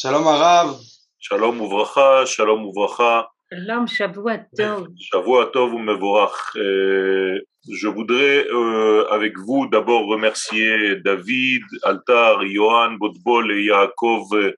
Shalom 0.00 0.28
Arav. 0.28 0.78
Shalom 1.18 1.58
Uvracha, 1.58 2.24
Shalom 2.24 2.62
Uvracha. 2.70 3.26
Shalom, 3.50 3.84
Shavua 3.88 4.38
Tov. 4.56 4.86
Shavua 4.96 5.46
Tov 5.52 5.72
Mevorach. 5.74 6.54
Euh, 6.54 7.40
Je 7.68 7.88
voudrais 7.88 8.46
euh, 8.46 9.08
avec 9.10 9.36
vous 9.38 9.66
d'abord 9.66 10.06
remercier 10.06 10.94
David, 11.00 11.64
Altar, 11.82 12.46
Johan, 12.46 12.92
Botbol 12.92 13.50
et 13.50 13.64
Yaakov 13.64 14.34
euh, 14.34 14.52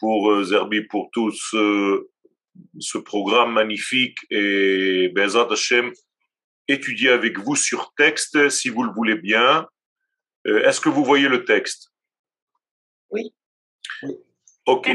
pour 0.00 0.32
euh, 0.32 0.42
Zerbi 0.42 0.82
pour 0.82 1.08
tout 1.12 1.30
ce, 1.30 2.08
ce 2.80 2.98
programme 2.98 3.52
magnifique 3.52 4.18
et 4.28 5.08
Bezat 5.14 5.52
Hashem 5.52 5.92
étudier 6.66 7.10
avec 7.10 7.38
vous 7.38 7.54
sur 7.54 7.92
texte 7.96 8.48
si 8.48 8.70
vous 8.70 8.82
le 8.82 8.90
voulez 8.92 9.14
bien. 9.14 9.68
Euh, 10.48 10.66
Est-ce 10.66 10.80
que 10.80 10.88
vous 10.88 11.04
voyez 11.04 11.28
le 11.28 11.44
texte? 11.44 11.92
Oui. 13.10 13.32
Ok. 14.68 14.86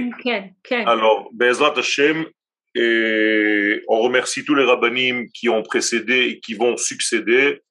Alors, 0.86 1.30
Bezrat 1.34 1.74
Hashem, 1.78 2.28
et 2.76 3.82
on 3.88 4.02
remercie 4.02 4.46
tous 4.46 4.54
les 4.54 4.66
rabbinim 4.66 5.28
qui 5.34 5.50
ont 5.50 5.64
précédé 5.64 6.28
et 6.30 6.40
qui 6.40 6.54
vont 6.54 6.78
succéder. 6.78 7.62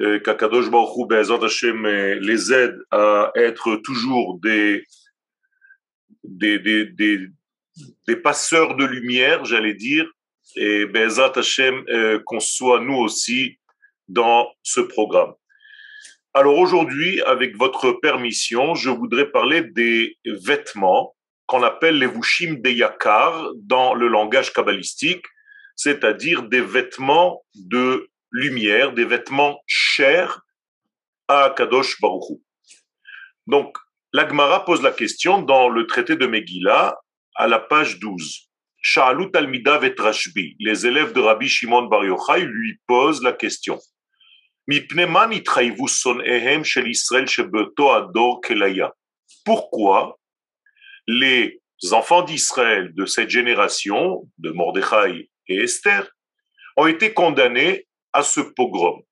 Euh, 0.00 0.18
Qu'Akadosh 0.20 0.70
Baruch 0.70 0.96
Hu, 0.96 1.06
Bezrat 1.06 1.44
Hashem, 1.44 1.84
euh, 1.84 2.18
les 2.20 2.52
aide 2.52 2.78
à 2.90 3.30
être 3.36 3.76
toujours 3.76 4.40
des, 4.42 4.84
des, 6.24 6.58
des, 6.58 6.86
des, 6.86 7.18
des 8.08 8.16
passeurs 8.16 8.74
de 8.76 8.86
lumière, 8.86 9.44
j'allais 9.44 9.74
dire, 9.74 10.10
et 10.56 10.86
Bezrat 10.86 11.32
Hashem, 11.36 11.84
euh, 11.90 12.18
qu'on 12.24 12.40
soit 12.40 12.80
nous 12.80 12.96
aussi 12.96 13.58
dans 14.08 14.50
ce 14.62 14.80
programme. 14.80 15.34
Alors 16.32 16.58
aujourd'hui, 16.58 17.20
avec 17.22 17.56
votre 17.56 17.92
permission, 17.92 18.74
je 18.74 18.90
voudrais 18.90 19.30
parler 19.30 19.60
des 19.62 20.16
vêtements 20.24 21.14
qu'on 21.46 21.62
appelle 21.62 21.98
les 21.98 22.06
vushim 22.06 22.54
des 22.60 22.74
yakar 22.74 23.50
dans 23.56 23.94
le 23.94 24.08
langage 24.08 24.52
kabbalistique, 24.52 25.24
c'est-à-dire 25.76 26.44
des 26.44 26.60
vêtements 26.60 27.44
de 27.54 28.08
lumière, 28.30 28.92
des 28.92 29.04
vêtements 29.04 29.60
chers 29.66 30.40
à 31.28 31.52
Kadosh 31.56 32.00
Baruchou. 32.00 32.42
Donc, 33.46 33.76
l'Agmara 34.12 34.64
pose 34.64 34.82
la 34.82 34.92
question 34.92 35.42
dans 35.42 35.68
le 35.68 35.86
traité 35.86 36.16
de 36.16 36.26
Megillah, 36.26 36.96
à 37.36 37.46
la 37.46 37.58
page 37.58 37.98
12. 37.98 38.48
Sha'alut 38.80 39.30
Vetrashbi, 39.32 40.56
les 40.60 40.86
élèves 40.86 41.12
de 41.14 41.20
Rabbi 41.20 41.48
Shimon 41.48 41.84
Bar 41.84 42.04
Yochai 42.04 42.44
lui 42.44 42.78
posent 42.86 43.22
la 43.22 43.32
question. 43.32 43.80
Pourquoi 49.44 50.18
les 51.06 51.60
enfants 51.92 52.22
d'Israël 52.22 52.92
de 52.94 53.06
cette 53.06 53.30
génération, 53.30 54.28
de 54.38 54.50
Mordechai 54.50 55.30
et 55.48 55.62
Esther, 55.62 56.10
ont 56.76 56.86
été 56.86 57.12
condamnés 57.12 57.86
à 58.12 58.22
ce 58.22 58.40
pogrom. 58.40 59.02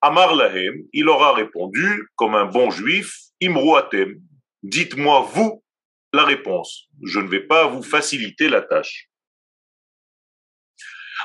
Amar 0.00 0.34
Lahem, 0.34 0.82
il 0.92 1.08
aura 1.08 1.32
répondu, 1.32 2.08
comme 2.16 2.34
un 2.34 2.44
bon 2.44 2.70
juif, 2.70 3.16
Imruatem, 3.40 4.20
dites-moi 4.62 5.20
vous 5.32 5.62
la 6.12 6.24
réponse. 6.24 6.88
Je 7.02 7.20
ne 7.20 7.28
vais 7.28 7.46
pas 7.46 7.66
vous 7.66 7.82
faciliter 7.82 8.48
la 8.48 8.62
tâche. 8.62 9.08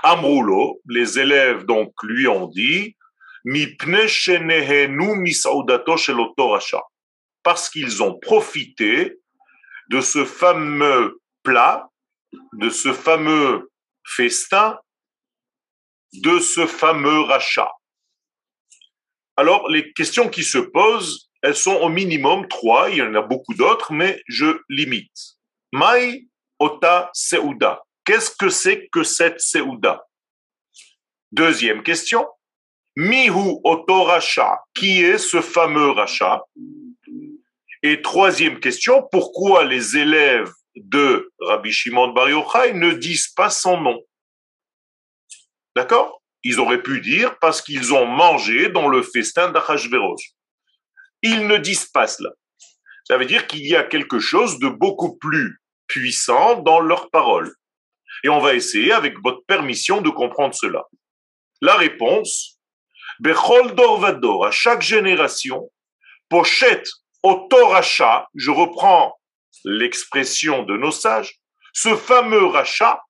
Amroulo, 0.04 0.82
les 0.88 1.20
élèves 1.20 1.66
donc 1.66 1.94
lui 2.04 2.28
ont 2.28 2.48
dit, 2.48 2.96
Mipne 3.46 4.08
shenehenu 4.08 5.16
misaudato 5.16 5.98
shel 5.98 6.18
parce 7.44 7.70
qu'ils 7.70 8.04
ont 8.04 8.18
profité 8.20 9.20
de 9.90 10.02
ce 10.02 10.26
fameux 10.26 11.20
plat, 11.44 11.90
de 12.54 12.70
ce 12.70 12.94
fameux 12.94 13.72
festin, 14.06 14.78
de 16.14 16.40
ce 16.40 16.68
fameux 16.68 17.22
rachat. 17.22 17.72
Alors, 19.38 19.70
les 19.70 19.94
questions 19.94 20.30
qui 20.30 20.44
se 20.44 20.58
posent, 20.58 21.30
elles 21.42 21.56
sont 21.56 21.76
au 21.76 21.90
minimum 21.90 22.48
trois, 22.48 22.90
il 22.90 22.98
y 22.98 23.02
en 23.02 23.16
a 23.16 23.22
beaucoup 23.22 23.54
d'autres, 23.54 23.94
mais 23.94 24.22
je 24.28 24.60
limite. 24.68 25.38
Mai 25.72 26.28
ota 26.60 27.10
seuda. 27.14 27.82
Qu'est-ce 28.04 28.32
que 28.32 28.50
c'est 28.50 28.90
que 28.90 29.04
cette 29.04 29.40
seuda? 29.40 30.04
Deuxième 31.32 31.84
question. 31.84 32.28
Mihu 32.96 33.60
oto 33.64 34.04
racha. 34.04 34.60
Qui 34.74 35.04
est 35.04 35.20
ce 35.20 35.42
fameux 35.42 35.92
rachat 35.92 36.42
et 37.82 38.02
troisième 38.02 38.60
question, 38.60 39.08
pourquoi 39.12 39.64
les 39.64 39.98
élèves 39.98 40.52
de 40.76 41.32
Rabbi 41.40 41.72
Shimon 41.72 42.10
Bar 42.10 42.30
Yochai 42.30 42.74
ne 42.74 42.92
disent 42.92 43.30
pas 43.30 43.50
son 43.50 43.80
nom? 43.80 44.00
D'accord? 45.76 46.22
Ils 46.44 46.60
auraient 46.60 46.84
pu 46.84 47.00
dire 47.02 47.38
parce 47.40 47.62
qu'ils 47.62 47.94
ont 47.94 48.06
mangé 48.06 48.70
dans 48.70 48.88
le 48.88 49.02
festin 49.02 49.52
d'Achashverosh. 49.52 50.32
Ils 51.22 51.48
ne 51.48 51.58
disent 51.58 51.86
pas 51.86 52.08
cela. 52.08 52.32
Ça 53.06 53.18
veut 53.18 53.26
dire 53.26 53.48
qu'il 53.48 53.66
y 53.66 53.76
a 53.76 53.84
quelque 53.84 54.20
chose 54.20 54.60
de 54.60 54.68
beaucoup 54.70 55.18
plus 55.18 55.60
puissant 55.88 56.62
dans 56.62 56.80
leurs 56.80 57.10
paroles. 57.10 57.54
Et 58.24 58.30
on 58.30 58.40
va 58.40 58.54
essayer, 58.54 58.92
avec 58.92 59.18
votre 59.24 59.44
permission, 59.46 60.02
de 60.02 60.10
comprendre 60.10 60.54
cela. 60.54 60.84
La 61.62 61.76
réponse, 61.76 62.60
Bechol 63.20 63.76
Dor 63.76 64.00
Vador, 64.00 64.46
à 64.46 64.52
chaque 64.52 64.82
génération, 64.82 65.72
pochette 66.30 66.90
au 67.24 67.48
Toracha, 67.50 68.28
je 68.36 68.52
reprends 68.52 69.20
l'expression 69.66 70.64
de 70.64 70.78
nos 70.78 70.92
sages, 70.92 71.40
ce 71.74 71.96
fameux 71.96 72.46
rachat, 72.46 73.02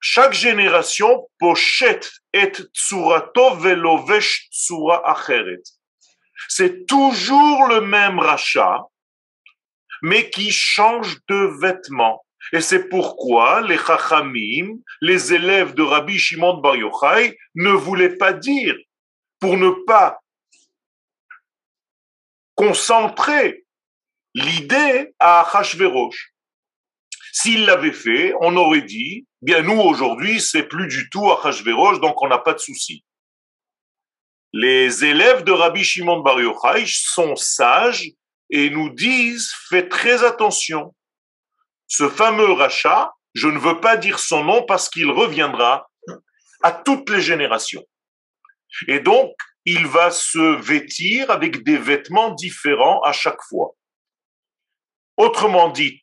chaque 0.00 0.34
génération 0.34 1.28
pochette 1.38 2.10
et 2.32 2.52
tsurato 2.74 3.56
velovesh 3.56 4.48
tsura 4.50 5.08
acheret. 5.10 5.62
C'est 6.48 6.86
toujours 6.86 7.66
le 7.66 7.80
même 7.80 8.18
rachat, 8.18 8.82
mais 10.02 10.30
qui 10.30 10.52
change 10.52 11.16
de 11.28 11.60
vêtements. 11.60 12.24
Et 12.52 12.60
c'est 12.60 12.88
pourquoi 12.88 13.62
les 13.62 13.78
chachamim, 13.78 14.78
les 15.00 15.34
élèves 15.34 15.74
de 15.74 15.82
Rabbi 15.82 16.18
Shimon 16.18 16.58
Bar 16.58 16.76
Yochai, 16.76 17.36
ne 17.56 17.70
voulaient 17.70 18.16
pas 18.16 18.32
dire, 18.32 18.76
pour 19.40 19.56
ne 19.56 19.70
pas 19.86 20.20
concentrer 22.56 23.64
l'idée 24.34 25.14
à 25.20 25.42
Achashverosh. 25.42 26.32
S'il 27.32 27.66
l'avait 27.66 27.92
fait, 27.92 28.34
on 28.40 28.56
aurait 28.56 28.82
dit, 28.82 29.26
bien 29.42 29.62
nous 29.62 29.78
aujourd'hui, 29.80 30.40
c'est 30.40 30.64
plus 30.64 30.88
du 30.88 31.08
tout 31.10 31.30
Achashverosh, 31.30 32.00
donc 32.00 32.20
on 32.22 32.28
n'a 32.28 32.38
pas 32.38 32.54
de 32.54 32.58
souci. 32.58 33.04
Les 34.52 35.04
élèves 35.04 35.44
de 35.44 35.52
Rabbi 35.52 35.84
Shimon 35.84 36.20
Bar 36.20 36.40
Yochai 36.40 36.84
sont 36.86 37.36
sages 37.36 38.10
et 38.50 38.70
nous 38.70 38.90
disent, 38.90 39.52
faites 39.68 39.90
très 39.90 40.24
attention. 40.24 40.94
Ce 41.88 42.08
fameux 42.08 42.52
rachat, 42.52 43.12
je 43.34 43.48
ne 43.48 43.58
veux 43.58 43.80
pas 43.80 43.96
dire 43.96 44.18
son 44.18 44.44
nom 44.44 44.64
parce 44.64 44.88
qu'il 44.88 45.10
reviendra 45.10 45.88
à 46.62 46.72
toutes 46.72 47.10
les 47.10 47.20
générations. 47.20 47.84
Et 48.88 49.00
donc, 49.00 49.34
il 49.66 49.86
va 49.86 50.10
se 50.10 50.60
vêtir 50.62 51.30
avec 51.30 51.64
des 51.64 51.76
vêtements 51.76 52.30
différents 52.30 53.00
à 53.02 53.12
chaque 53.12 53.42
fois. 53.48 53.74
Autrement 55.16 55.70
dit, 55.70 56.00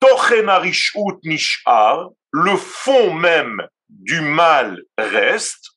le 2.32 2.58
fond 2.58 3.14
même 3.14 3.68
du 3.90 4.22
mal 4.22 4.82
reste, 4.98 5.70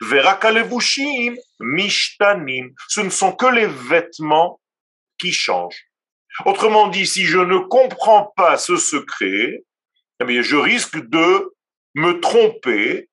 Verakalevushim 0.00 1.36
mishtanim, 1.60 2.72
ce 2.88 3.00
ne 3.00 3.10
sont 3.10 3.32
que 3.32 3.46
les 3.46 3.66
vêtements 3.66 4.60
qui 5.18 5.32
changent. 5.32 5.86
Autrement 6.44 6.86
dit, 6.86 7.06
si 7.06 7.24
je 7.24 7.38
ne 7.38 7.58
comprends 7.58 8.32
pas 8.36 8.58
ce 8.58 8.76
secret, 8.76 9.64
eh 10.20 10.42
je 10.42 10.56
risque 10.56 11.00
de 11.08 11.52
me 11.94 12.20
tromper 12.20 13.08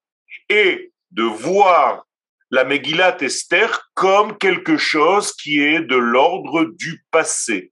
et 0.50 0.92
de 1.12 1.24
voir 1.24 2.06
la 2.52 2.64
Megillat 2.64 3.18
Esther 3.22 3.90
comme 3.94 4.38
quelque 4.38 4.78
chose 4.78 5.34
qui 5.34 5.62
est 5.62 5.82
de 5.82 5.96
l'ordre 5.96 6.66
du 6.66 7.04
passé. 7.12 7.72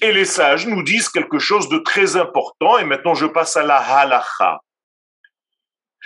Et 0.00 0.12
les 0.12 0.24
sages 0.24 0.66
nous 0.66 0.82
disent 0.82 1.08
quelque 1.08 1.38
chose 1.38 1.68
de 1.68 1.78
très 1.78 2.16
important, 2.16 2.78
et 2.78 2.84
maintenant 2.84 3.14
je 3.14 3.26
passe 3.26 3.56
à 3.56 3.64
la 3.64 3.78
halacha. 3.78 4.60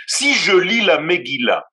Si 0.07 0.33
je 0.33 0.55
lis 0.55 0.81
la 0.81 0.99
Megillah, 0.99 1.67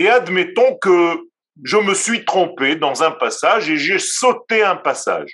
et 0.00 0.08
admettons 0.08 0.76
que 0.78 1.18
je 1.62 1.76
me 1.76 1.94
suis 1.94 2.24
trompé 2.24 2.74
dans 2.74 3.02
un 3.02 3.12
passage 3.12 3.70
et 3.70 3.76
j'ai 3.76 3.98
sauté 3.98 4.62
un 4.64 4.76
passage, 4.76 5.30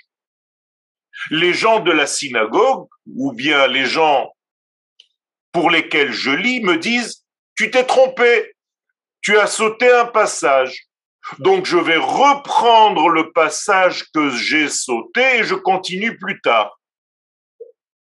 les 1.31 1.53
gens 1.53 1.79
de 1.79 1.91
la 1.91 2.07
synagogue, 2.07 2.87
ou 3.07 3.33
bien 3.33 3.67
les 3.67 3.85
gens 3.85 4.35
pour 5.51 5.69
lesquels 5.69 6.11
je 6.11 6.31
lis, 6.31 6.61
me 6.61 6.77
disent, 6.77 7.25
tu 7.55 7.71
t'es 7.71 7.83
trompé, 7.83 8.50
tu 9.21 9.37
as 9.37 9.47
sauté 9.47 9.91
un 9.91 10.05
passage. 10.05 10.87
Donc 11.39 11.65
je 11.65 11.77
vais 11.77 11.97
reprendre 11.97 13.09
le 13.09 13.31
passage 13.31 14.05
que 14.11 14.29
j'ai 14.31 14.69
sauté 14.69 15.37
et 15.37 15.43
je 15.43 15.55
continue 15.55 16.17
plus 16.17 16.41
tard. 16.41 16.79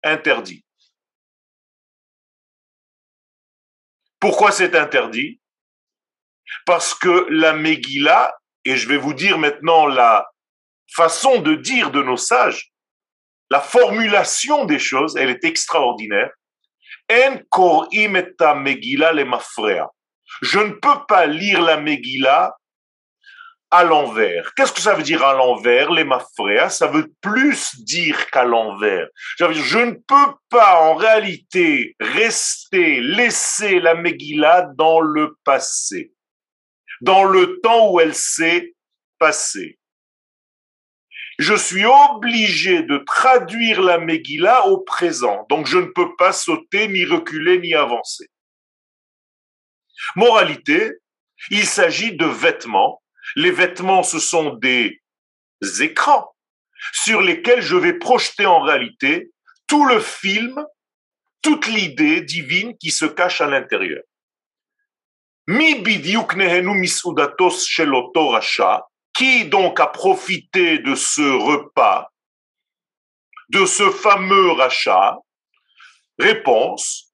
Interdit. 0.03 0.63
Pourquoi 4.19 4.51
c'est 4.51 4.75
interdit? 4.75 5.39
Parce 6.65 6.93
que 6.93 7.27
la 7.29 7.53
Megillah, 7.53 8.35
et 8.65 8.75
je 8.77 8.87
vais 8.87 8.97
vous 8.97 9.13
dire 9.13 9.37
maintenant 9.37 9.87
la 9.87 10.27
façon 10.93 11.41
de 11.41 11.55
dire 11.55 11.91
de 11.91 12.01
nos 12.01 12.17
sages, 12.17 12.71
la 13.49 13.61
formulation 13.61 14.65
des 14.65 14.79
choses, 14.79 15.15
elle 15.15 15.29
est 15.29 15.43
extraordinaire. 15.43 16.31
En 17.09 18.55
Megillah 18.55 19.13
le 19.13 19.25
Je 20.41 20.59
ne 20.59 20.71
peux 20.71 21.05
pas 21.07 21.25
lire 21.25 21.61
la 21.61 21.77
Megillah 21.77 22.55
à 23.69 23.83
l'envers. 23.83 24.53
Qu'est-ce 24.55 24.71
que 24.71 24.81
ça 24.81 24.93
veut 24.93 25.03
dire 25.03 25.23
à 25.23 25.33
l'envers, 25.33 25.91
les 25.91 26.03
mafréas? 26.03 26.69
Ça 26.69 26.87
veut 26.87 27.11
plus 27.21 27.83
dire 27.83 28.29
qu'à 28.29 28.43
l'envers. 28.43 29.07
Je 29.39 29.79
ne 29.79 29.91
peux 29.91 30.33
pas 30.49 30.81
en 30.81 30.95
réalité 30.95 31.95
rester, 31.99 33.01
laisser 33.01 33.79
la 33.79 33.95
Megillah 33.95 34.69
dans 34.75 35.01
le 35.01 35.35
passé, 35.43 36.13
dans 37.01 37.25
le 37.25 37.59
temps 37.61 37.91
où 37.91 37.99
elle 37.99 38.15
s'est 38.15 38.73
passée. 39.19 39.77
Je 41.39 41.53
suis 41.53 41.85
obligé 41.85 42.81
de 42.81 42.97
traduire 42.99 43.81
la 43.81 43.99
Megillah 43.99 44.65
au 44.67 44.79
présent, 44.79 45.45
donc 45.49 45.67
je 45.67 45.77
ne 45.77 45.85
peux 45.85 46.15
pas 46.15 46.31
sauter, 46.31 46.87
ni 46.87 47.05
reculer, 47.05 47.59
ni 47.59 47.75
avancer. 47.75 48.27
Moralité, 50.15 50.91
il 51.49 51.65
s'agit 51.65 52.15
de 52.15 52.25
vêtements 52.25 53.01
les 53.35 53.51
vêtements, 53.51 54.03
ce 54.03 54.19
sont 54.19 54.53
des 54.55 55.01
écrans 55.79 56.35
sur 56.93 57.21
lesquels 57.21 57.61
je 57.61 57.75
vais 57.75 57.93
projeter 57.93 58.45
en 58.45 58.61
réalité 58.61 59.31
tout 59.67 59.85
le 59.85 59.99
film, 59.99 60.63
toute 61.41 61.67
l'idée 61.67 62.21
divine 62.21 62.77
qui 62.77 62.91
se 62.91 63.05
cache 63.05 63.41
à 63.41 63.47
l'intérieur. 63.47 64.03
Qui 69.13 69.45
donc 69.45 69.79
a 69.79 69.87
profité 69.87 70.79
de 70.79 70.95
ce 70.95 71.21
repas, 71.21 72.11
de 73.49 73.65
ce 73.65 73.89
fameux 73.89 74.51
rachat 74.51 75.17
Réponse. 76.19 77.06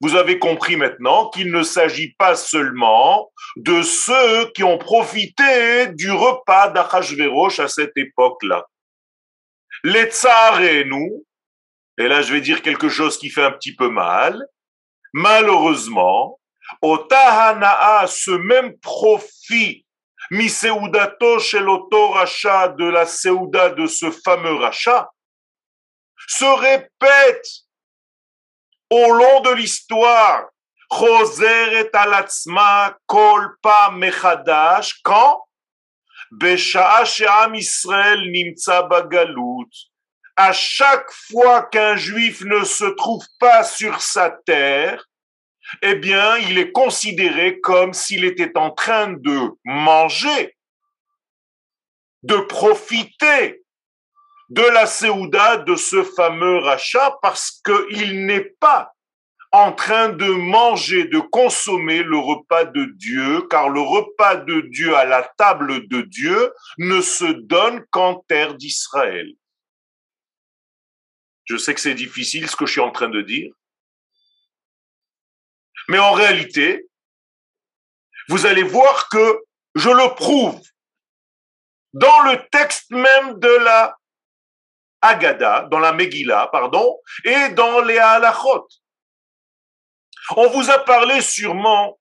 Vous 0.00 0.16
avez 0.16 0.38
compris 0.38 0.76
maintenant 0.76 1.30
qu'il 1.30 1.52
ne 1.52 1.62
s'agit 1.62 2.12
pas 2.14 2.34
seulement 2.34 3.30
de 3.56 3.82
ceux 3.82 4.50
qui 4.52 4.64
ont 4.64 4.78
profité 4.78 5.86
du 5.88 6.10
repas 6.10 6.70
d'Achashverosh 6.70 7.60
à 7.60 7.68
cette 7.68 7.96
époque-là. 7.96 8.66
Les 9.84 10.08
nous, 10.86 11.24
et 11.98 12.08
là 12.08 12.22
je 12.22 12.32
vais 12.32 12.40
dire 12.40 12.62
quelque 12.62 12.88
chose 12.88 13.18
qui 13.18 13.30
fait 13.30 13.44
un 13.44 13.52
petit 13.52 13.76
peu 13.76 13.88
mal, 13.88 14.44
malheureusement, 15.12 16.40
au 16.80 16.98
Tahana'a, 16.98 18.06
ce 18.08 18.30
même 18.30 18.76
profit, 18.78 19.84
Miseudato 20.32 21.38
chez 21.40 21.60
rachat 21.60 22.68
de 22.68 22.86
la 22.86 23.04
Seuda 23.04 23.68
de 23.68 23.86
ce 23.86 24.10
fameux 24.10 24.54
rachat, 24.54 25.10
se 26.26 26.46
répète 26.46 27.46
au 28.88 29.12
long 29.12 29.40
de 29.40 29.50
l'histoire, 29.50 30.46
et 31.74 31.90
Alatzma 31.92 32.96
Kolpa 33.06 33.90
Mechadash, 33.92 35.02
quand? 35.02 35.44
Israël 37.52 38.20
Nimtza 38.32 38.84
Bagalut. 38.84 39.68
À 40.36 40.54
chaque 40.54 41.12
fois 41.12 41.64
qu'un 41.64 41.96
juif 41.96 42.40
ne 42.40 42.64
se 42.64 42.86
trouve 42.96 43.26
pas 43.38 43.64
sur 43.64 44.00
sa 44.00 44.30
terre, 44.30 45.04
eh 45.80 45.94
bien, 45.94 46.36
il 46.36 46.58
est 46.58 46.72
considéré 46.72 47.60
comme 47.60 47.92
s'il 47.92 48.24
était 48.24 48.56
en 48.58 48.70
train 48.70 49.12
de 49.12 49.50
manger, 49.64 50.56
de 52.22 52.36
profiter 52.36 53.62
de 54.50 54.62
la 54.62 54.86
Séouda 54.86 55.56
de 55.58 55.76
ce 55.76 56.02
fameux 56.02 56.58
rachat 56.58 57.16
parce 57.22 57.62
qu'il 57.64 58.26
n'est 58.26 58.52
pas 58.60 58.92
en 59.52 59.72
train 59.72 60.08
de 60.08 60.26
manger, 60.26 61.04
de 61.04 61.18
consommer 61.18 62.02
le 62.02 62.16
repas 62.16 62.64
de 62.64 62.86
Dieu, 62.96 63.42
car 63.48 63.68
le 63.68 63.80
repas 63.80 64.36
de 64.36 64.62
Dieu 64.62 64.96
à 64.96 65.04
la 65.04 65.22
table 65.36 65.88
de 65.88 66.00
Dieu 66.02 66.52
ne 66.78 67.00
se 67.02 67.24
donne 67.24 67.84
qu'en 67.90 68.16
terre 68.28 68.54
d'Israël. 68.54 69.30
Je 71.44 71.56
sais 71.58 71.74
que 71.74 71.80
c'est 71.80 71.94
difficile 71.94 72.48
ce 72.48 72.56
que 72.56 72.64
je 72.64 72.72
suis 72.72 72.80
en 72.80 72.90
train 72.90 73.10
de 73.10 73.20
dire, 73.20 73.52
mais 75.88 75.98
en 75.98 76.12
réalité, 76.12 76.86
vous 78.28 78.46
allez 78.46 78.62
voir 78.62 79.08
que 79.08 79.42
je 79.74 79.90
le 79.90 80.14
prouve 80.14 80.60
dans 81.92 82.20
le 82.22 82.48
texte 82.50 82.90
même 82.90 83.38
de 83.38 83.64
la 83.64 83.96
Agada, 85.00 85.66
dans 85.70 85.80
la 85.80 85.92
Megillah, 85.92 86.48
pardon, 86.52 87.00
et 87.24 87.48
dans 87.50 87.80
les 87.80 87.98
Halachot. 87.98 88.68
On 90.36 90.48
vous 90.48 90.70
a 90.70 90.78
parlé 90.78 91.20
sûrement, 91.20 91.98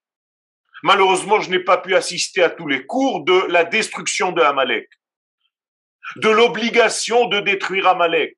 malheureusement 0.84 1.40
je 1.42 1.50
n'ai 1.50 1.64
pas 1.64 1.80
pu 1.80 1.96
assister 1.96 2.44
à 2.44 2.52
tous 2.52 2.68
les 2.68 2.86
cours, 2.86 3.24
de 3.24 3.48
la 3.48 3.64
destruction 3.64 4.32
de 4.32 4.42
Amalek, 4.42 4.88
de 6.18 6.30
l'obligation 6.30 7.28
de 7.28 7.40
détruire 7.40 7.88
Amalek. 7.88 8.38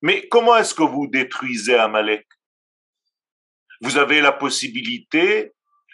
Mais 0.00 0.28
comment 0.28 0.56
est-ce 0.56 0.74
que 0.74 0.84
vous 0.84 1.08
détruisez 1.08 1.76
Amalek? 1.76 2.26
Vous 3.80 3.96
avez 3.96 4.20
la 4.20 4.32
possibilité 4.32 5.52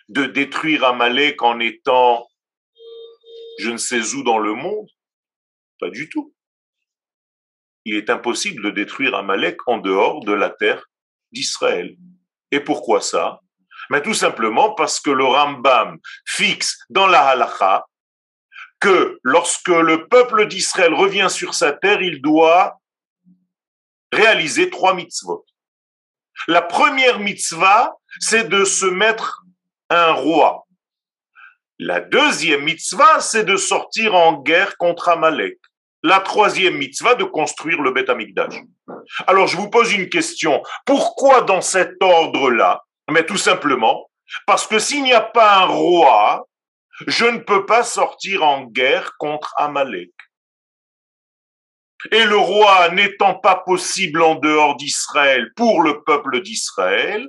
de 0.08 0.24
détruire 0.26 0.84
Amalek 0.84 1.42
en 1.42 1.60
étant 1.60 2.26
je 3.58 3.70
ne 3.70 3.76
sais 3.76 4.14
où 4.14 4.22
dans 4.24 4.38
le 4.38 4.54
monde 4.54 4.88
Pas 5.78 5.90
du 5.90 6.08
tout 6.08 6.34
il 7.84 7.96
est 7.96 8.10
impossible 8.10 8.62
de 8.62 8.70
détruire 8.70 9.14
Amalek 9.14 9.58
en 9.66 9.78
dehors 9.78 10.24
de 10.24 10.32
la 10.32 10.50
terre 10.50 10.84
d'Israël. 11.32 11.96
Et 12.50 12.60
pourquoi 12.60 13.00
ça? 13.00 13.40
Mais 13.90 14.02
tout 14.02 14.14
simplement 14.14 14.74
parce 14.74 15.00
que 15.00 15.10
le 15.10 15.24
Rambam 15.24 15.98
fixe 16.26 16.78
dans 16.88 17.06
la 17.06 17.20
halacha 17.28 17.84
que 18.80 19.18
lorsque 19.22 19.68
le 19.68 20.08
peuple 20.08 20.46
d'Israël 20.46 20.94
revient 20.94 21.28
sur 21.30 21.54
sa 21.54 21.72
terre, 21.72 22.00
il 22.00 22.22
doit 22.22 22.80
réaliser 24.12 24.70
trois 24.70 24.94
mitzvot. 24.94 25.44
La 26.48 26.62
première 26.62 27.20
mitzvah, 27.20 27.94
c'est 28.20 28.48
de 28.48 28.64
se 28.64 28.86
mettre 28.86 29.42
un 29.90 30.12
roi. 30.12 30.66
La 31.78 32.00
deuxième 32.00 32.64
mitzvah, 32.64 33.20
c'est 33.20 33.44
de 33.44 33.56
sortir 33.56 34.14
en 34.14 34.34
guerre 34.34 34.76
contre 34.76 35.08
Amalek 35.08 35.58
la 36.04 36.20
troisième 36.20 36.76
mitzvah 36.76 37.14
de 37.14 37.24
construire 37.24 37.80
le 37.80 37.90
Beth 37.90 38.10
Amikdash. 38.10 38.54
Alors 39.26 39.46
je 39.46 39.56
vous 39.56 39.70
pose 39.70 39.92
une 39.94 40.10
question. 40.10 40.62
Pourquoi 40.84 41.40
dans 41.40 41.62
cet 41.62 42.00
ordre-là? 42.00 42.84
Mais 43.10 43.24
tout 43.24 43.38
simplement 43.38 44.10
parce 44.46 44.66
que 44.66 44.78
s'il 44.78 45.02
n'y 45.02 45.14
a 45.14 45.22
pas 45.22 45.62
un 45.62 45.66
roi, 45.66 46.46
je 47.06 47.24
ne 47.24 47.38
peux 47.38 47.64
pas 47.64 47.82
sortir 47.82 48.44
en 48.44 48.64
guerre 48.64 49.16
contre 49.18 49.54
Amalek. 49.56 50.12
Et 52.10 52.24
le 52.24 52.36
roi 52.36 52.90
n'étant 52.90 53.34
pas 53.34 53.56
possible 53.56 54.22
en 54.22 54.34
dehors 54.34 54.76
d'Israël 54.76 55.50
pour 55.56 55.82
le 55.82 56.02
peuple 56.02 56.42
d'Israël, 56.42 57.28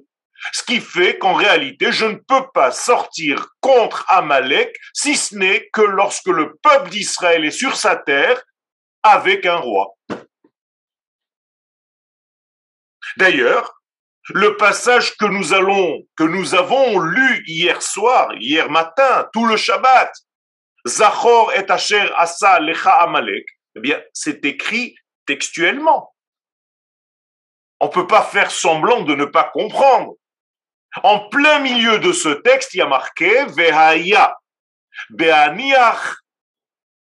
ce 0.51 0.63
qui 0.63 0.79
fait 0.79 1.17
qu'en 1.17 1.33
réalité, 1.33 1.91
je 1.91 2.05
ne 2.05 2.15
peux 2.15 2.47
pas 2.53 2.71
sortir 2.71 3.47
contre 3.61 4.05
Amalek 4.09 4.75
si 4.93 5.15
ce 5.15 5.35
n'est 5.35 5.69
que 5.71 5.81
lorsque 5.81 6.27
le 6.27 6.55
peuple 6.61 6.89
d'Israël 6.89 7.45
est 7.45 7.51
sur 7.51 7.75
sa 7.75 7.95
terre 7.95 8.41
avec 9.03 9.45
un 9.45 9.57
roi. 9.57 9.93
D'ailleurs, 13.17 13.75
le 14.29 14.57
passage 14.57 15.15
que 15.17 15.25
nous 15.25 15.53
allons, 15.53 16.01
que 16.17 16.23
nous 16.23 16.55
avons 16.55 16.99
lu 16.99 17.43
hier 17.45 17.81
soir, 17.81 18.33
hier 18.39 18.69
matin, 18.69 19.29
tout 19.31 19.45
le 19.45 19.55
Shabbat, 19.55 20.11
Zachor 20.87 21.53
et 21.53 21.69
Asher 21.69 22.09
Asa 22.17 22.59
Lecha 22.59 22.91
Amalek, 23.01 23.45
eh 23.75 23.79
bien, 23.79 24.01
c'est 24.13 24.43
écrit 24.45 24.95
textuellement. 25.25 26.13
On 27.79 27.87
ne 27.87 27.91
peut 27.91 28.07
pas 28.07 28.23
faire 28.23 28.51
semblant 28.51 29.01
de 29.01 29.15
ne 29.15 29.25
pas 29.25 29.43
comprendre. 29.43 30.13
En 31.03 31.27
plein 31.29 31.59
milieu 31.59 31.99
de 31.99 32.13
ce 32.13 32.29
texte, 32.29 32.73
il 32.73 32.77
y 32.77 32.81
a 32.81 32.87
marqué 32.87 33.45
Vehaya, 33.45 34.37
Beaniach 35.09 36.15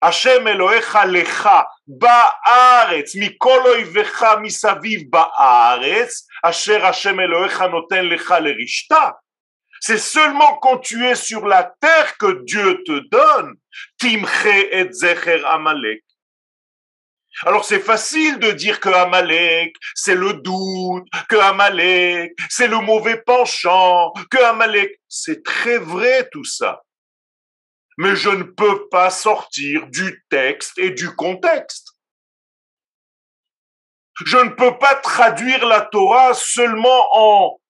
Hashem 0.06 0.48
Elohecha 0.48 1.06
lecha 1.06 1.66
ba'aretz 1.88 3.16
mikol 3.16 3.66
oivecha 3.74 4.38
misaviv 4.40 5.10
ba'aretz 5.10 6.28
asher 6.44 6.80
Hashem 6.80 7.20
Elohecha 7.20 7.68
noten 7.70 8.10
lecha 8.10 8.40
lerishta. 8.40 9.16
C'est 9.82 9.98
seulement 9.98 10.58
quand 10.58 10.78
tu 10.78 11.06
es 11.06 11.16
sur 11.16 11.48
la 11.48 11.64
terre 11.80 12.18
que 12.18 12.44
Dieu 12.44 12.84
te 12.86 13.00
donne 13.10 13.56
timche 14.00 14.46
et 14.46 14.92
zecher 14.92 15.44
amalek. 15.46 16.05
Alors 17.44 17.66
c'est 17.66 17.80
facile 17.80 18.40
de 18.40 18.52
dire 18.52 18.80
que 18.80 18.90
Amalek, 18.90 19.76
c'est 19.94 20.16
le 20.16 20.34
doute, 20.34 21.08
que 21.28 21.36
Amalek, 21.36 22.34
c'est 22.50 22.68
le 22.68 22.80
mauvais 22.80 23.18
penchant, 23.18 24.14
que 24.32 24.38
Amalek, 24.38 25.00
c'est 25.10 25.44
très 25.44 25.78
vrai 25.78 26.30
tout 26.32 26.46
ça 26.46 26.82
mais 27.98 28.16
je 28.16 28.30
ne 28.30 28.44
peux 28.44 28.88
pas 28.90 29.10
sortir 29.10 29.88
du 29.88 30.24
texte 30.30 30.78
et 30.78 30.92
du 30.92 31.16
contexte. 31.16 31.94
Je 34.26 34.38
ne 34.38 34.50
peux 34.50 34.78
pas 34.78 34.96
traduire 34.96 35.66
la 35.66 35.82
Torah 35.82 36.34
seulement 36.34 37.08
en 37.12 37.62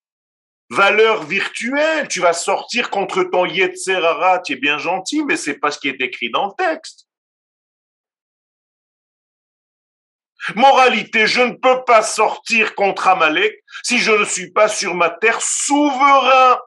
valeur 0.70 1.24
virtuelle. 1.24 2.08
Tu 2.08 2.20
vas 2.20 2.34
sortir 2.34 2.90
contre 2.90 3.24
ton 3.24 3.46
Yetzerara, 3.46 4.40
tu 4.40 4.54
es 4.54 4.56
bien 4.56 4.78
gentil, 4.78 5.24
mais 5.24 5.38
c'est 5.38 5.60
pas 5.60 5.72
ce 5.72 5.80
qui 5.80 5.90
est 5.90 6.02
écrit 6.02 6.30
dans 6.30 6.48
le 6.48 6.54
texte. 6.58 7.05
Moralité, 10.54 11.26
je 11.26 11.42
ne 11.42 11.54
peux 11.54 11.84
pas 11.86 12.04
sortir 12.04 12.76
contre 12.76 13.08
Amalek 13.08 13.64
si 13.84 13.98
je 13.98 14.12
ne 14.12 14.26
suis 14.26 14.52
pas 14.52 14.68
sur 14.68 14.94
ma 14.94 15.10
terre 15.10 15.42
souverain. 15.42 16.60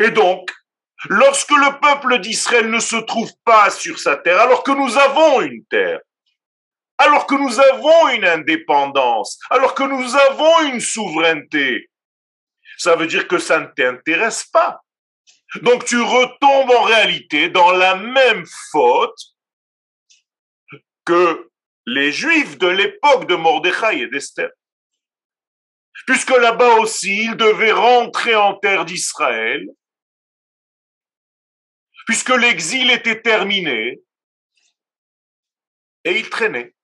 Et 0.00 0.10
donc, 0.10 0.50
lorsque 1.08 1.52
le 1.52 1.78
peuple 1.80 2.18
d'Israël 2.18 2.68
ne 2.68 2.80
se 2.80 2.96
trouve 2.96 3.30
pas 3.44 3.70
sur 3.70 3.98
sa 4.00 4.16
terre, 4.16 4.40
alors 4.40 4.64
que 4.64 4.72
nous 4.72 4.98
avons 4.98 5.40
une 5.42 5.64
terre, 5.66 6.00
alors 6.98 7.26
que 7.26 7.34
nous 7.34 7.60
avons 7.60 8.08
une 8.08 8.24
indépendance, 8.24 9.38
alors 9.50 9.74
que 9.74 9.84
nous 9.84 10.16
avons 10.16 10.72
une 10.72 10.80
souveraineté, 10.80 11.90
ça 12.78 12.96
veut 12.96 13.06
dire 13.06 13.28
que 13.28 13.38
ça 13.38 13.60
ne 13.60 13.66
t'intéresse 13.66 14.44
pas. 14.44 14.80
Donc 15.62 15.84
tu 15.84 16.00
retombes 16.00 16.70
en 16.70 16.82
réalité 16.82 17.48
dans 17.48 17.70
la 17.70 17.94
même 17.94 18.44
faute 18.72 19.35
que 21.06 21.50
les 21.86 22.12
Juifs 22.12 22.58
de 22.58 22.66
l'époque 22.66 23.26
de 23.28 23.36
Mordechai 23.36 24.00
et 24.00 24.08
d'Esther. 24.08 24.50
Puisque 26.06 26.30
là-bas 26.30 26.74
aussi, 26.74 27.24
ils 27.24 27.36
devaient 27.36 27.72
rentrer 27.72 28.34
en 28.34 28.54
terre 28.54 28.84
d'Israël, 28.84 29.66
puisque 32.06 32.30
l'exil 32.30 32.90
était 32.90 33.22
terminé, 33.22 34.00
et 36.04 36.18
il 36.18 36.28
traînait. 36.28 36.74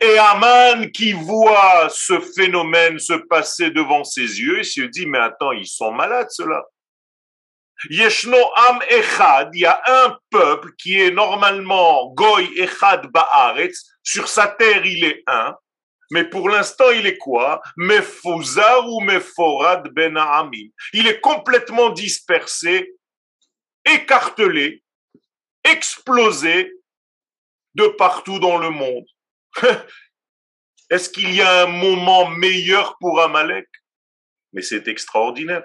Et 0.00 0.18
Aman 0.18 0.90
qui 0.90 1.12
voit 1.12 1.88
ce 1.90 2.20
phénomène 2.20 2.98
se 2.98 3.14
passer 3.14 3.70
devant 3.70 4.04
ses 4.04 4.40
yeux, 4.40 4.60
il 4.60 4.64
se 4.64 4.82
dit, 4.82 5.06
mais 5.06 5.18
attends, 5.18 5.52
ils 5.52 5.66
sont 5.66 5.92
malades 5.92 6.30
ceux-là. 6.30 6.64
Yeshno 7.90 8.38
Am 8.68 8.80
Echad, 8.88 9.50
il 9.54 9.60
y 9.60 9.66
a 9.66 9.80
un 9.86 10.18
peuple 10.30 10.72
qui 10.76 11.00
est 11.00 11.10
normalement 11.10 12.12
Goy 12.14 12.48
Echad 12.58 13.06
Baaretz, 13.08 13.84
sur 14.02 14.28
sa 14.28 14.48
terre 14.48 14.84
il 14.86 15.04
est 15.04 15.22
un, 15.26 15.56
mais 16.10 16.24
pour 16.24 16.48
l'instant 16.48 16.90
il 16.90 17.06
est 17.06 17.18
quoi? 17.18 17.60
Mefouzar 17.76 18.88
ou 18.88 19.00
Meforad 19.00 19.88
Ben 19.92 20.16
Amim. 20.16 20.68
Il 20.92 21.06
est 21.06 21.20
complètement 21.20 21.90
dispersé 21.90 22.94
écartelé, 23.84 24.82
explosé 25.62 26.72
de 27.74 27.86
partout 27.88 28.38
dans 28.38 28.58
le 28.58 28.70
monde. 28.70 29.06
Est-ce 30.90 31.08
qu'il 31.08 31.34
y 31.34 31.40
a 31.40 31.64
un 31.64 31.66
moment 31.66 32.28
meilleur 32.28 32.96
pour 32.98 33.20
Amalek? 33.20 33.68
Mais 34.52 34.62
c'est 34.62 34.86
extraordinaire. 34.88 35.64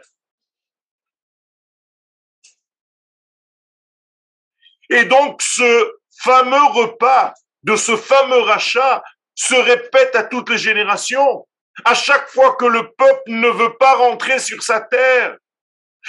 Et 4.90 5.06
donc 5.06 5.42
ce 5.42 5.92
fameux 6.22 6.66
repas 6.74 7.34
de 7.64 7.76
ce 7.76 7.96
fameux 7.96 8.42
rachat 8.42 9.04
se 9.36 9.56
répète 9.56 10.16
à 10.16 10.24
toutes 10.24 10.50
les 10.50 10.58
générations. 10.58 11.48
À 11.86 11.94
chaque 11.94 12.28
fois 12.30 12.56
que 12.56 12.66
le 12.66 12.92
peuple 12.92 13.32
ne 13.32 13.48
veut 13.50 13.78
pas 13.78 13.96
rentrer 13.96 14.40
sur 14.40 14.62
sa 14.64 14.82
terre, 14.82 15.38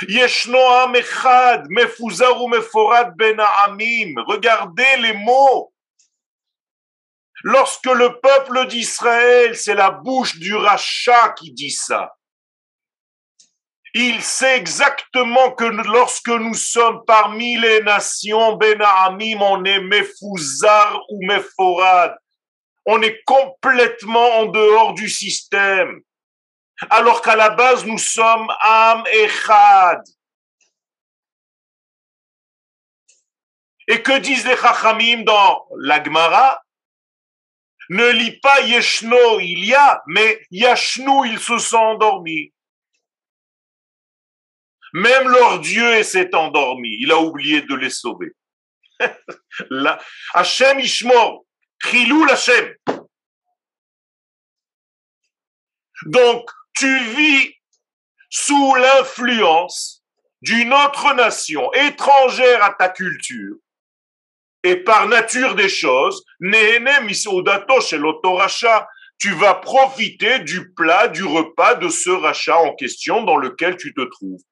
ben 0.03 0.17
Regardez 4.27 4.97
les 4.99 5.13
mots. 5.13 5.73
Lorsque 7.43 7.87
le 7.87 8.21
peuple 8.21 8.67
d'Israël, 8.67 9.57
c'est 9.57 9.75
la 9.75 9.91
bouche 9.91 10.39
du 10.39 10.55
rachat 10.55 11.31
qui 11.39 11.53
dit 11.53 11.71
ça. 11.71 12.13
Il 13.95 14.23
sait 14.23 14.57
exactement 14.57 15.53
que 15.53 15.65
lorsque 15.65 16.29
nous 16.29 16.55
sommes 16.55 17.03
parmi 17.07 17.57
les 17.59 17.83
nations, 17.83 18.57
Ben 18.57 18.81
on 19.41 19.65
est 19.65 19.81
Mefouzar 19.81 21.01
ou 21.09 21.27
Meforad. 21.27 22.17
On 22.87 23.03
est 23.03 23.23
complètement 23.25 24.39
en 24.39 24.47
dehors 24.47 24.95
du 24.95 25.09
système 25.09 26.01
alors 26.89 27.21
qu'à 27.21 27.37
la 27.37 27.51
base 27.51 27.85
nous 27.85 27.99
sommes 27.99 28.49
Am 28.61 29.05
Echad. 29.07 30.03
Et 33.87 34.03
que 34.03 34.19
disent 34.19 34.47
les 34.47 34.57
Chachamim 34.57 35.25
dans 35.25 35.67
l'Agmara? 35.77 36.63
Ne 37.91 38.09
lis 38.11 38.39
pas 38.39 38.61
Yeshno, 38.61 39.41
il 39.41 39.65
y 39.65 39.75
a, 39.75 40.01
mais 40.07 40.41
Yashnu, 40.53 41.27
ils 41.27 41.41
se 41.41 41.59
sont 41.59 41.77
endormis. 41.77 42.53
Même 44.93 45.29
leur 45.29 45.61
Dieu 45.61 46.03
s'est 46.03 46.35
endormi, 46.35 46.97
il 47.01 47.13
a 47.13 47.19
oublié 47.19 47.63
de 47.63 47.75
les 47.75 47.91
sauver. 47.91 48.33
Hachem 50.35 50.81
Ishmor, 50.81 51.45
Chilou 51.83 52.25
Hashem. 52.25 52.75
Donc, 56.07 56.51
tu 56.75 56.99
vis 57.15 57.55
sous 58.31 58.75
l'influence 58.75 60.05
d'une 60.43 60.73
autre 60.73 61.15
nation 61.15 61.73
étrangère 61.75 62.63
à 62.65 62.73
ta 62.73 62.89
culture, 62.89 63.57
et 64.63 64.77
par 64.77 65.09
nature 65.09 65.55
des 65.55 65.69
choses, 65.69 66.25
tu 69.19 69.31
vas 69.33 69.55
profiter 69.55 70.39
du 70.41 70.73
plat, 70.73 71.09
du 71.09 71.25
repas 71.25 71.75
de 71.75 71.89
ce 71.89 72.11
rachat 72.11 72.59
en 72.59 72.75
question 72.75 73.23
dans 73.23 73.37
lequel 73.37 73.77
tu 73.77 73.95
te 73.95 74.03
trouves. 74.03 74.43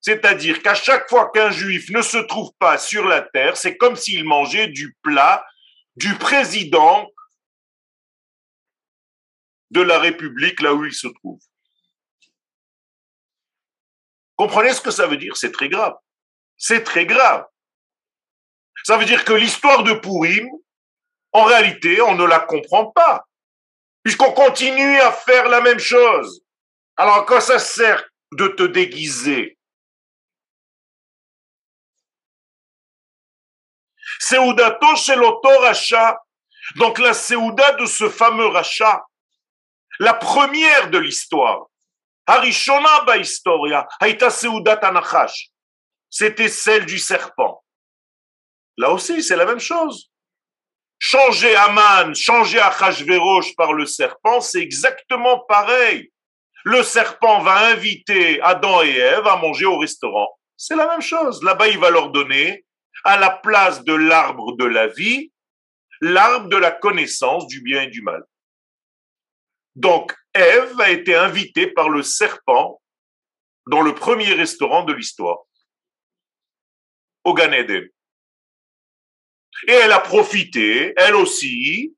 C'est-à-dire 0.00 0.62
qu'à 0.62 0.74
chaque 0.74 1.08
fois 1.08 1.30
qu'un 1.30 1.50
juif 1.50 1.90
ne 1.90 2.00
se 2.00 2.18
trouve 2.18 2.50
pas 2.58 2.78
sur 2.78 3.04
la 3.04 3.20
terre, 3.20 3.56
c'est 3.56 3.76
comme 3.76 3.96
s'il 3.96 4.24
mangeait 4.24 4.68
du 4.68 4.96
plat 5.02 5.44
du 5.96 6.14
président 6.16 7.06
de 9.70 9.82
la 9.82 9.98
République 9.98 10.60
là 10.60 10.74
où 10.74 10.84
il 10.84 10.94
se 10.94 11.08
trouve. 11.08 11.40
Comprenez 14.36 14.72
ce 14.72 14.80
que 14.80 14.90
ça 14.90 15.06
veut 15.06 15.18
dire? 15.18 15.36
C'est 15.36 15.52
très 15.52 15.68
grave. 15.68 15.94
C'est 16.56 16.82
très 16.82 17.04
grave. 17.04 17.44
Ça 18.84 18.96
veut 18.96 19.04
dire 19.04 19.24
que 19.24 19.34
l'histoire 19.34 19.82
de 19.82 19.92
Pourim, 19.92 20.48
en 21.32 21.44
réalité, 21.44 22.00
on 22.00 22.14
ne 22.14 22.24
la 22.24 22.40
comprend 22.40 22.86
pas, 22.86 23.26
puisqu'on 24.02 24.32
continue 24.32 24.98
à 25.00 25.12
faire 25.12 25.48
la 25.48 25.60
même 25.60 25.78
chose. 25.78 26.42
Alors 26.96 27.16
à 27.16 27.26
quoi 27.26 27.42
ça 27.42 27.58
sert 27.58 28.02
de 28.32 28.48
te 28.48 28.62
déguiser? 28.62 29.58
Seudato 34.22 34.96
chez 34.96 35.14
rachat, 35.14 36.18
donc 36.76 36.98
la 36.98 37.14
Seuda 37.14 37.72
de 37.72 37.86
ce 37.86 38.10
fameux 38.10 38.48
rachat, 38.48 39.02
la 39.98 40.12
première 40.12 40.90
de 40.90 40.98
l'histoire, 40.98 41.66
c'était 46.10 46.48
celle 46.48 46.86
du 46.86 46.98
serpent. 46.98 47.64
Là 48.76 48.90
aussi, 48.90 49.22
c'est 49.22 49.36
la 49.36 49.46
même 49.46 49.58
chose. 49.58 50.10
Changer 50.98 51.56
Aman, 51.56 52.14
changer 52.14 52.60
Achashverosh 52.60 53.56
par 53.56 53.72
le 53.72 53.86
serpent, 53.86 54.42
c'est 54.42 54.60
exactement 54.60 55.40
pareil. 55.48 56.12
Le 56.64 56.82
serpent 56.82 57.40
va 57.40 57.68
inviter 57.68 58.38
Adam 58.42 58.82
et 58.82 58.96
Ève 58.96 59.26
à 59.26 59.36
manger 59.36 59.64
au 59.64 59.78
restaurant. 59.78 60.28
C'est 60.58 60.76
la 60.76 60.86
même 60.86 61.00
chose. 61.00 61.42
Là-bas, 61.42 61.68
il 61.68 61.78
va 61.78 61.88
leur 61.88 62.10
donner, 62.10 62.66
à 63.04 63.16
la 63.16 63.30
place 63.30 63.84
de 63.84 63.94
l'arbre 63.94 64.56
de 64.56 64.64
la 64.64 64.86
vie, 64.88 65.32
l'arbre 66.00 66.48
de 66.48 66.56
la 66.56 66.70
connaissance 66.70 67.46
du 67.46 67.60
bien 67.60 67.82
et 67.82 67.88
du 67.88 68.02
mal. 68.02 68.22
Donc, 69.74 70.14
Ève 70.34 70.80
a 70.80 70.90
été 70.90 71.14
invitée 71.14 71.66
par 71.68 71.88
le 71.88 72.02
serpent 72.02 72.80
dans 73.66 73.82
le 73.82 73.94
premier 73.94 74.32
restaurant 74.34 74.84
de 74.84 74.92
l'histoire. 74.92 75.38
au 77.24 77.34
Gan 77.34 77.52
Eden. 77.52 77.86
Et 79.68 79.72
elle 79.72 79.92
a 79.92 80.00
profité, 80.00 80.94
elle 80.96 81.14
aussi, 81.14 81.94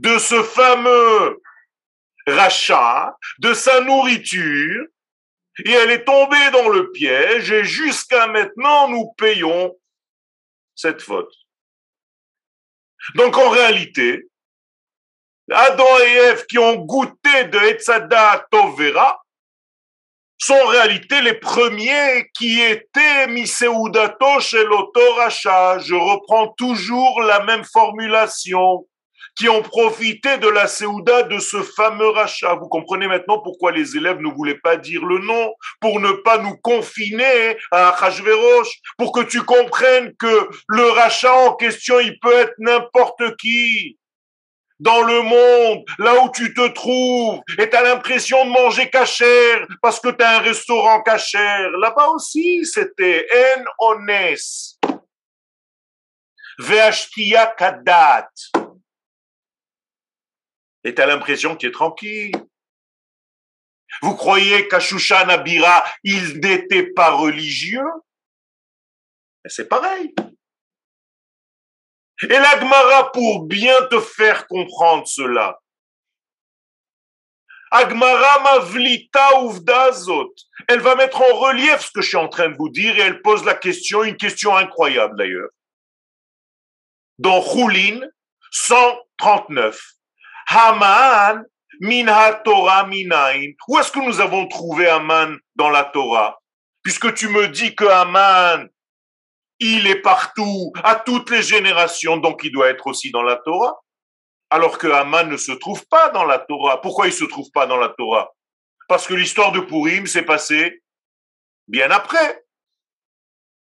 de 0.00 0.18
ce 0.18 0.42
fameux 0.42 1.40
rachat, 2.26 3.16
de 3.38 3.54
sa 3.54 3.80
nourriture, 3.80 4.86
et 5.64 5.70
elle 5.70 5.90
est 5.90 6.04
tombée 6.04 6.50
dans 6.52 6.68
le 6.68 6.90
piège, 6.92 7.50
et 7.50 7.64
jusqu'à 7.64 8.26
maintenant, 8.26 8.88
nous 8.88 9.12
payons 9.16 9.74
cette 10.74 11.00
faute. 11.00 11.32
Donc 13.14 13.36
en 13.36 13.50
réalité, 13.50 14.28
Adam 15.50 15.98
et 16.00 16.12
Ève 16.12 16.46
qui 16.46 16.58
ont 16.58 16.76
goûté 16.76 17.44
de 17.44 17.58
Etzada 17.58 18.46
Tovera 18.50 19.22
sont 20.38 20.54
en 20.54 20.66
réalité 20.66 21.22
les 21.22 21.34
premiers 21.34 22.30
qui 22.36 22.60
étaient 22.60 23.26
Miseudato 23.28 24.40
chez 24.40 24.64
l'autoracha. 24.64 25.78
Je 25.78 25.94
reprends 25.94 26.48
toujours 26.48 27.22
la 27.22 27.42
même 27.44 27.64
formulation 27.64 28.86
qui 29.36 29.48
ont 29.48 29.62
profité 29.62 30.38
de 30.38 30.48
la 30.48 30.66
Séouda 30.66 31.24
de 31.24 31.38
ce 31.38 31.62
fameux 31.62 32.08
rachat. 32.08 32.54
Vous 32.54 32.68
comprenez 32.68 33.06
maintenant 33.06 33.38
pourquoi 33.38 33.70
les 33.70 33.96
élèves 33.96 34.20
ne 34.20 34.30
voulaient 34.30 34.58
pas 34.58 34.76
dire 34.76 35.04
le 35.04 35.18
nom, 35.18 35.54
pour 35.80 36.00
ne 36.00 36.12
pas 36.12 36.38
nous 36.38 36.56
confiner 36.56 37.56
à 37.70 37.90
Hachverosh, 38.04 38.68
pour 38.96 39.12
que 39.12 39.20
tu 39.20 39.42
comprennes 39.42 40.14
que 40.18 40.48
le 40.68 40.90
rachat 40.90 41.34
en 41.34 41.54
question, 41.54 42.00
il 42.00 42.18
peut 42.18 42.34
être 42.34 42.54
n'importe 42.58 43.36
qui 43.36 43.98
dans 44.78 45.02
le 45.02 45.22
monde, 45.22 45.84
là 45.98 46.22
où 46.22 46.30
tu 46.30 46.52
te 46.52 46.68
trouves, 46.68 47.40
et 47.58 47.68
tu 47.70 47.76
as 47.76 47.82
l'impression 47.82 48.44
de 48.44 48.50
manger 48.50 48.90
cachère 48.90 49.66
parce 49.80 50.00
que 50.00 50.10
tu 50.10 50.22
as 50.22 50.36
un 50.36 50.40
restaurant 50.40 51.02
cachère. 51.02 51.70
Là-bas 51.80 52.08
aussi, 52.08 52.64
c'était 52.66 53.26
en 53.78 53.92
ones. 53.92 54.36
Veashtia 56.58 57.54
kadat. 57.58 58.28
Et 60.86 60.94
tu 60.94 61.02
as 61.02 61.06
l'impression 61.06 61.54
que 61.54 61.58
tu 61.58 61.66
es 61.66 61.72
tranquille. 61.72 62.30
Vous 64.02 64.14
croyez 64.14 64.68
qu'à 64.68 64.78
Shushan 64.78 65.28
Abira, 65.28 65.84
il 66.04 66.38
n'était 66.38 66.92
pas 66.92 67.10
religieux? 67.10 67.90
C'est 69.46 69.68
pareil. 69.68 70.14
Et 72.22 72.28
l'Agmara, 72.28 73.10
pour 73.10 73.46
bien 73.46 73.84
te 73.88 73.98
faire 73.98 74.46
comprendre 74.46 75.08
cela, 75.08 75.60
Agmara 77.72 78.42
mavlita 78.44 79.42
uvdazot. 79.42 80.32
Elle 80.68 80.80
va 80.80 80.94
mettre 80.94 81.20
en 81.20 81.34
relief 81.36 81.80
ce 81.80 81.90
que 81.90 82.00
je 82.00 82.08
suis 82.08 82.16
en 82.16 82.28
train 82.28 82.48
de 82.48 82.56
vous 82.56 82.68
dire 82.68 82.96
et 82.96 83.00
elle 83.00 83.22
pose 83.22 83.44
la 83.44 83.54
question, 83.54 84.04
une 84.04 84.16
question 84.16 84.56
incroyable 84.56 85.18
d'ailleurs. 85.18 85.50
Dans 87.18 87.42
Choulin 87.42 88.06
139, 88.52 89.95
Haman 90.46 91.44
min 91.80 92.06
Torah 92.44 92.86
minain. 92.86 93.52
Où 93.68 93.78
est-ce 93.78 93.92
que 93.92 94.00
nous 94.00 94.20
avons 94.20 94.46
trouvé 94.46 94.88
Haman 94.88 95.38
dans 95.54 95.70
la 95.70 95.84
Torah? 95.84 96.38
Puisque 96.82 97.14
tu 97.14 97.28
me 97.28 97.48
dis 97.48 97.74
que 97.74 97.84
Haman 97.84 98.68
il 99.58 99.86
est 99.86 100.02
partout, 100.02 100.72
à 100.84 100.96
toutes 100.96 101.30
les 101.30 101.42
générations, 101.42 102.18
donc 102.18 102.42
il 102.44 102.52
doit 102.52 102.68
être 102.68 102.86
aussi 102.86 103.10
dans 103.10 103.22
la 103.22 103.36
Torah. 103.36 103.80
Alors 104.50 104.78
que 104.78 104.86
Haman 104.86 105.28
ne 105.28 105.36
se 105.36 105.52
trouve 105.52 105.86
pas 105.88 106.10
dans 106.10 106.24
la 106.24 106.38
Torah. 106.38 106.80
Pourquoi 106.80 107.06
il 107.06 107.10
ne 107.10 107.16
se 107.16 107.24
trouve 107.24 107.50
pas 107.52 107.66
dans 107.66 107.78
la 107.78 107.88
Torah? 107.88 108.30
Parce 108.88 109.06
que 109.06 109.14
l'histoire 109.14 109.52
de 109.52 109.60
Purim 109.60 110.06
s'est 110.06 110.24
passée 110.24 110.82
bien 111.66 111.90
après 111.90 112.44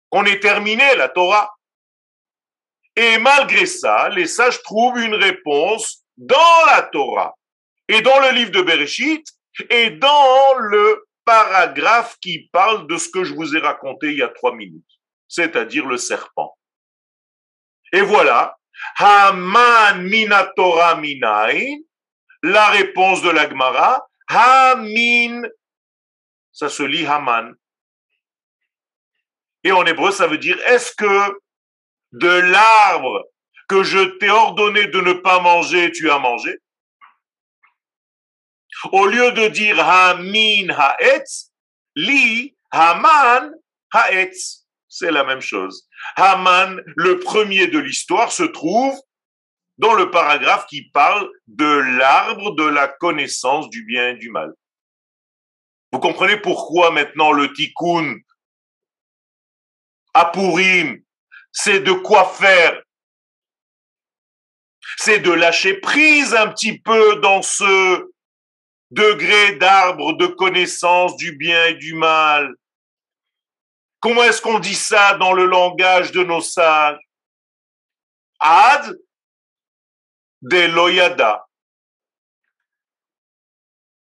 qu'on 0.09 0.25
ait 0.25 0.39
terminé 0.39 0.95
la 0.95 1.09
Torah. 1.09 1.53
Et 2.95 3.17
malgré 3.19 3.65
ça, 3.65 4.09
les 4.09 4.25
sages 4.25 4.61
trouvent 4.63 4.97
une 4.97 5.15
réponse 5.15 6.03
dans 6.17 6.65
la 6.67 6.81
Torah 6.83 7.35
et 7.87 8.01
dans 8.01 8.19
le 8.19 8.31
livre 8.31 8.51
de 8.51 8.61
Bereshit 8.61 9.25
et 9.69 9.91
dans 9.91 10.55
le 10.59 11.07
paragraphe 11.25 12.17
qui 12.19 12.49
parle 12.51 12.87
de 12.87 12.97
ce 12.97 13.09
que 13.09 13.23
je 13.23 13.33
vous 13.33 13.55
ai 13.55 13.59
raconté 13.59 14.11
il 14.11 14.17
y 14.17 14.23
a 14.23 14.29
trois 14.29 14.55
minutes 14.55 14.97
c'est-à-dire 15.27 15.85
le 15.85 15.97
serpent. 15.97 16.57
Et 17.91 18.01
voilà, 18.01 18.57
Haman 18.97 20.03
minatora 20.03 20.95
minain, 20.95 21.77
la 22.43 22.67
réponse 22.69 23.21
de 23.21 23.29
l'Agmara, 23.29 24.07
Hamin, 24.29 25.43
ça 26.51 26.69
se 26.69 26.83
lit 26.83 27.05
Haman. 27.05 27.55
Et 29.63 29.71
en 29.71 29.85
hébreu, 29.85 30.11
ça 30.11 30.27
veut 30.27 30.37
dire, 30.37 30.59
est-ce 30.67 30.93
que 30.95 31.39
de 32.13 32.27
l'arbre 32.27 33.25
que 33.67 33.83
je 33.83 34.17
t'ai 34.17 34.29
ordonné 34.29 34.87
de 34.87 35.01
ne 35.01 35.13
pas 35.13 35.39
manger, 35.41 35.91
tu 35.91 36.09
as 36.09 36.19
mangé 36.19 36.57
Au 38.91 39.05
lieu 39.05 39.31
de 39.31 39.47
dire 39.47 39.79
Hamin 39.79 40.69
haetz, 40.69 41.51
li 41.95 42.55
Haman 42.71 43.51
haetz 43.93 44.67
c'est 44.97 45.11
la 45.11 45.23
même 45.23 45.41
chose. 45.41 45.87
Haman, 46.15 46.81
le 46.95 47.19
premier 47.19 47.67
de 47.67 47.77
l'histoire, 47.77 48.31
se 48.31 48.43
trouve 48.43 48.99
dans 49.77 49.93
le 49.93 50.09
paragraphe 50.09 50.65
qui 50.65 50.89
parle 50.89 51.29
de 51.45 51.97
l'arbre 51.97 52.55
de 52.55 52.63
la 52.63 52.87
connaissance 52.87 53.69
du 53.69 53.85
bien 53.85 54.09
et 54.09 54.15
du 54.15 54.31
mal. 54.31 54.53
Vous 55.91 55.99
comprenez 55.99 56.37
pourquoi 56.37 56.91
maintenant 56.91 57.31
le 57.31 57.53
tikkun 57.53 58.15
à 60.13 60.31
c'est 61.51 61.79
de 61.79 61.91
quoi 61.91 62.25
faire 62.25 62.81
C'est 64.95 65.19
de 65.19 65.31
lâcher 65.31 65.75
prise 65.75 66.33
un 66.33 66.47
petit 66.47 66.79
peu 66.79 67.17
dans 67.17 67.41
ce 67.41 68.09
degré 68.91 69.55
d'arbre 69.57 70.13
de 70.13 70.27
connaissance 70.27 71.17
du 71.17 71.35
bien 71.35 71.65
et 71.65 71.73
du 71.73 71.93
mal 71.93 72.53
Comment 73.99 74.23
est-ce 74.23 74.41
qu'on 74.41 74.59
dit 74.59 74.75
ça 74.75 75.15
dans 75.15 75.33
le 75.33 75.45
langage 75.45 76.11
de 76.11 76.23
nos 76.23 76.41
sages? 76.41 76.99
Ad 78.39 78.95
de 80.43 80.67
loyada. 80.67 81.45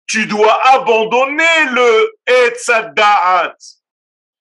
Tu 0.06 0.26
dois 0.26 0.60
abandonner 0.74 1.64
le 1.70 2.18
etzadaat, 2.26 3.54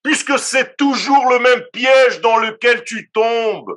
puisque 0.02 0.38
c'est 0.38 0.76
toujours 0.76 1.28
le 1.28 1.38
même 1.38 1.62
piège 1.72 2.20
dans 2.20 2.38
lequel 2.38 2.84
tu 2.84 3.10
tombes. 3.10 3.72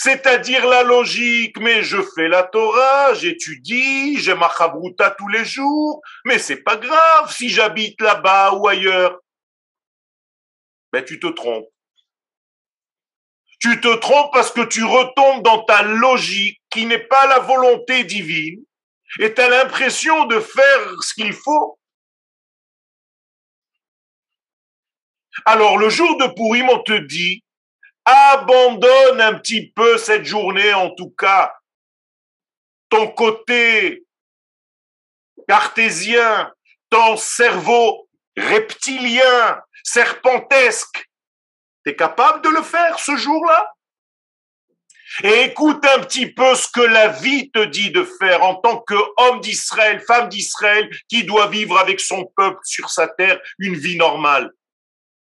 C'est-à-dire 0.00 0.64
la 0.64 0.84
logique, 0.84 1.58
mais 1.58 1.82
je 1.82 1.98
fais 2.14 2.28
la 2.28 2.44
Torah, 2.44 3.14
j'étudie, 3.14 4.16
j'ai 4.18 4.36
ma 4.36 4.48
chabruta 4.48 5.10
tous 5.10 5.26
les 5.26 5.44
jours, 5.44 6.00
mais 6.24 6.38
c'est 6.38 6.62
pas 6.62 6.76
grave 6.76 7.32
si 7.32 7.48
j'habite 7.48 8.00
là-bas 8.00 8.52
ou 8.52 8.68
ailleurs 8.68 9.18
ben 10.92 11.04
tu 11.04 11.18
te 11.18 11.26
trompes. 11.26 11.68
Tu 13.60 13.80
te 13.80 13.92
trompes 13.96 14.32
parce 14.32 14.52
que 14.52 14.64
tu 14.64 14.84
retombes 14.84 15.42
dans 15.42 15.64
ta 15.64 15.82
logique 15.82 16.60
qui 16.70 16.86
n'est 16.86 17.06
pas 17.06 17.26
la 17.26 17.40
volonté 17.40 18.04
divine 18.04 18.62
et 19.18 19.34
tu 19.34 19.40
as 19.40 19.48
l'impression 19.48 20.26
de 20.26 20.38
faire 20.38 21.02
ce 21.02 21.12
qu'il 21.12 21.32
faut. 21.32 21.76
Alors 25.44 25.76
le 25.76 25.88
jour 25.88 26.16
de 26.18 26.26
Pourim, 26.28 26.68
on 26.70 26.82
te 26.82 26.96
dit, 26.98 27.42
abandonne 28.08 29.20
un 29.20 29.34
petit 29.34 29.70
peu 29.70 29.98
cette 29.98 30.24
journée, 30.24 30.72
en 30.72 30.94
tout 30.94 31.10
cas, 31.10 31.54
ton 32.88 33.08
côté 33.08 34.04
cartésien, 35.46 36.52
ton 36.90 37.16
cerveau 37.16 38.08
reptilien, 38.36 39.60
serpentesque. 39.82 41.08
Tu 41.84 41.92
es 41.92 41.96
capable 41.96 42.42
de 42.42 42.48
le 42.48 42.62
faire 42.62 42.98
ce 42.98 43.16
jour-là? 43.16 43.74
Et 45.24 45.44
écoute 45.44 45.84
un 45.86 46.00
petit 46.00 46.26
peu 46.32 46.54
ce 46.54 46.68
que 46.68 46.80
la 46.80 47.08
vie 47.08 47.50
te 47.50 47.64
dit 47.64 47.90
de 47.90 48.04
faire 48.04 48.42
en 48.42 48.56
tant 48.56 48.78
qu'homme 48.78 49.40
d'Israël, 49.40 50.00
femme 50.00 50.28
d'Israël, 50.28 50.88
qui 51.08 51.24
doit 51.24 51.48
vivre 51.48 51.78
avec 51.78 51.98
son 51.98 52.26
peuple 52.36 52.60
sur 52.64 52.90
sa 52.90 53.08
terre 53.08 53.40
une 53.58 53.74
vie 53.74 53.96
normale. 53.96 54.52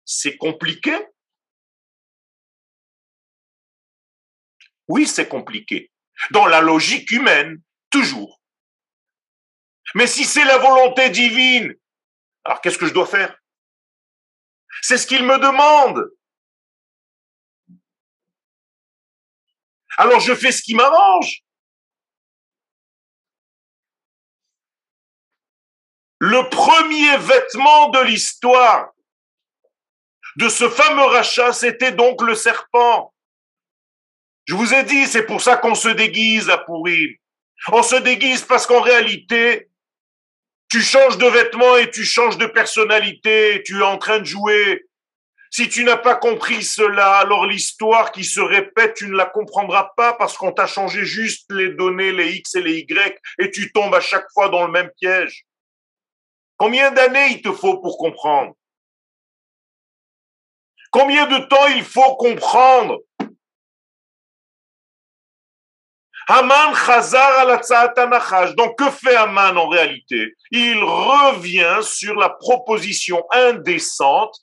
C'est 0.04 0.36
compliqué 0.36 0.92
Oui, 4.88 5.06
c'est 5.06 5.28
compliqué. 5.28 5.90
Dans 6.30 6.46
la 6.46 6.60
logique 6.60 7.10
humaine, 7.10 7.60
toujours. 7.90 8.40
Mais 9.94 10.06
si 10.06 10.24
c'est 10.24 10.44
la 10.44 10.58
volonté 10.58 11.10
divine, 11.10 11.74
alors 12.44 12.60
qu'est-ce 12.60 12.78
que 12.78 12.86
je 12.86 12.94
dois 12.94 13.06
faire? 13.06 13.36
C'est 14.82 14.98
ce 14.98 15.06
qu'il 15.06 15.24
me 15.24 15.38
demande. 15.38 16.10
Alors 19.98 20.20
je 20.20 20.34
fais 20.34 20.52
ce 20.52 20.62
qui 20.62 20.74
m'arrange. 20.74 21.42
Le 26.18 26.48
premier 26.48 27.16
vêtement 27.18 27.88
de 27.90 28.00
l'histoire 28.00 28.90
de 30.36 30.48
ce 30.48 30.68
fameux 30.68 31.04
rachat, 31.04 31.52
c'était 31.52 31.92
donc 31.92 32.22
le 32.22 32.34
serpent. 32.34 33.14
Je 34.46 34.54
vous 34.54 34.72
ai 34.72 34.84
dit, 34.84 35.06
c'est 35.06 35.26
pour 35.26 35.40
ça 35.40 35.56
qu'on 35.56 35.74
se 35.74 35.88
déguise 35.88 36.48
à 36.50 36.58
Pourim. 36.58 37.14
On 37.72 37.82
se 37.82 37.96
déguise 37.96 38.42
parce 38.42 38.66
qu'en 38.66 38.80
réalité, 38.80 39.68
tu 40.70 40.80
changes 40.80 41.18
de 41.18 41.26
vêtements 41.26 41.76
et 41.76 41.90
tu 41.90 42.04
changes 42.04 42.38
de 42.38 42.46
personnalité, 42.46 43.62
tu 43.64 43.78
es 43.78 43.82
en 43.82 43.98
train 43.98 44.20
de 44.20 44.24
jouer. 44.24 44.86
Si 45.50 45.68
tu 45.68 45.84
n'as 45.84 45.96
pas 45.96 46.16
compris 46.16 46.62
cela, 46.62 47.18
alors 47.18 47.46
l'histoire 47.46 48.12
qui 48.12 48.24
se 48.24 48.40
répète, 48.40 48.94
tu 48.94 49.08
ne 49.08 49.16
la 49.16 49.26
comprendras 49.26 49.90
pas 49.96 50.12
parce 50.12 50.36
qu'on 50.36 50.52
t'a 50.52 50.66
changé 50.66 51.04
juste 51.04 51.50
les 51.50 51.70
données, 51.70 52.12
les 52.12 52.32
X 52.36 52.56
et 52.56 52.62
les 52.62 52.78
Y, 52.78 53.18
et 53.38 53.50
tu 53.50 53.72
tombes 53.72 53.94
à 53.94 54.00
chaque 54.00 54.26
fois 54.32 54.48
dans 54.48 54.66
le 54.66 54.72
même 54.72 54.90
piège. 55.00 55.44
Combien 56.56 56.90
d'années 56.90 57.28
il 57.30 57.42
te 57.42 57.52
faut 57.52 57.78
pour 57.78 57.96
comprendre? 57.98 58.54
Combien 60.90 61.26
de 61.26 61.38
temps 61.46 61.66
il 61.68 61.84
faut 61.84 62.16
comprendre? 62.16 63.00
Haman 66.28 66.74
Chazar 66.74 67.48
al 67.48 68.54
Donc 68.56 68.78
que 68.78 68.90
fait 68.90 69.14
Haman 69.14 69.56
en 69.56 69.68
réalité? 69.68 70.34
Il 70.50 70.82
revient 70.82 71.78
sur 71.82 72.14
la 72.14 72.30
proposition 72.30 73.24
indécente 73.32 74.36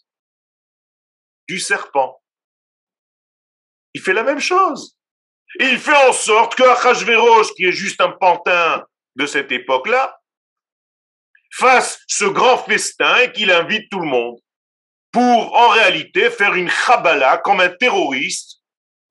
du 1.47 1.59
serpent. 1.59 2.21
Il 3.93 4.01
fait 4.01 4.13
la 4.13 4.23
même 4.23 4.39
chose. 4.39 4.97
Il 5.59 5.77
fait 5.77 6.07
en 6.07 6.13
sorte 6.13 6.55
que 6.55 6.63
Achashverosh, 6.63 7.53
qui 7.55 7.65
est 7.65 7.73
juste 7.73 8.01
un 8.01 8.11
pantin 8.11 8.85
de 9.15 9.25
cette 9.25 9.51
époque-là, 9.51 10.17
fasse 11.51 12.01
ce 12.07 12.25
grand 12.25 12.57
festin 12.57 13.15
et 13.17 13.31
qu'il 13.31 13.51
invite 13.51 13.89
tout 13.91 13.99
le 13.99 14.07
monde 14.07 14.39
pour 15.11 15.53
en 15.53 15.69
réalité 15.69 16.31
faire 16.31 16.55
une 16.55 16.69
chabala 16.69 17.37
comme 17.37 17.59
un 17.59 17.69
terroriste 17.69 18.61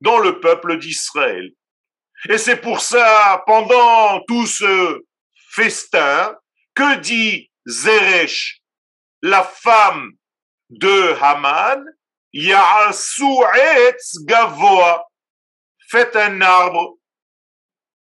dans 0.01 0.19
le 0.19 0.41
peuple 0.41 0.79
d'Israël. 0.79 1.53
Et 2.29 2.39
c'est 2.39 2.57
pour 2.57 2.81
ça, 2.81 3.43
pendant 3.47 4.21
tout 4.29 4.47
ce 4.47 5.03
festin, 5.51 6.37
que 6.75 6.99
dit 6.99 7.51
Zeresh, 7.67 8.61
la 9.23 9.43
femme 9.43 10.13
de 10.71 11.15
Haman, 11.21 11.85
Ya'asu 12.33 13.45
etz 13.55 14.25
gavoa. 14.25 15.05
Faites 15.89 16.17
un 16.17 16.41
arbre. 16.41 16.97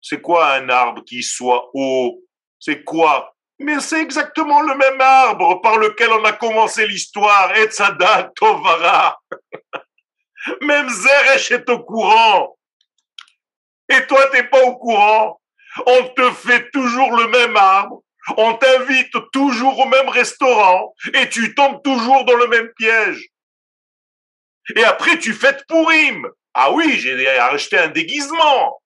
C'est 0.02 0.22
quoi 0.22 0.54
un 0.54 0.70
arbre 0.70 1.04
qui 1.04 1.22
soit 1.22 1.70
haut? 1.74 2.24
C'est 2.60 2.84
quoi? 2.84 3.36
Mais 3.60 3.80
c'est 3.80 4.02
exactement 4.02 4.62
le 4.62 4.76
même 4.76 5.02
arbre 5.02 5.62
par 5.62 5.78
lequel 5.78 6.12
on 6.12 6.24
a 6.24 6.34
commencé 6.34 6.88
l'histoire. 6.88 7.56
Etzadat 7.56 8.32
Tovara. 8.36 9.20
Même 10.62 10.89
Zeresh 10.89 11.52
est 11.52 11.70
au 11.70 11.80
courant. 11.80 12.58
Et 13.89 14.06
toi, 14.08 14.21
t'es 14.32 14.43
pas 14.43 14.63
au 14.63 14.78
courant. 14.78 15.41
On 15.86 16.08
te 16.10 16.32
fait 16.32 16.69
toujours 16.71 17.15
le 17.15 17.28
même 17.28 17.56
arbre. 17.56 18.02
On 18.38 18.56
t'invite 18.56 19.15
toujours 19.32 19.78
au 19.80 19.86
même 19.86 20.10
restaurant 20.10 20.95
et 21.13 21.30
tu 21.30 21.54
tombes 21.54 21.84
toujours 21.84 22.26
dans 22.26 22.36
le 22.36 22.48
même 22.48 22.69
piège. 22.76 23.28
Et 24.76 24.84
après, 24.84 25.19
tu 25.19 25.34
fêtes 25.34 25.65
Pourim. 25.67 26.28
Ah 26.56 26.71
oui, 26.71 26.98
j'ai 26.98 27.28
acheté 27.28 27.78
un 27.78 27.89
déguisement. 27.89 28.82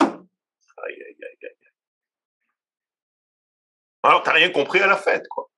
Aïe, 0.00 0.10
aïe, 0.88 1.16
aïe, 1.22 1.38
aïe. 1.42 1.70
Alors, 4.02 4.22
t'as 4.22 4.32
rien 4.32 4.50
compris 4.50 4.80
à 4.80 4.86
la 4.86 4.96
fête, 4.96 5.26
quoi. 5.28 5.48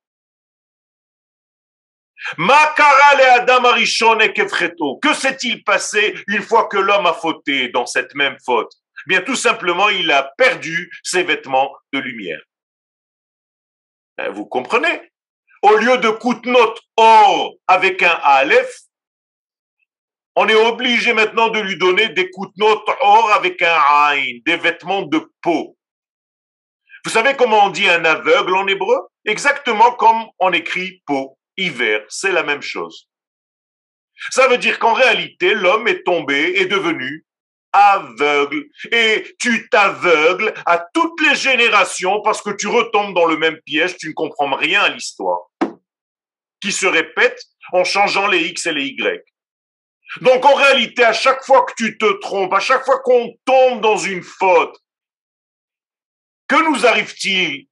Que 5.02 5.14
s'est-il 5.14 5.64
passé 5.64 6.14
une 6.26 6.42
fois 6.42 6.66
que 6.68 6.76
l'homme 6.76 7.06
a 7.06 7.14
fauté 7.14 7.68
dans 7.68 7.86
cette 7.86 8.14
même 8.14 8.36
faute? 8.44 8.72
Bien, 9.06 9.22
tout 9.22 9.36
simplement, 9.36 9.88
il 9.88 10.10
a 10.10 10.32
perdu 10.36 10.90
ses 11.02 11.22
vêtements 11.22 11.72
de 11.92 11.98
lumière. 12.00 12.40
Ben, 14.16 14.30
vous 14.30 14.46
comprenez? 14.46 15.12
Au 15.62 15.76
lieu 15.76 15.98
de 15.98 16.10
Koutnot 16.10 16.74
or 16.96 17.54
avec 17.66 18.02
un 18.02 18.18
Aleph, 18.22 18.80
on 20.34 20.46
est 20.48 20.54
obligé 20.54 21.12
maintenant 21.12 21.48
de 21.48 21.60
lui 21.60 21.76
donner 21.78 22.10
des 22.10 22.30
Koutnot 22.30 22.84
or 23.00 23.32
avec 23.32 23.60
un 23.62 23.76
Ain, 23.76 24.38
des 24.44 24.56
vêtements 24.56 25.02
de 25.02 25.32
peau. 25.42 25.76
Vous 27.04 27.10
savez 27.10 27.34
comment 27.36 27.64
on 27.64 27.70
dit 27.70 27.88
un 27.88 28.04
aveugle 28.04 28.54
en 28.54 28.66
hébreu? 28.66 29.08
Exactement 29.24 29.92
comme 29.92 30.26
on 30.38 30.52
écrit 30.52 31.02
peau 31.06 31.37
hiver, 31.58 32.04
c'est 32.08 32.32
la 32.32 32.42
même 32.42 32.62
chose. 32.62 33.08
Ça 34.30 34.48
veut 34.48 34.58
dire 34.58 34.78
qu'en 34.78 34.94
réalité, 34.94 35.54
l'homme 35.54 35.86
est 35.88 36.02
tombé, 36.04 36.60
est 36.60 36.66
devenu 36.66 37.24
aveugle. 37.72 38.64
Et 38.90 39.36
tu 39.38 39.68
t'aveugles 39.68 40.52
à 40.66 40.78
toutes 40.94 41.20
les 41.20 41.36
générations 41.36 42.20
parce 42.22 42.42
que 42.42 42.50
tu 42.50 42.66
retombes 42.66 43.14
dans 43.14 43.26
le 43.26 43.36
même 43.36 43.60
piège, 43.62 43.96
tu 43.96 44.08
ne 44.08 44.14
comprends 44.14 44.54
rien 44.54 44.82
à 44.82 44.88
l'histoire, 44.88 45.40
qui 46.60 46.72
se 46.72 46.86
répète 46.86 47.40
en 47.72 47.84
changeant 47.84 48.26
les 48.26 48.46
X 48.48 48.66
et 48.66 48.72
les 48.72 48.86
Y. 48.86 49.24
Donc 50.22 50.44
en 50.44 50.54
réalité, 50.54 51.04
à 51.04 51.12
chaque 51.12 51.44
fois 51.44 51.64
que 51.64 51.74
tu 51.76 51.98
te 51.98 52.10
trompes, 52.20 52.54
à 52.54 52.60
chaque 52.60 52.84
fois 52.84 53.00
qu'on 53.00 53.34
tombe 53.44 53.82
dans 53.82 53.98
une 53.98 54.22
faute, 54.22 54.76
que 56.48 56.70
nous 56.70 56.86
arrive-t-il 56.86 57.66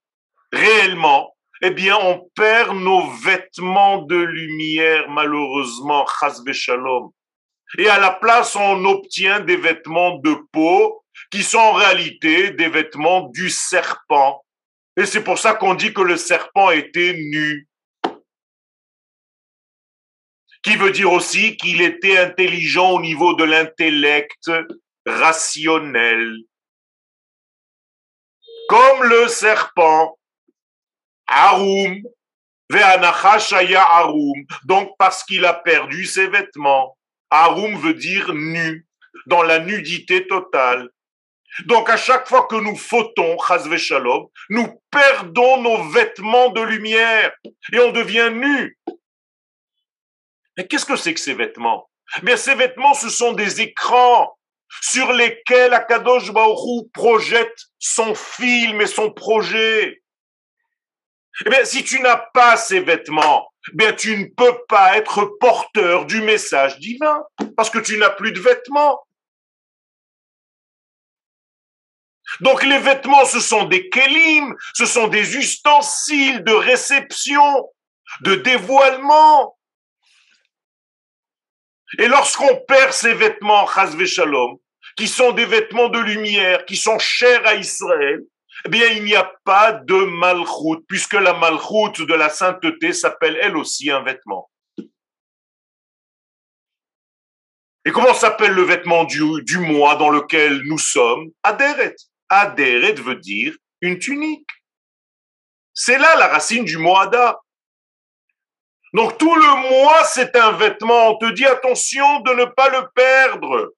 réellement 0.52 1.35
eh 1.62 1.70
bien, 1.70 1.96
on 1.96 2.30
perd 2.34 2.76
nos 2.76 3.10
vêtements 3.10 4.02
de 4.02 4.16
lumière, 4.16 5.08
malheureusement, 5.08 6.04
shalom. 6.52 7.10
Et 7.78 7.88
à 7.88 7.98
la 7.98 8.12
place, 8.12 8.54
on 8.56 8.84
obtient 8.84 9.40
des 9.40 9.56
vêtements 9.56 10.18
de 10.18 10.34
peau 10.52 11.04
qui 11.30 11.42
sont 11.42 11.58
en 11.58 11.72
réalité 11.72 12.50
des 12.50 12.68
vêtements 12.68 13.28
du 13.30 13.50
serpent. 13.50 14.44
Et 14.96 15.06
c'est 15.06 15.24
pour 15.24 15.38
ça 15.38 15.54
qu'on 15.54 15.74
dit 15.74 15.92
que 15.92 16.02
le 16.02 16.16
serpent 16.16 16.70
était 16.70 17.14
nu. 17.14 17.68
Qui 20.62 20.76
veut 20.76 20.90
dire 20.90 21.12
aussi 21.12 21.56
qu'il 21.56 21.80
était 21.80 22.18
intelligent 22.18 22.92
au 22.92 23.00
niveau 23.00 23.34
de 23.34 23.44
l'intellect 23.44 24.50
rationnel. 25.06 26.34
Comme 28.68 29.04
le 29.04 29.28
serpent, 29.28 30.18
Arum, 31.26 32.02
Arum. 32.72 34.46
Donc, 34.64 34.92
parce 34.98 35.24
qu'il 35.24 35.44
a 35.44 35.54
perdu 35.54 36.06
ses 36.06 36.28
vêtements. 36.28 36.96
Arum 37.30 37.76
veut 37.78 37.94
dire 37.94 38.32
nu, 38.34 38.86
dans 39.26 39.42
la 39.42 39.58
nudité 39.58 40.26
totale. 40.26 40.88
Donc, 41.64 41.88
à 41.88 41.96
chaque 41.96 42.28
fois 42.28 42.46
que 42.46 42.56
nous 42.56 42.76
fautons, 42.76 43.38
Chazve 43.38 43.76
Shalom, 43.76 44.26
nous 44.50 44.82
perdons 44.90 45.62
nos 45.62 45.84
vêtements 45.84 46.50
de 46.50 46.60
lumière 46.60 47.32
et 47.72 47.78
on 47.78 47.92
devient 47.92 48.30
nu. 48.32 48.78
Mais 50.56 50.66
qu'est-ce 50.66 50.86
que 50.86 50.96
c'est 50.96 51.14
que 51.14 51.20
ces 51.20 51.34
vêtements? 51.34 51.88
Mais 52.22 52.36
ces 52.36 52.54
vêtements, 52.54 52.94
ce 52.94 53.08
sont 53.08 53.32
des 53.32 53.60
écrans 53.60 54.36
sur 54.82 55.12
lesquels 55.12 55.72
Akadosh 55.72 56.30
Baruch 56.32 56.90
projette 56.92 57.56
son 57.78 58.14
film 58.14 58.80
et 58.80 58.86
son 58.86 59.10
projet. 59.10 60.02
Eh 61.44 61.50
bien, 61.50 61.64
si 61.64 61.84
tu 61.84 62.00
n'as 62.00 62.16
pas 62.16 62.56
ces 62.56 62.80
vêtements, 62.80 63.52
eh 63.68 63.76
bien, 63.76 63.92
tu 63.92 64.16
ne 64.16 64.24
peux 64.24 64.64
pas 64.68 64.96
être 64.96 65.24
porteur 65.38 66.06
du 66.06 66.22
message 66.22 66.78
divin 66.78 67.22
parce 67.56 67.68
que 67.68 67.78
tu 67.78 67.98
n'as 67.98 68.10
plus 68.10 68.32
de 68.32 68.40
vêtements. 68.40 69.06
Donc 72.40 72.64
les 72.64 72.78
vêtements, 72.78 73.24
ce 73.24 73.40
sont 73.40 73.64
des 73.64 73.88
kélim, 73.88 74.54
ce 74.74 74.84
sont 74.84 75.08
des 75.08 75.36
ustensiles 75.36 76.42
de 76.42 76.52
réception, 76.52 77.70
de 78.22 78.34
dévoilement. 78.34 79.56
Et 81.98 82.08
lorsqu'on 82.08 82.56
perd 82.66 82.92
ces 82.92 83.14
vêtements, 83.14 83.66
shalom, 83.66 84.58
qui 84.96 85.06
sont 85.06 85.32
des 85.32 85.46
vêtements 85.46 85.88
de 85.88 85.98
lumière, 85.98 86.64
qui 86.64 86.76
sont 86.76 86.98
chers 86.98 87.46
à 87.46 87.54
Israël, 87.54 88.20
eh 88.66 88.68
bien, 88.68 88.88
il 88.88 89.04
n'y 89.04 89.14
a 89.14 89.32
pas 89.44 89.70
de 89.70 89.94
malchoute, 89.94 90.84
puisque 90.88 91.12
la 91.12 91.34
malchoute 91.34 92.00
de 92.00 92.14
la 92.14 92.28
sainteté 92.28 92.92
s'appelle 92.92 93.38
elle 93.40 93.56
aussi 93.56 93.92
un 93.92 94.02
vêtement. 94.02 94.50
Et 97.84 97.92
comment 97.92 98.12
s'appelle 98.12 98.54
le 98.54 98.62
vêtement 98.62 99.04
du, 99.04 99.22
du 99.44 99.58
mois 99.58 99.94
dans 99.94 100.10
lequel 100.10 100.62
nous 100.64 100.78
sommes? 100.78 101.30
Aderet. 101.44 101.94
Aderet 102.28 102.94
veut 102.94 103.14
dire 103.14 103.54
une 103.82 104.00
tunique. 104.00 104.50
C'est 105.72 105.98
là 105.98 106.16
la 106.16 106.26
racine 106.26 106.64
du 106.64 106.78
mot 106.78 106.96
Ada. 106.96 107.38
Donc 108.94 109.16
tout 109.16 109.36
le 109.36 109.68
mois, 109.70 110.02
c'est 110.06 110.34
un 110.34 110.50
vêtement. 110.50 111.10
On 111.10 111.18
te 111.18 111.30
dit 111.34 111.46
attention 111.46 112.18
de 112.22 112.32
ne 112.32 112.46
pas 112.46 112.68
le 112.70 112.88
perdre. 112.96 113.75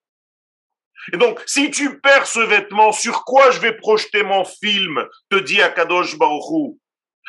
Et 1.13 1.17
donc, 1.17 1.41
si 1.45 1.71
tu 1.71 1.99
perds 1.99 2.27
ce 2.27 2.39
vêtement, 2.39 2.91
sur 2.91 3.23
quoi 3.25 3.51
je 3.51 3.59
vais 3.59 3.75
projeter 3.75 4.23
mon 4.23 4.45
film 4.45 5.05
te 5.29 5.37
dit 5.37 5.61
Akadosh 5.61 6.17
Baruchou. 6.17 6.79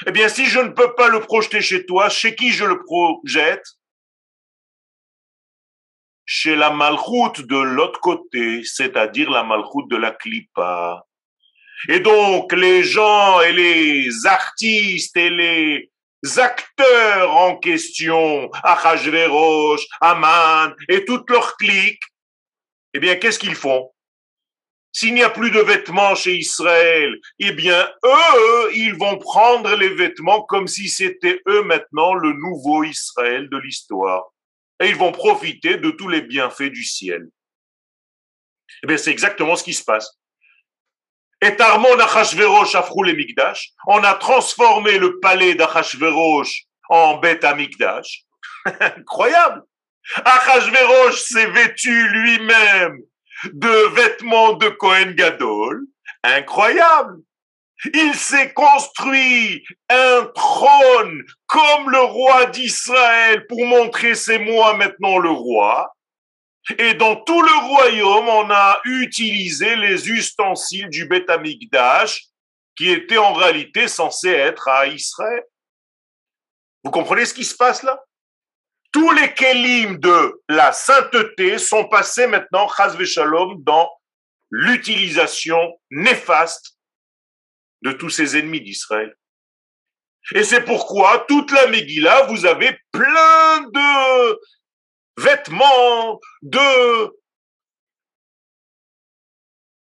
Eh 0.07 0.13
bien, 0.13 0.29
si 0.29 0.47
je 0.47 0.61
ne 0.61 0.71
peux 0.71 0.95
pas 0.95 1.09
le 1.09 1.21
projeter 1.21 1.61
chez 1.61 1.85
toi, 1.85 2.09
chez 2.09 2.35
qui 2.35 2.51
je 2.51 2.65
le 2.65 2.83
projette? 2.83 3.65
Chez 6.25 6.57
la 6.57 6.71
malchoute 6.71 7.43
de 7.43 7.57
l'autre 7.57 8.01
côté, 8.01 8.63
c'est-à-dire 8.65 9.31
la 9.31 9.43
malchoute 9.43 9.91
de 9.91 9.97
la 9.97 10.13
clipa. 10.13 11.05
Et 11.89 12.01
donc, 12.01 12.53
les 12.53 12.83
gens 12.83 13.41
et 13.41 13.53
les 13.53 14.27
artistes 14.27 15.17
et 15.17 15.31
les 15.31 15.91
acteurs 16.39 17.35
en 17.35 17.57
question, 17.57 18.51
Achashverosh, 18.63 19.81
Aman 20.01 20.75
et 20.89 21.05
toutes 21.05 21.29
leurs 21.31 21.57
cliques, 21.57 22.03
eh 22.95 23.01
bien, 23.01 23.17
qu'est-ce 23.17 23.39
qu'ils 23.39 23.55
font? 23.55 23.91
S'il 24.93 25.15
n'y 25.15 25.23
a 25.23 25.31
plus 25.31 25.53
de 25.53 25.61
vêtements 25.61 26.17
chez 26.17 26.37
Israël, 26.37 27.15
eh 27.39 27.53
bien, 27.53 27.89
eux, 28.05 28.71
ils 28.75 28.95
vont 28.95 29.19
prendre 29.19 29.77
les 29.77 29.89
vêtements 29.89 30.43
comme 30.43 30.67
si 30.67 30.89
c'était 30.89 31.41
eux 31.47 31.63
maintenant 31.63 32.15
le 32.15 32.33
nouveau 32.33 32.83
Israël 32.83 33.49
de 33.49 33.59
l'histoire. 33.59 34.25
Et 34.81 34.89
ils 34.89 34.97
vont 34.97 35.13
profiter 35.13 35.77
de 35.77 35.91
tous 35.91 36.09
les 36.09 36.23
bienfaits 36.23 36.71
du 36.71 36.85
ciel. 36.85 37.29
Eh 38.83 38.87
bien, 38.87 38.97
c'est 38.97 39.11
exactement 39.13 39.55
ce 39.55 39.63
qui 39.63 39.75
se 39.75 39.85
passe. 39.85 40.19
Et 41.43 41.59
Armon 41.59 41.99
Achashverosh 41.99 42.75
Afrou 42.75 43.03
les 43.05 43.15
Mikdash, 43.15 43.73
on 43.87 44.03
a 44.03 44.15
transformé 44.15 44.99
le 44.99 45.21
palais 45.21 45.55
d'Achashverosh 45.55 46.65
en 46.89 47.19
bête 47.19 47.45
à 47.45 47.55
Mikdash. 47.55 48.25
Incroyable! 48.81 49.63
Achashverosh 50.25 51.21
s'est 51.21 51.51
vêtu 51.51 52.09
lui-même 52.09 52.99
de 53.53 53.95
vêtements 53.95 54.55
de 54.55 54.69
Kohen 54.69 55.13
Gadol. 55.13 55.87
Incroyable! 56.23 57.19
Il 57.95 58.15
s'est 58.15 58.53
construit 58.53 59.65
un 59.89 60.27
trône 60.35 61.23
comme 61.47 61.91
le 61.91 62.01
roi 62.01 62.47
d'Israël 62.47 63.47
pour 63.47 63.65
montrer 63.65 64.15
c'est 64.15 64.39
moi 64.39 64.77
maintenant 64.77 65.19
le 65.19 65.31
roi. 65.31 65.91
Et 66.79 66.93
dans 66.95 67.17
tout 67.17 67.41
le 67.41 67.69
royaume, 67.69 68.29
on 68.29 68.51
a 68.51 68.81
utilisé 68.85 69.77
les 69.77 70.11
ustensiles 70.11 70.91
du 70.91 71.07
Beth 71.07 71.31
Amikdash 71.31 72.27
qui 72.77 72.91
étaient 72.91 73.19
en 73.19 73.33
réalité 73.33 73.89
censés 73.89 74.31
être 74.31 74.69
à 74.69 74.87
Israël. 74.87 75.43
Vous 76.85 76.91
comprenez 76.91 77.25
ce 77.25 77.35
qui 77.35 77.45
se 77.45 77.57
passe 77.57 77.83
là? 77.83 77.99
Tous 78.93 79.11
les 79.13 79.33
kelim 79.35 79.99
de 79.99 80.43
la 80.49 80.73
sainteté 80.73 81.59
sont 81.59 81.89
passés 81.89 82.27
maintenant, 82.27 82.69
chas 82.69 82.97
shalom, 83.05 83.63
dans 83.63 83.89
l'utilisation 84.51 85.81
néfaste 85.91 86.77
de 87.83 87.93
tous 87.93 88.11
ces 88.11 88.37
ennemis 88.37 88.61
d'Israël. 88.61 89.15
Et 90.35 90.45
c'est 90.45 90.65
pourquoi 90.65 91.25
toute 91.29 91.51
la 91.51 91.69
Megillah, 91.69 92.27
vous 92.27 92.47
avez 92.47 92.79
plein 92.93 93.61
de 93.63 94.41
vêtements, 95.17 96.21
de... 96.43 97.17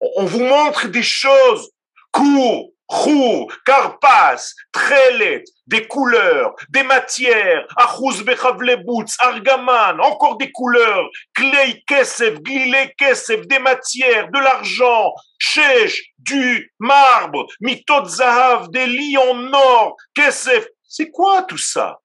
On 0.01 0.25
vous 0.25 0.45
montre 0.45 0.89
des 0.89 1.03
choses 1.03 1.71
courtes, 2.11 2.74
Chou, 2.91 3.51
Karpas, 3.65 4.53
Trelet, 4.73 5.45
des 5.67 5.87
couleurs, 5.87 6.55
des 6.69 6.83
matières, 6.83 7.67
Achuz 7.77 8.23
Bechavlebutz, 8.23 9.17
Argaman, 9.21 10.01
encore 10.01 10.37
des 10.37 10.53
couleurs, 10.53 11.09
Klei 11.35 11.83
Kesef, 11.87 12.41
Glile 12.41 12.93
Kesef, 12.99 13.47
des 13.47 13.59
matières, 13.59 14.31
de 14.31 14.39
l'argent, 14.39 15.13
Shesh, 15.39 16.03
du 16.19 16.73
marbre, 16.79 17.47
Mitot 17.61 18.05
Zahav, 18.05 18.71
des 18.71 18.87
lits 18.87 19.19
en 19.19 19.53
or, 19.53 19.97
Kesef. 20.15 20.67
C'est 20.87 21.11
quoi 21.11 21.43
tout 21.43 21.59
ça? 21.59 21.99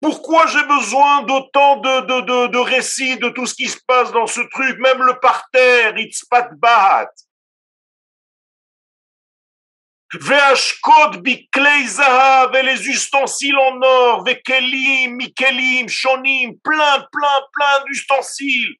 Pourquoi 0.00 0.46
j'ai 0.46 0.62
besoin 0.64 1.22
d'autant 1.22 1.76
de, 1.76 2.58
récits 2.58 3.18
de 3.18 3.28
tout 3.30 3.46
ce 3.46 3.54
qui 3.54 3.68
se 3.68 3.78
passe 3.86 4.12
dans 4.12 4.26
ce 4.26 4.40
truc, 4.52 4.78
même 4.78 5.02
le 5.02 5.18
parterre, 5.20 5.96
Itzpat 5.98 6.50
Bahat? 6.54 7.08
Veashkot 10.14 11.18
biklei 11.22 11.86
zahav 11.88 12.54
et 12.54 12.62
les 12.62 12.88
ustensiles 12.88 13.58
en 13.58 13.82
or, 13.82 14.24
vekelim, 14.24 15.16
mikelim, 15.16 15.88
shonim, 15.88 16.54
plein, 16.62 17.06
plein, 17.12 17.40
plein 17.52 17.84
d'ustensiles. 17.86 18.76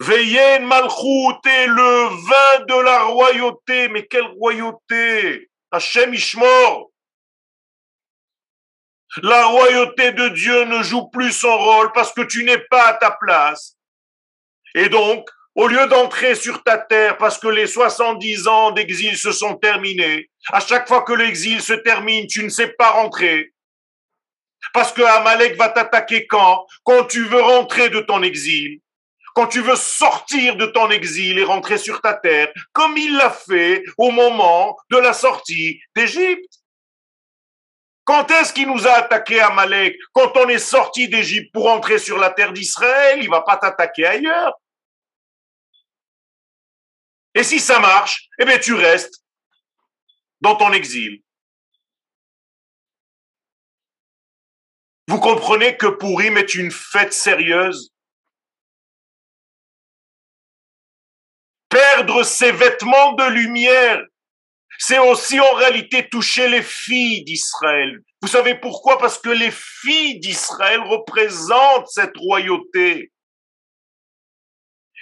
Veyen 0.00 0.66
malchut 0.66 1.40
le 1.46 2.08
vin 2.26 2.64
de 2.66 2.82
la 2.82 3.02
royauté, 3.04 3.88
mais 3.88 4.06
quelle 4.06 4.26
royauté? 4.36 5.48
Hachem 5.70 6.12
Ishmor 6.12 6.90
la 9.22 9.46
royauté 9.46 10.12
de 10.12 10.28
Dieu 10.28 10.64
ne 10.64 10.82
joue 10.82 11.08
plus 11.08 11.32
son 11.32 11.56
rôle 11.56 11.92
parce 11.92 12.12
que 12.12 12.22
tu 12.22 12.44
n'es 12.44 12.58
pas 12.58 12.88
à 12.88 12.94
ta 12.94 13.10
place. 13.12 13.76
Et 14.74 14.88
donc, 14.88 15.28
au 15.56 15.66
lieu 15.68 15.86
d'entrer 15.86 16.34
sur 16.34 16.62
ta 16.62 16.76
terre 16.76 17.16
parce 17.16 17.38
que 17.38 17.48
les 17.48 17.66
70 17.66 18.46
ans 18.46 18.70
d'exil 18.72 19.16
se 19.16 19.32
sont 19.32 19.56
terminés, 19.56 20.30
à 20.52 20.60
chaque 20.60 20.86
fois 20.86 21.02
que 21.02 21.14
l'exil 21.14 21.62
se 21.62 21.72
termine, 21.72 22.26
tu 22.26 22.44
ne 22.44 22.50
sais 22.50 22.68
pas 22.68 22.90
rentrer. 22.90 23.52
Parce 24.74 24.92
que 24.92 25.02
Amalek 25.02 25.56
va 25.56 25.70
t'attaquer 25.70 26.26
quand? 26.26 26.66
Quand 26.84 27.04
tu 27.04 27.24
veux 27.24 27.40
rentrer 27.40 27.88
de 27.88 28.00
ton 28.00 28.22
exil. 28.22 28.80
Quand 29.34 29.46
tu 29.46 29.60
veux 29.60 29.76
sortir 29.76 30.56
de 30.56 30.66
ton 30.66 30.90
exil 30.90 31.38
et 31.38 31.44
rentrer 31.44 31.78
sur 31.78 32.00
ta 32.00 32.14
terre, 32.14 32.48
comme 32.72 32.96
il 32.96 33.16
l'a 33.16 33.30
fait 33.30 33.82
au 33.96 34.10
moment 34.10 34.76
de 34.90 34.98
la 34.98 35.12
sortie 35.12 35.80
d'Égypte. 35.94 36.52
Quand 38.04 38.30
est-ce 38.30 38.52
qu'il 38.52 38.68
nous 38.68 38.86
a 38.86 38.92
attaqué 38.92 39.40
Amalek? 39.40 39.96
Quand 40.12 40.36
on 40.36 40.48
est 40.48 40.58
sorti 40.58 41.08
d'Égypte 41.08 41.52
pour 41.52 41.70
entrer 41.70 41.98
sur 41.98 42.18
la 42.18 42.30
terre 42.30 42.52
d'Israël, 42.52 43.18
il 43.22 43.28
va 43.28 43.40
pas 43.40 43.56
t'attaquer 43.56 44.06
ailleurs. 44.06 44.54
Et 47.36 47.44
si 47.44 47.60
ça 47.60 47.78
marche, 47.78 48.28
eh 48.40 48.44
bien 48.44 48.58
tu 48.58 48.74
restes 48.74 49.22
dans 50.40 50.56
ton 50.56 50.72
exil. 50.72 51.22
Vous 55.06 55.20
comprenez 55.20 55.76
que 55.76 55.86
Pourim 55.86 56.36
est 56.36 56.54
une 56.54 56.72
fête 56.72 57.12
sérieuse? 57.12 57.92
Perdre 61.68 62.24
ses 62.24 62.50
vêtements 62.50 63.12
de 63.12 63.24
lumière 63.24 64.02
c'est 64.78 64.98
aussi 64.98 65.40
en 65.40 65.54
réalité 65.54 66.08
toucher 66.08 66.48
les 66.48 66.62
filles 66.62 67.24
d'Israël. 67.24 68.00
Vous 68.20 68.28
savez 68.28 68.54
pourquoi? 68.54 68.98
Parce 68.98 69.18
que 69.18 69.30
les 69.30 69.50
filles 69.50 70.18
d'Israël 70.20 70.80
représentent 70.80 71.88
cette 71.88 72.16
royauté. 72.16 73.12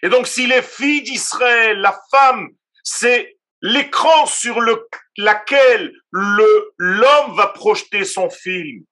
Et 0.04 0.10
donc 0.10 0.26
si 0.28 0.46
les 0.46 0.60
filles 0.60 1.02
d'Israël, 1.02 1.78
la 1.78 1.98
femme, 2.10 2.50
c'est 2.82 3.38
l'écran 3.62 4.26
sur 4.26 4.60
le, 4.60 4.86
laquelle 5.16 5.92
l'homme 6.12 7.34
va 7.34 7.46
projeter 7.48 8.04
son 8.04 8.28
film. 8.28 8.84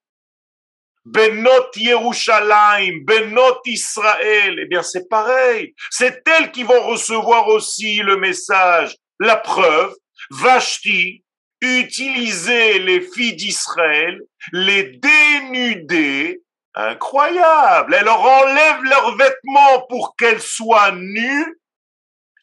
Benot 1.05 1.71
Yerushalayim, 1.77 3.05
Benot 3.05 3.61
Israël, 3.67 4.59
eh 4.59 4.65
bien 4.65 4.83
c'est 4.83 5.07
pareil. 5.09 5.75
C'est 5.91 6.27
elles 6.27 6.51
qui 6.51 6.63
vont 6.63 6.81
recevoir 6.81 7.47
aussi 7.49 7.97
le 7.97 8.17
message. 8.17 8.97
La 9.21 9.37
preuve, 9.37 9.95
Vashti 10.31 11.25
utilisait 11.61 12.79
les 12.79 13.03
filles 13.03 13.37
d'Israël, 13.37 14.19
les 14.53 14.99
dénuder, 14.99 16.41
incroyable, 16.75 17.95
elle 17.95 18.05
leur 18.05 18.21
enlève 18.21 18.83
leurs 18.85 19.17
vêtements 19.17 19.87
pour 19.89 20.17
qu'elles 20.17 20.41
soient 20.41 20.93
nues 20.93 21.61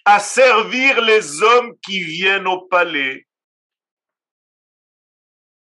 à 0.06 0.20
servir 0.20 1.02
les 1.02 1.42
hommes 1.42 1.76
qui 1.86 2.04
viennent 2.04 2.48
au 2.48 2.62
palais. 2.62 3.28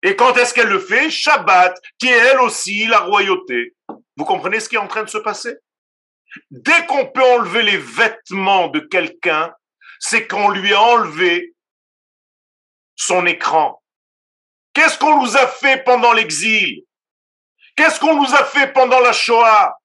Et 0.03 0.15
quand 0.15 0.37
est-ce 0.37 0.53
qu'elle 0.53 0.69
le 0.69 0.79
fait? 0.79 1.09
Shabbat, 1.09 1.77
qui 1.97 2.07
est 2.07 2.17
elle 2.17 2.39
aussi 2.39 2.87
la 2.87 2.99
royauté. 2.99 3.75
Vous 4.15 4.25
comprenez 4.25 4.59
ce 4.59 4.69
qui 4.69 4.75
est 4.75 4.79
en 4.79 4.87
train 4.87 5.03
de 5.03 5.09
se 5.09 5.17
passer? 5.17 5.55
Dès 6.51 6.85
qu'on 6.85 7.07
peut 7.07 7.23
enlever 7.23 7.63
les 7.63 7.77
vêtements 7.77 8.67
de 8.67 8.79
quelqu'un, 8.79 9.53
c'est 9.99 10.27
qu'on 10.27 10.49
lui 10.49 10.73
a 10.73 10.81
enlevé 10.81 11.55
son 12.95 13.25
écran. 13.25 13.81
Qu'est-ce 14.73 14.97
qu'on 14.97 15.21
nous 15.21 15.35
a 15.37 15.47
fait 15.47 15.83
pendant 15.83 16.13
l'exil? 16.13 16.86
Qu'est-ce 17.77 17.99
qu'on 17.99 18.15
nous 18.15 18.33
a 18.33 18.43
fait 18.43 18.73
pendant 18.73 18.99
la 18.99 19.13
Shoah? 19.13 19.77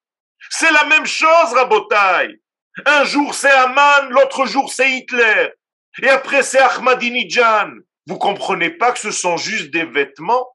C'est 0.50 0.72
la 0.72 0.86
même 0.86 1.06
chose, 1.06 1.52
Rabotai. 1.54 2.40
Un 2.86 3.04
jour 3.04 3.34
c'est 3.34 3.50
Aman, 3.50 4.08
l'autre 4.08 4.46
jour 4.46 4.72
c'est 4.72 4.90
Hitler. 4.90 5.50
Et 6.02 6.08
après 6.08 6.42
c'est 6.42 6.58
Ahmadinejad. 6.58 7.70
Vous 8.06 8.18
comprenez 8.18 8.70
pas 8.70 8.92
que 8.92 8.98
ce 8.98 9.10
sont 9.10 9.36
juste 9.36 9.70
des 9.70 9.84
vêtements? 9.84 10.48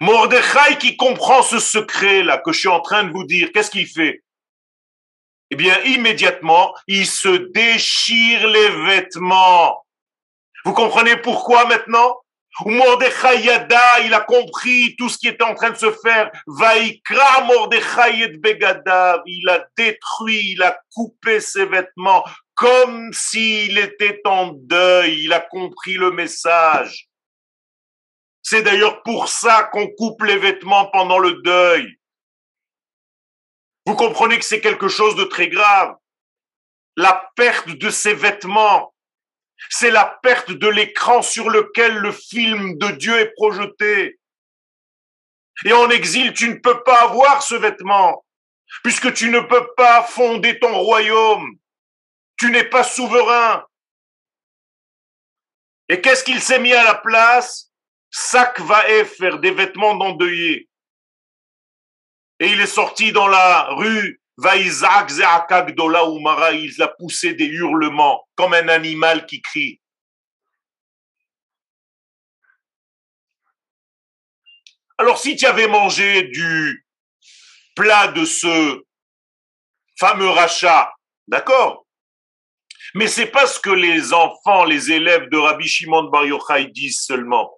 Mordechai 0.00 0.78
qui 0.78 0.96
comprend 0.96 1.42
ce 1.42 1.58
secret-là 1.58 2.38
que 2.38 2.52
je 2.52 2.58
suis 2.60 2.68
en 2.68 2.80
train 2.80 3.04
de 3.04 3.12
vous 3.12 3.24
dire, 3.24 3.50
qu'est-ce 3.52 3.70
qu'il 3.70 3.86
fait? 3.86 4.22
Eh 5.50 5.56
bien, 5.56 5.78
immédiatement, 5.84 6.74
il 6.86 7.06
se 7.06 7.28
déchire 7.52 8.48
les 8.48 8.70
vêtements. 8.86 9.85
Vous 10.66 10.72
comprenez 10.72 11.16
pourquoi 11.18 11.64
maintenant? 11.66 12.20
Mordechai 12.64 13.40
il 14.04 14.12
a 14.12 14.20
compris 14.20 14.96
tout 14.96 15.08
ce 15.08 15.16
qui 15.16 15.28
était 15.28 15.44
en 15.44 15.54
train 15.54 15.70
de 15.70 15.76
se 15.76 15.92
faire. 15.92 16.28
Vaikra 16.48 17.44
Mordechai 17.44 18.36
Begadav, 18.38 19.20
il 19.26 19.48
a 19.48 19.64
détruit, 19.76 20.54
il 20.54 20.62
a 20.64 20.76
coupé 20.92 21.38
ses 21.38 21.66
vêtements 21.66 22.24
comme 22.56 23.12
s'il 23.12 23.78
était 23.78 24.20
en 24.24 24.54
deuil. 24.54 25.22
Il 25.22 25.32
a 25.32 25.38
compris 25.38 25.94
le 25.94 26.10
message. 26.10 27.06
C'est 28.42 28.62
d'ailleurs 28.62 29.04
pour 29.04 29.28
ça 29.28 29.70
qu'on 29.70 29.86
coupe 29.86 30.24
les 30.24 30.38
vêtements 30.38 30.86
pendant 30.86 31.20
le 31.20 31.42
deuil. 31.42 31.96
Vous 33.86 33.94
comprenez 33.94 34.36
que 34.36 34.44
c'est 34.44 34.60
quelque 34.60 34.88
chose 34.88 35.14
de 35.14 35.24
très 35.24 35.46
grave. 35.46 35.94
La 36.96 37.30
perte 37.36 37.68
de 37.68 37.88
ses 37.88 38.14
vêtements, 38.14 38.95
c'est 39.70 39.90
la 39.90 40.18
perte 40.22 40.50
de 40.50 40.68
l'écran 40.68 41.22
sur 41.22 41.50
lequel 41.50 41.96
le 41.96 42.12
film 42.12 42.76
de 42.78 42.88
Dieu 42.92 43.18
est 43.18 43.32
projeté. 43.32 44.18
Et 45.64 45.72
en 45.72 45.90
exil, 45.90 46.32
tu 46.34 46.48
ne 46.48 46.58
peux 46.58 46.82
pas 46.82 47.02
avoir 47.02 47.42
ce 47.42 47.54
vêtement, 47.54 48.24
puisque 48.82 49.12
tu 49.14 49.30
ne 49.30 49.40
peux 49.40 49.66
pas 49.76 50.02
fonder 50.02 50.58
ton 50.58 50.76
royaume. 50.78 51.56
Tu 52.38 52.50
n'es 52.50 52.64
pas 52.64 52.84
souverain. 52.84 53.64
Et 55.88 56.00
qu'est-ce 56.00 56.24
qu'il 56.24 56.40
s'est 56.40 56.58
mis 56.58 56.72
à 56.72 56.84
la 56.84 56.94
place? 56.94 57.72
Sac 58.10 58.60
va 58.60 58.82
faire 59.04 59.38
des 59.38 59.50
vêtements 59.50 59.94
d'endeuillé. 59.94 60.68
Et 62.38 62.48
il 62.48 62.60
est 62.60 62.66
sorti 62.66 63.12
dans 63.12 63.28
la 63.28 63.68
rue 63.70 64.20
Vaïzak 64.38 65.08
Zeakagdola 65.08 66.04
Umara, 66.04 66.52
il 66.52 66.82
a 66.82 66.88
poussé 66.88 67.34
des 67.34 67.46
hurlements 67.46 68.28
comme 68.34 68.52
un 68.52 68.68
animal 68.68 69.26
qui 69.26 69.40
crie. 69.40 69.80
Alors 74.98 75.18
si 75.18 75.36
tu 75.36 75.46
avais 75.46 75.68
mangé 75.68 76.24
du 76.24 76.86
plat 77.74 78.08
de 78.08 78.24
ce 78.24 78.82
fameux 79.98 80.28
rachat, 80.28 80.92
d'accord 81.28 81.86
Mais 82.94 83.06
c'est 83.06 83.26
pas 83.26 83.46
ce 83.46 83.58
que 83.60 83.70
les 83.70 84.12
enfants, 84.12 84.64
les 84.64 84.92
élèves 84.92 85.28
de 85.30 85.36
Rabbi 85.36 85.66
Shimon 85.66 86.04
Bar 86.04 86.24
Yochai 86.26 86.66
disent 86.68 87.00
seulement. 87.00 87.52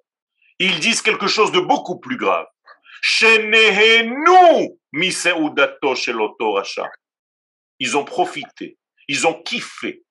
Ils 0.58 0.80
disent 0.80 1.02
quelque 1.02 1.28
chose 1.28 1.52
de 1.52 1.60
beaucoup 1.60 2.00
plus 2.00 2.16
grave. 2.16 2.46
Ils 4.92 5.26
ont 7.96 8.04
profité, 8.04 8.78
ils 9.08 9.26
ont 9.26 9.42
kiffé, 9.42 10.04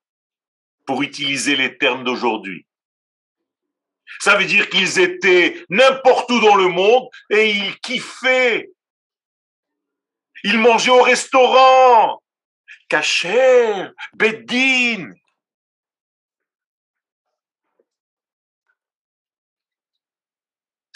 pour 0.88 1.04
utiliser 1.04 1.56
les 1.56 1.78
termes 1.78 2.04
d'aujourd'hui. 2.04 2.66
Ça 4.20 4.38
veut 4.38 4.46
dire 4.46 4.70
qu'ils 4.70 5.00
étaient 5.00 5.64
n'importe 5.70 6.32
où 6.32 6.40
dans 6.40 6.56
le 6.56 6.70
monde 6.70 7.08
et 7.30 7.52
ils 7.52 7.80
kiffaient. 7.82 8.72
Ils 10.44 10.60
mangeaient 10.60 10.92
au 10.92 11.02
restaurant, 11.02 12.22
Kacher, 12.88 13.90
Beddin, 14.14 15.12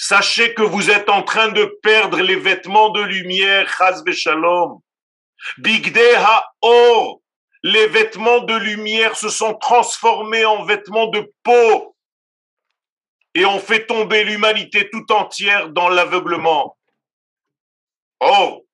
Sachez 0.04 0.56
que 0.56 0.64
vous 0.64 0.90
êtes 0.90 1.10
en 1.10 1.22
train 1.22 1.50
de 1.50 1.64
perdre 1.84 2.22
les 2.22 2.36
vêtements 2.36 2.90
de 2.90 3.04
lumière, 3.04 3.70
Chaz 3.70 4.04
Shalom. 4.12 4.80
Bigde 5.60 6.00
or, 6.62 7.22
les 7.62 7.86
vêtements 7.86 8.40
de 8.40 8.56
lumière 8.56 9.16
se 9.16 9.30
sont 9.30 9.54
transformés 9.54 10.44
en 10.44 10.66
vêtements 10.66 11.06
de 11.06 11.32
peau 11.44 11.96
et 13.36 13.46
ont 13.46 13.60
fait 13.60 13.86
tomber 13.86 14.24
l'humanité 14.24 14.90
tout 14.90 15.06
entière 15.12 15.70
dans 15.70 15.90
l'aveuglement. 15.90 16.76
Oh 18.22 18.66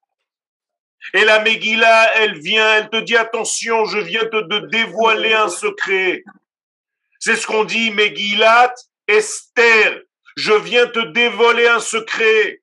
Et 1.13 1.25
la 1.25 1.41
Megillah, 1.41 2.13
elle 2.21 2.39
vient, 2.39 2.77
elle 2.77 2.89
te 2.89 3.01
dit 3.01 3.17
attention, 3.17 3.83
je 3.83 3.99
viens 3.99 4.25
te 4.27 4.47
de 4.47 4.59
dévoiler 4.67 5.33
un 5.33 5.49
secret. 5.49 6.23
C'est 7.19 7.35
ce 7.35 7.45
qu'on 7.45 7.65
dit 7.65 7.91
Megillat 7.91 8.73
Esther 9.09 10.06
je 10.37 10.53
viens 10.53 10.85
te 10.87 10.99
dévoiler 10.99 11.67
un 11.67 11.79
secret. 11.79 12.61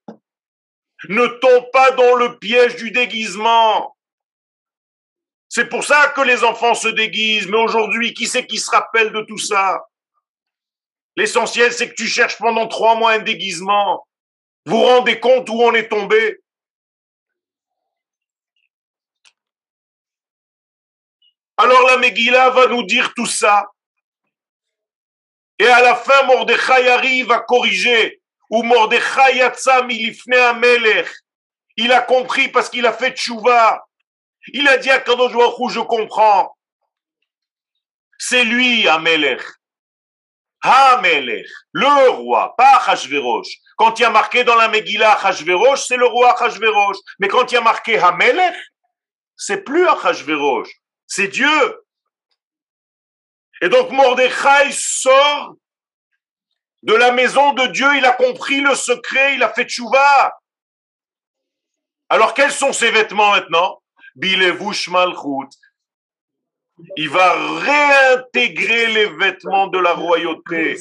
Ne 1.08 1.26
tombe 1.26 1.70
pas 1.72 1.90
dans 1.90 2.14
le 2.14 2.38
piège 2.38 2.76
du 2.76 2.92
déguisement. 2.92 3.96
C'est 5.48 5.68
pour 5.68 5.82
ça 5.84 6.08
que 6.10 6.20
les 6.20 6.44
enfants 6.44 6.74
se 6.74 6.87
déguisent. 6.87 7.48
Mais 7.48 7.58
aujourd'hui, 7.58 8.14
qui 8.14 8.28
c'est 8.28 8.46
qui 8.46 8.58
se 8.58 8.70
rappelle 8.70 9.12
de 9.12 9.22
tout 9.22 9.38
ça? 9.38 9.84
L'essentiel, 11.16 11.72
c'est 11.72 11.88
que 11.88 11.94
tu 11.94 12.06
cherches 12.06 12.38
pendant 12.38 12.68
trois 12.68 12.94
mois 12.94 13.12
un 13.12 13.18
déguisement. 13.18 14.06
Vous 14.66 14.78
vous 14.78 14.84
rendez 14.84 15.18
compte 15.18 15.50
où 15.50 15.60
on 15.60 15.74
est 15.74 15.88
tombé? 15.88 16.40
Alors 21.56 21.82
la 21.88 21.98
Megillah 21.98 22.50
va 22.50 22.68
nous 22.68 22.84
dire 22.84 23.12
tout 23.14 23.26
ça. 23.26 23.66
Et 25.59 25.67
à 25.67 25.81
la 25.83 25.95
fin, 25.95 26.23
Mordechai 26.25 26.88
arrive 26.88 27.31
à 27.31 27.40
corriger. 27.40 28.21
Ou 28.51 28.62
Mordechai 28.62 29.43
milifne 29.87 30.35
amelech. 30.35 31.09
Il 31.77 31.93
a 31.93 32.03
compris 32.03 32.49
parce 32.49 32.69
qu'il 32.69 32.87
a 32.87 32.93
fait 32.93 33.17
tchouva. 33.17 33.85
Il 34.53 34.69
a 34.69 34.77
dit 34.77 34.90
à 34.90 35.01
Kadosh 35.01 35.33
je 35.33 35.81
comprends. 35.81 36.57
C'est 38.19 38.45
lui, 38.45 38.87
Amelech. 38.88 39.43
Amelech, 40.62 41.47
le 41.73 42.11
roi, 42.11 42.55
pas 42.57 42.83
Hachverosh. 42.87 43.49
Quand 43.77 43.99
il 43.99 44.03
y 44.03 44.05
a 44.05 44.11
marqué 44.11 44.45
dans 44.45 44.55
la 44.55 44.69
Megillah 44.69 45.19
Hachverosh, 45.23 45.85
c'est 45.87 45.97
le 45.97 46.07
roi 46.07 46.40
Hachverosh. 46.40 46.97
Mais 47.19 47.29
quand 47.29 47.51
il 47.51 47.57
y 47.57 47.59
a 47.59 47.61
marqué 47.61 47.99
Hamelech, 47.99 48.55
c'est 49.37 49.62
plus 49.62 49.87
Hachverosh, 49.87 50.71
c'est 51.07 51.29
Dieu. 51.29 51.84
Et 53.61 53.69
donc 53.69 53.90
Mordechai 53.90 54.71
sort 54.73 55.55
de 56.83 56.95
la 56.95 57.12
maison 57.12 57.53
de 57.53 57.67
Dieu, 57.69 57.97
il 57.97 58.05
a 58.05 58.12
compris 58.12 58.61
le 58.61 58.75
secret, 58.75 59.35
il 59.35 59.43
a 59.43 59.53
fait 59.53 59.64
tchouva. 59.64 60.38
Alors 62.09 62.35
quels 62.35 62.53
sont 62.53 62.73
ses 62.73 62.90
vêtements 62.90 63.31
maintenant? 63.31 63.83
Bilevouch 64.17 64.88
malchut. 64.88 65.49
Il 66.97 67.09
va 67.09 67.33
réintégrer 67.61 68.88
les 68.88 69.07
vêtements 69.07 69.69
de 69.69 69.79
la 69.79 69.93
royauté. 69.93 70.77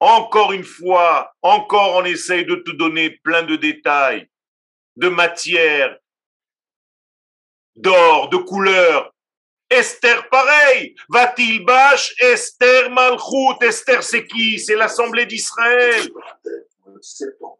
Encore 0.00 0.52
une 0.52 0.64
fois, 0.64 1.32
encore 1.42 1.96
on 1.96 2.04
essaye 2.04 2.44
de 2.44 2.56
te 2.56 2.70
donner 2.72 3.10
plein 3.10 3.44
de 3.44 3.56
détails, 3.56 4.28
de 4.96 5.08
matière, 5.08 5.96
d'or, 7.78 8.28
de 8.28 8.36
couleur. 8.36 9.12
Esther, 9.70 10.28
pareil. 10.30 10.94
Va-t-il 11.08 11.64
bâche 11.64 12.14
Esther 12.18 12.90
Malchut? 12.90 13.62
Esther, 13.62 14.02
c'est 14.02 14.26
qui? 14.26 14.58
C'est 14.58 14.76
l'Assemblée 14.76 15.26
d'Israël. 15.26 16.08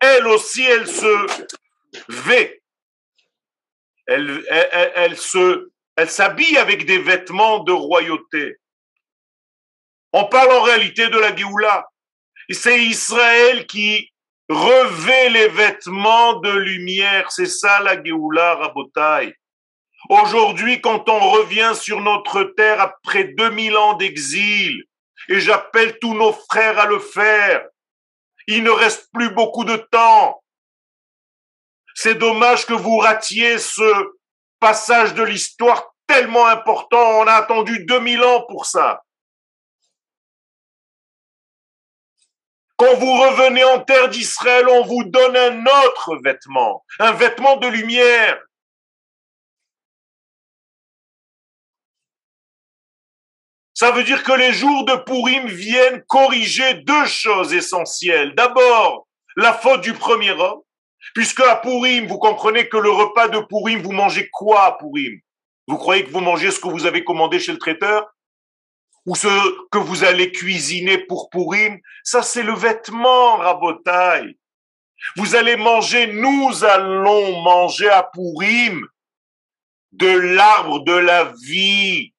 Elle 0.00 0.26
aussi, 0.26 0.64
elle 0.64 0.86
se 0.86 1.26
vêt. 2.08 2.62
Elle, 4.06 5.16
se, 5.16 5.70
elle 5.96 6.08
s'habille 6.08 6.56
avec 6.56 6.86
des 6.86 6.98
vêtements 6.98 7.58
de 7.58 7.72
royauté. 7.72 8.56
On 10.14 10.24
parle 10.24 10.52
en 10.52 10.62
réalité 10.62 11.08
de 11.08 11.18
la 11.18 11.36
Géoula. 11.36 11.86
C'est 12.50 12.82
Israël 12.82 13.66
qui 13.66 14.10
revêt 14.48 15.28
les 15.28 15.48
vêtements 15.48 16.40
de 16.40 16.50
lumière. 16.50 17.30
C'est 17.30 17.44
ça 17.44 17.80
la 17.80 18.02
Géoula, 18.02 18.54
Rabotai. 18.54 19.34
Aujourd'hui, 20.08 20.80
quand 20.80 21.08
on 21.08 21.30
revient 21.30 21.72
sur 21.74 22.00
notre 22.00 22.42
terre 22.42 22.80
après 22.80 23.24
2000 23.24 23.76
ans 23.76 23.94
d'exil, 23.94 24.84
et 25.28 25.40
j'appelle 25.40 25.98
tous 25.98 26.14
nos 26.14 26.32
frères 26.32 26.78
à 26.78 26.86
le 26.86 26.98
faire, 26.98 27.66
il 28.46 28.62
ne 28.62 28.70
reste 28.70 29.10
plus 29.12 29.30
beaucoup 29.30 29.64
de 29.64 29.76
temps. 29.76 30.42
C'est 31.94 32.14
dommage 32.14 32.64
que 32.64 32.72
vous 32.72 32.96
ratiez 32.96 33.58
ce 33.58 33.92
passage 34.60 35.14
de 35.14 35.22
l'histoire 35.22 35.94
tellement 36.06 36.46
important. 36.46 37.20
On 37.20 37.26
a 37.26 37.34
attendu 37.34 37.84
2000 37.84 38.22
ans 38.22 38.46
pour 38.48 38.64
ça. 38.64 39.02
Quand 42.78 42.94
vous 42.94 43.12
revenez 43.12 43.64
en 43.64 43.80
terre 43.80 44.08
d'Israël, 44.08 44.68
on 44.68 44.84
vous 44.84 45.04
donne 45.04 45.36
un 45.36 45.66
autre 45.66 46.16
vêtement, 46.22 46.84
un 47.00 47.12
vêtement 47.12 47.56
de 47.56 47.66
lumière. 47.66 48.40
Ça 53.78 53.92
veut 53.92 54.02
dire 54.02 54.24
que 54.24 54.32
les 54.32 54.52
jours 54.52 54.84
de 54.86 54.96
Purim 54.96 55.46
viennent 55.46 56.02
corriger 56.08 56.74
deux 56.82 57.06
choses 57.06 57.54
essentielles. 57.54 58.34
D'abord, 58.34 59.06
la 59.36 59.52
faute 59.52 59.82
du 59.82 59.92
premier 59.92 60.32
homme, 60.32 60.62
puisque 61.14 61.38
à 61.38 61.54
Purim, 61.54 62.08
vous 62.08 62.18
comprenez 62.18 62.68
que 62.68 62.76
le 62.76 62.90
repas 62.90 63.28
de 63.28 63.38
Purim, 63.38 63.80
vous 63.80 63.92
mangez 63.92 64.28
quoi 64.32 64.64
à 64.64 64.72
Purim? 64.72 65.20
Vous 65.68 65.76
croyez 65.76 66.02
que 66.02 66.10
vous 66.10 66.18
mangez 66.18 66.50
ce 66.50 66.58
que 66.58 66.66
vous 66.66 66.86
avez 66.86 67.04
commandé 67.04 67.38
chez 67.38 67.52
le 67.52 67.58
traiteur? 67.58 68.08
Ou 69.06 69.14
ce 69.14 69.28
que 69.70 69.78
vous 69.78 70.02
allez 70.02 70.32
cuisiner 70.32 70.98
pour 70.98 71.30
Pourim 71.30 71.78
Ça, 72.02 72.22
c'est 72.22 72.42
le 72.42 72.54
vêtement, 72.54 73.36
Rabotaille. 73.36 74.36
Vous 75.14 75.36
allez 75.36 75.54
manger, 75.56 76.08
nous 76.08 76.64
allons 76.64 77.42
manger 77.42 77.88
à 77.88 78.02
Pourim 78.02 78.88
de 79.92 80.08
l'arbre 80.08 80.80
de 80.80 80.94
la 80.94 81.32
vie. 81.44 82.12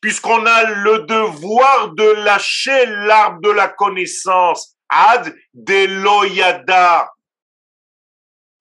Puisqu'on 0.00 0.46
a 0.46 0.64
le 0.64 1.00
devoir 1.00 1.90
de 1.94 2.24
lâcher 2.24 2.86
l'arbre 2.86 3.40
de 3.40 3.50
la 3.50 3.68
connaissance. 3.68 4.76
Ad 4.88 5.34
deloyada. 5.52 7.12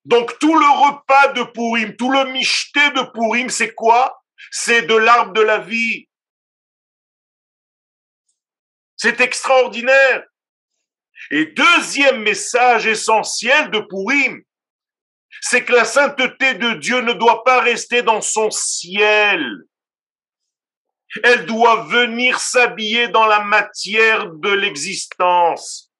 Donc 0.03 0.39
tout 0.39 0.57
le 0.57 0.87
repas 0.87 1.33
de 1.33 1.43
Pourim, 1.43 1.95
tout 1.95 2.11
le 2.11 2.31
michté 2.31 2.91
de 2.91 3.01
Pourim, 3.11 3.49
c'est 3.49 3.73
quoi? 3.73 4.23
C'est 4.51 4.83
de 4.83 4.95
l'arbre 4.95 5.33
de 5.33 5.41
la 5.41 5.59
vie. 5.59 6.07
C'est 8.95 9.21
extraordinaire. 9.21 10.25
Et 11.29 11.45
deuxième 11.45 12.23
message 12.23 12.87
essentiel 12.87 13.69
de 13.69 13.79
Pourim, 13.79 14.41
c'est 15.41 15.65
que 15.65 15.73
la 15.73 15.85
sainteté 15.85 16.55
de 16.55 16.73
Dieu 16.75 17.01
ne 17.01 17.13
doit 17.13 17.43
pas 17.43 17.59
rester 17.59 18.01
dans 18.01 18.21
son 18.21 18.49
ciel. 18.49 19.66
Elle 21.23 21.45
doit 21.45 21.83
venir 21.85 22.39
s'habiller 22.39 23.07
dans 23.07 23.25
la 23.25 23.43
matière 23.43 24.27
de 24.27 24.49
l'existence. 24.49 25.91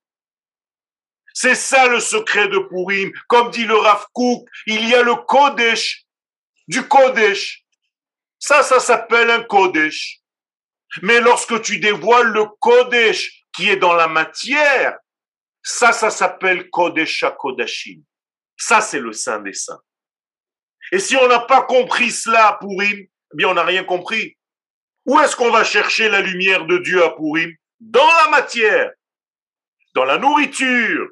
C'est 1.34 1.56
ça 1.56 1.88
le 1.88 2.00
secret 2.00 2.48
de 2.48 2.60
Purim. 2.60 3.12
Comme 3.28 3.52
dit 3.52 3.66
le 3.66 3.76
Rav 3.76 4.06
il 4.66 4.90
y 4.90 4.96
a 4.96 5.04
le 5.04 5.16
Kodesh 5.16 6.06
du 6.68 6.88
Kodesh. 6.88 7.64
Ça, 8.40 8.64
ça 8.64 8.80
s'appelle 8.80 9.30
un 9.30 9.44
Kodesh. 9.44 10.20
Mais 11.02 11.22
lorsque 11.22 11.62
tu 11.62 11.80
dévoiles 11.80 12.30
le 12.30 12.46
Kodesh 12.60 13.46
qui 13.54 13.70
est 13.70 13.78
dans 13.78 13.94
la 13.94 14.08
matière, 14.08 14.98
ça, 15.62 15.92
ça 15.92 16.10
s'appelle 16.10 16.70
Kodesh 16.70 17.26
Kodashim. 17.38 18.02
Ça, 18.56 18.82
c'est 18.82 19.00
le 19.00 19.12
Saint 19.14 19.40
des 19.40 19.54
Saints. 19.54 19.82
Et 20.92 21.00
si 21.00 21.16
on 21.18 21.28
n'a 21.28 21.40
pas 21.40 21.64
compris 21.64 22.12
cela 22.12 22.58
pour 22.60 22.70
Purim, 22.78 23.00
eh 23.00 23.36
bien, 23.36 23.50
on 23.50 23.54
n'a 23.54 23.64
rien 23.64 23.84
compris. 23.84 24.37
Où 25.08 25.18
est-ce 25.22 25.38
qu'on 25.38 25.52
va 25.52 25.64
chercher 25.64 26.10
la 26.10 26.20
lumière 26.20 26.66
de 26.66 26.78
Dieu 26.80 27.02
à 27.02 27.12
Purim? 27.12 27.56
Dans 27.80 28.08
la 28.26 28.30
matière, 28.30 28.92
dans 29.96 30.04
la 30.04 30.18
nourriture, 30.18 31.08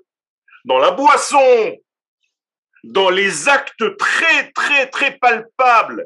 dans 0.66 0.80
la 0.80 0.92
boisson, 0.92 1.78
dans 2.84 3.10
les 3.10 3.48
actes 3.48 3.96
très, 3.98 4.52
très, 4.52 4.88
très 4.88 5.18
palpables, 5.18 6.06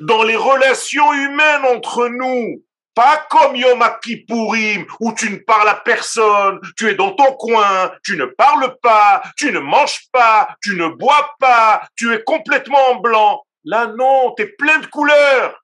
dans 0.00 0.24
les 0.24 0.34
relations 0.34 1.12
humaines 1.12 1.64
entre 1.64 2.08
nous, 2.08 2.64
pas 2.94 3.24
comme 3.30 3.54
Yom 3.54 3.84
Kippourim, 4.02 4.84
où 4.98 5.12
tu 5.14 5.30
ne 5.30 5.36
parles 5.36 5.68
à 5.68 5.76
personne, 5.76 6.60
tu 6.76 6.88
es 6.88 6.94
dans 6.96 7.12
ton 7.12 7.32
coin, 7.34 7.92
tu 8.04 8.16
ne 8.16 8.24
parles 8.24 8.76
pas, 8.82 9.22
tu 9.36 9.52
ne 9.52 9.60
manges 9.60 10.08
pas, 10.10 10.56
tu 10.60 10.74
ne 10.74 10.88
bois 10.88 11.36
pas, 11.38 11.86
tu 11.96 12.12
es 12.12 12.22
complètement 12.24 12.90
en 12.90 12.96
blanc. 12.96 13.44
Là, 13.64 13.86
non, 13.86 14.34
tu 14.36 14.42
es 14.42 14.46
plein 14.46 14.78
de 14.78 14.86
couleurs. 14.86 15.63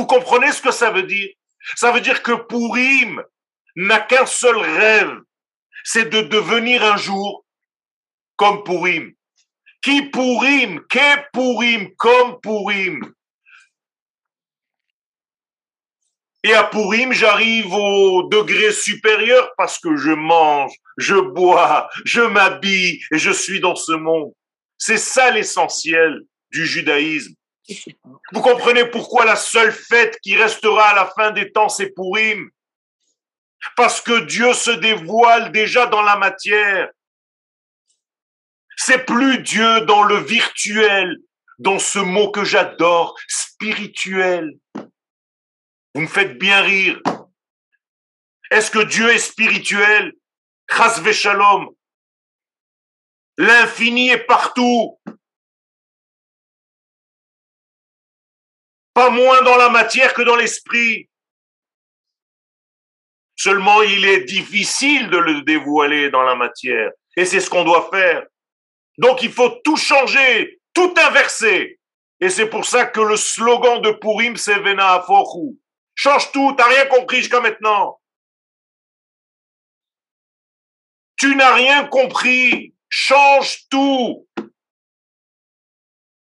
Vous 0.00 0.06
comprenez 0.06 0.50
ce 0.50 0.62
que 0.62 0.70
ça 0.70 0.90
veut 0.90 1.02
dire? 1.02 1.28
Ça 1.76 1.92
veut 1.92 2.00
dire 2.00 2.22
que 2.22 2.32
Pourim 2.32 3.22
n'a 3.76 4.00
qu'un 4.00 4.24
seul 4.24 4.56
rêve, 4.56 5.14
c'est 5.84 6.08
de 6.08 6.22
devenir 6.22 6.82
un 6.82 6.96
jour 6.96 7.44
comme 8.36 8.64
Pourim. 8.64 9.12
Qui 9.82 10.04
Pourim, 10.04 10.80
qu'est 10.88 11.26
Pourim, 11.34 11.94
comme 11.96 12.40
Pourim. 12.40 13.12
Et 16.44 16.54
à 16.54 16.64
Pourim, 16.64 17.12
j'arrive 17.12 17.70
au 17.70 18.22
degré 18.22 18.72
supérieur 18.72 19.52
parce 19.58 19.78
que 19.78 19.96
je 19.98 20.12
mange, 20.12 20.72
je 20.96 21.16
bois, 21.16 21.90
je 22.06 22.22
m'habille 22.22 23.02
et 23.12 23.18
je 23.18 23.32
suis 23.32 23.60
dans 23.60 23.76
ce 23.76 23.92
monde. 23.92 24.32
C'est 24.78 24.96
ça 24.96 25.30
l'essentiel 25.30 26.22
du 26.50 26.64
judaïsme. 26.64 27.34
Vous 28.32 28.42
comprenez 28.42 28.84
pourquoi 28.86 29.24
la 29.24 29.36
seule 29.36 29.72
fête 29.72 30.18
qui 30.20 30.36
restera 30.36 30.90
à 30.90 30.94
la 30.94 31.06
fin 31.06 31.30
des 31.30 31.50
temps, 31.52 31.68
c'est 31.68 31.90
Pourim 31.90 32.50
Parce 33.76 34.00
que 34.00 34.20
Dieu 34.20 34.52
se 34.52 34.70
dévoile 34.70 35.52
déjà 35.52 35.86
dans 35.86 36.02
la 36.02 36.16
matière. 36.16 36.90
C'est 38.76 39.04
plus 39.04 39.38
Dieu 39.38 39.82
dans 39.82 40.04
le 40.04 40.16
virtuel, 40.16 41.16
dans 41.58 41.78
ce 41.78 41.98
mot 41.98 42.30
que 42.30 42.44
j'adore, 42.44 43.14
spirituel. 43.28 44.56
Vous 45.94 46.02
me 46.02 46.06
faites 46.06 46.38
bien 46.38 46.62
rire. 46.62 47.00
Est-ce 48.50 48.70
que 48.70 48.82
Dieu 48.84 49.10
est 49.10 49.18
spirituel? 49.18 50.12
Chas. 50.68 51.00
L'infini 53.36 54.10
est 54.10 54.26
partout. 54.26 54.98
Pas 59.00 59.08
moins 59.08 59.40
dans 59.40 59.56
la 59.56 59.70
matière 59.70 60.12
que 60.12 60.20
dans 60.20 60.36
l'esprit. 60.36 61.08
Seulement, 63.34 63.80
il 63.80 64.04
est 64.04 64.24
difficile 64.24 65.08
de 65.08 65.16
le 65.16 65.40
dévoiler 65.40 66.10
dans 66.10 66.20
la 66.20 66.34
matière. 66.34 66.90
Et 67.16 67.24
c'est 67.24 67.40
ce 67.40 67.48
qu'on 67.48 67.64
doit 67.64 67.88
faire. 67.90 68.26
Donc, 68.98 69.22
il 69.22 69.32
faut 69.32 69.48
tout 69.64 69.78
changer, 69.78 70.60
tout 70.74 70.92
inverser. 70.98 71.80
Et 72.20 72.28
c'est 72.28 72.50
pour 72.50 72.66
ça 72.66 72.84
que 72.84 73.00
le 73.00 73.16
slogan 73.16 73.80
de 73.80 73.92
Purim, 73.92 74.36
c'est 74.36 74.58
Vena 74.58 74.92
Afochu. 74.96 75.56
Change 75.94 76.30
tout, 76.32 76.52
t'as 76.58 76.68
rien 76.68 76.84
compris 76.84 77.20
jusqu'à 77.20 77.40
maintenant. 77.40 77.98
Tu 81.16 81.36
n'as 81.36 81.54
rien 81.54 81.86
compris. 81.86 82.74
Change 82.90 83.60
tout. 83.70 84.28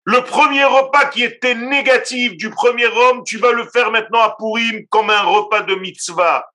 Le 0.05 0.23
premier 0.23 0.65
repas 0.65 1.07
qui 1.07 1.23
était 1.23 1.55
négatif 1.55 2.37
du 2.37 2.51
premier 2.51 2.87
homme, 2.87 3.23
tu 3.25 3.39
vas 3.39 3.53
le 3.53 3.67
faire 3.71 3.91
maintenant 3.91 4.21
à 4.21 4.37
Purim 4.39 4.87
comme 4.89 5.09
un 5.09 5.23
repas 5.23 5.63
de 5.63 5.75
mitzvah. 5.77 6.47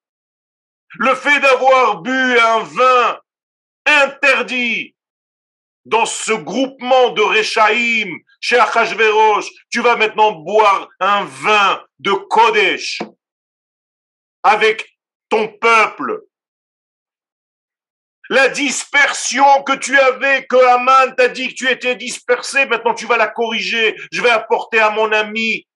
Le 0.97 1.15
fait 1.15 1.39
d'avoir 1.39 2.01
bu 2.01 2.39
un 2.39 2.59
vin 2.59 3.19
interdit 3.85 4.95
dans 5.85 6.05
ce 6.05 6.33
groupement 6.33 7.09
de 7.09 7.21
Rechaïm, 7.21 8.15
chez 8.39 8.59
Achashverosh, 8.59 9.47
tu 9.71 9.81
vas 9.81 9.95
maintenant 9.95 10.31
boire 10.31 10.87
un 10.99 11.23
vin 11.23 11.83
de 11.97 12.11
Kodesh 12.11 12.99
avec 14.43 14.97
ton 15.29 15.47
peuple. 15.47 16.21
La 18.29 18.47
dispersion 18.49 19.63
que 19.63 19.73
tu 19.73 19.97
avais, 19.97 20.45
que 20.45 20.55
Aman 20.55 21.15
t'a 21.15 21.29
dit 21.29 21.49
que 21.49 21.55
tu 21.55 21.67
étais 21.67 21.95
dispersé, 21.95 22.67
maintenant 22.67 22.93
tu 22.93 23.07
vas 23.07 23.17
la 23.17 23.27
corriger. 23.27 23.95
Je 24.11 24.21
vais 24.21 24.29
apporter 24.29 24.79
à 24.79 24.91
mon 24.91 25.11
ami 25.11 25.67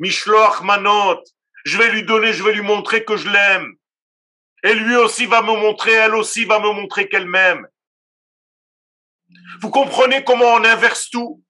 Mishloach 0.00 0.62
Manot. 0.62 1.22
Je 1.66 1.76
vais 1.76 1.90
lui 1.90 2.04
donner, 2.04 2.32
je 2.32 2.42
vais 2.42 2.54
lui 2.54 2.62
montrer 2.62 3.04
que 3.04 3.16
je 3.16 3.28
l'aime. 3.28 3.74
Et 4.62 4.72
lui 4.72 4.96
aussi 4.96 5.26
va 5.26 5.42
me 5.42 5.52
montrer, 5.52 5.92
elle 5.92 6.14
aussi 6.14 6.46
va 6.46 6.60
me 6.60 6.72
montrer 6.72 7.08
qu'elle 7.08 7.26
m'aime. 7.26 7.66
Vous 9.60 9.70
comprenez 9.70 10.24
comment 10.24 10.54
on 10.54 10.64
inverse 10.64 11.10
tout? 11.10 11.42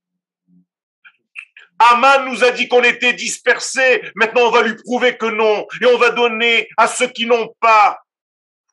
Aman 1.78 2.24
nous 2.24 2.42
a 2.42 2.50
dit 2.50 2.68
qu'on 2.68 2.82
était 2.82 3.12
dispersés. 3.12 4.02
Maintenant, 4.14 4.48
on 4.48 4.50
va 4.50 4.62
lui 4.62 4.74
prouver 4.74 5.16
que 5.16 5.26
non. 5.26 5.66
Et 5.80 5.86
on 5.86 5.98
va 5.98 6.10
donner 6.10 6.68
à 6.78 6.88
ceux 6.88 7.08
qui 7.08 7.26
n'ont 7.26 7.54
pas 7.60 8.00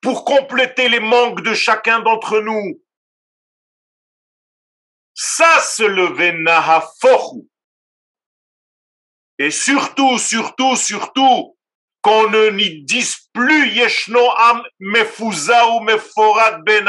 pour 0.04 0.26
compléter 0.26 0.90
les 0.90 1.00
manques 1.00 1.42
de 1.42 1.54
chacun 1.54 2.02
d'entre 2.02 2.42
nous. 2.42 2.80
Ça, 5.16 5.62
c'est 5.62 5.88
le 5.88 6.08
Venahaforu. 6.08 7.44
Et 9.40 9.50
surtout, 9.50 10.20
surtout, 10.20 10.76
surtout, 10.76 11.58
qu'on 12.02 12.30
ne 12.30 12.50
n'y 12.50 12.84
dise 12.84 13.30
plus 13.32 13.70
Yeshno 13.70 14.20
Am 14.38 14.64
Mefuza 14.80 15.70
ou 15.70 15.80
Meforat 15.80 16.60
Ben 16.60 16.86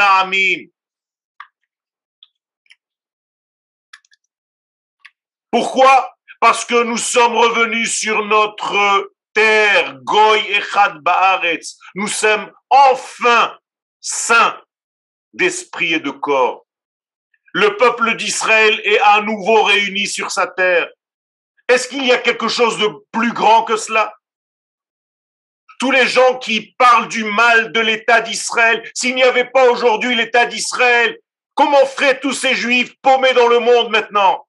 Pourquoi? 5.49 6.13
Parce 6.41 6.65
que 6.65 6.83
nous 6.83 6.97
sommes 6.97 7.37
revenus 7.37 7.97
sur 7.97 8.25
notre 8.25 9.14
terre, 9.35 9.99
Goy 10.01 10.39
Echad 10.53 10.97
Baaretz. 11.01 11.77
Nous 11.93 12.07
sommes 12.07 12.51
enfin 12.71 13.55
saints 14.01 14.59
d'esprit 15.33 15.93
et 15.93 15.99
de 15.99 16.09
corps. 16.09 16.65
Le 17.53 17.77
peuple 17.77 18.15
d'Israël 18.15 18.81
est 18.83 18.99
à 18.99 19.21
nouveau 19.21 19.63
réuni 19.63 20.07
sur 20.07 20.31
sa 20.31 20.47
terre. 20.47 20.89
Est-ce 21.67 21.87
qu'il 21.87 22.05
y 22.05 22.11
a 22.11 22.17
quelque 22.17 22.47
chose 22.47 22.77
de 22.79 22.89
plus 23.11 23.33
grand 23.33 23.63
que 23.63 23.77
cela? 23.77 24.13
Tous 25.79 25.91
les 25.91 26.07
gens 26.07 26.37
qui 26.39 26.73
parlent 26.77 27.09
du 27.09 27.25
mal 27.25 27.71
de 27.71 27.79
l'État 27.79 28.21
d'Israël, 28.21 28.89
s'il 28.93 29.15
n'y 29.15 29.23
avait 29.23 29.49
pas 29.49 29.69
aujourd'hui 29.69 30.15
l'État 30.15 30.45
d'Israël, 30.45 31.17
comment 31.53 31.85
feraient 31.85 32.19
tous 32.19 32.33
ces 32.33 32.55
juifs 32.55 32.93
paumés 33.01 33.33
dans 33.33 33.47
le 33.47 33.59
monde 33.59 33.89
maintenant? 33.89 34.47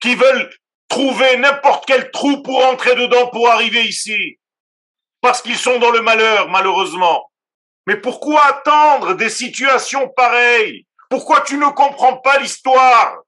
Qui 0.00 0.14
veulent 0.14 0.54
trouver 0.94 1.36
n'importe 1.38 1.86
quel 1.86 2.12
trou 2.12 2.40
pour 2.42 2.64
entrer 2.64 2.94
dedans 2.94 3.28
pour 3.30 3.48
arriver 3.48 3.84
ici. 3.84 4.38
Parce 5.20 5.42
qu'ils 5.42 5.58
sont 5.58 5.80
dans 5.80 5.90
le 5.90 6.02
malheur, 6.02 6.48
malheureusement. 6.50 7.32
Mais 7.88 7.96
pourquoi 7.96 8.44
attendre 8.46 9.14
des 9.14 9.28
situations 9.28 10.08
pareilles? 10.10 10.86
Pourquoi 11.10 11.40
tu 11.40 11.56
ne 11.56 11.68
comprends 11.70 12.18
pas 12.18 12.38
l'histoire? 12.38 13.22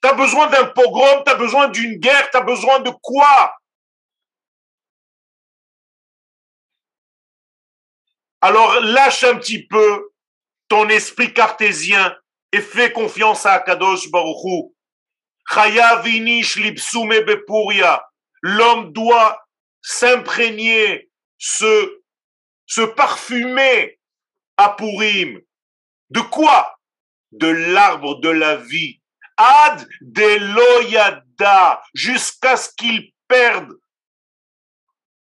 Tu 0.00 0.08
as 0.08 0.12
besoin 0.12 0.46
d'un 0.46 0.66
pogrom, 0.66 1.24
tu 1.24 1.32
as 1.32 1.34
besoin 1.34 1.68
d'une 1.68 1.96
guerre, 1.96 2.30
tu 2.30 2.36
as 2.36 2.42
besoin 2.42 2.78
de 2.78 2.90
quoi? 3.02 3.56
Alors 8.42 8.80
lâche 8.80 9.24
un 9.24 9.36
petit 9.38 9.66
peu 9.66 10.12
ton 10.68 10.88
esprit 10.88 11.34
cartésien 11.34 12.16
et 12.52 12.60
fais 12.60 12.92
confiance 12.92 13.44
à 13.44 13.54
Akadosh 13.54 14.08
Baruchou. 14.08 14.75
L'homme 18.42 18.92
doit 18.92 19.46
s'imprégner, 19.82 21.10
se, 21.38 22.02
se 22.66 22.80
parfumer 22.82 23.98
à 24.56 24.70
Purim. 24.70 25.40
De 26.10 26.20
quoi? 26.20 26.78
De 27.32 27.48
l'arbre 27.48 28.20
de 28.20 28.28
la 28.28 28.56
vie. 28.56 29.00
Ad 29.36 29.86
de 30.00 31.76
jusqu'à 31.94 32.56
ce 32.56 32.70
qu'il 32.76 33.12
perde 33.28 33.72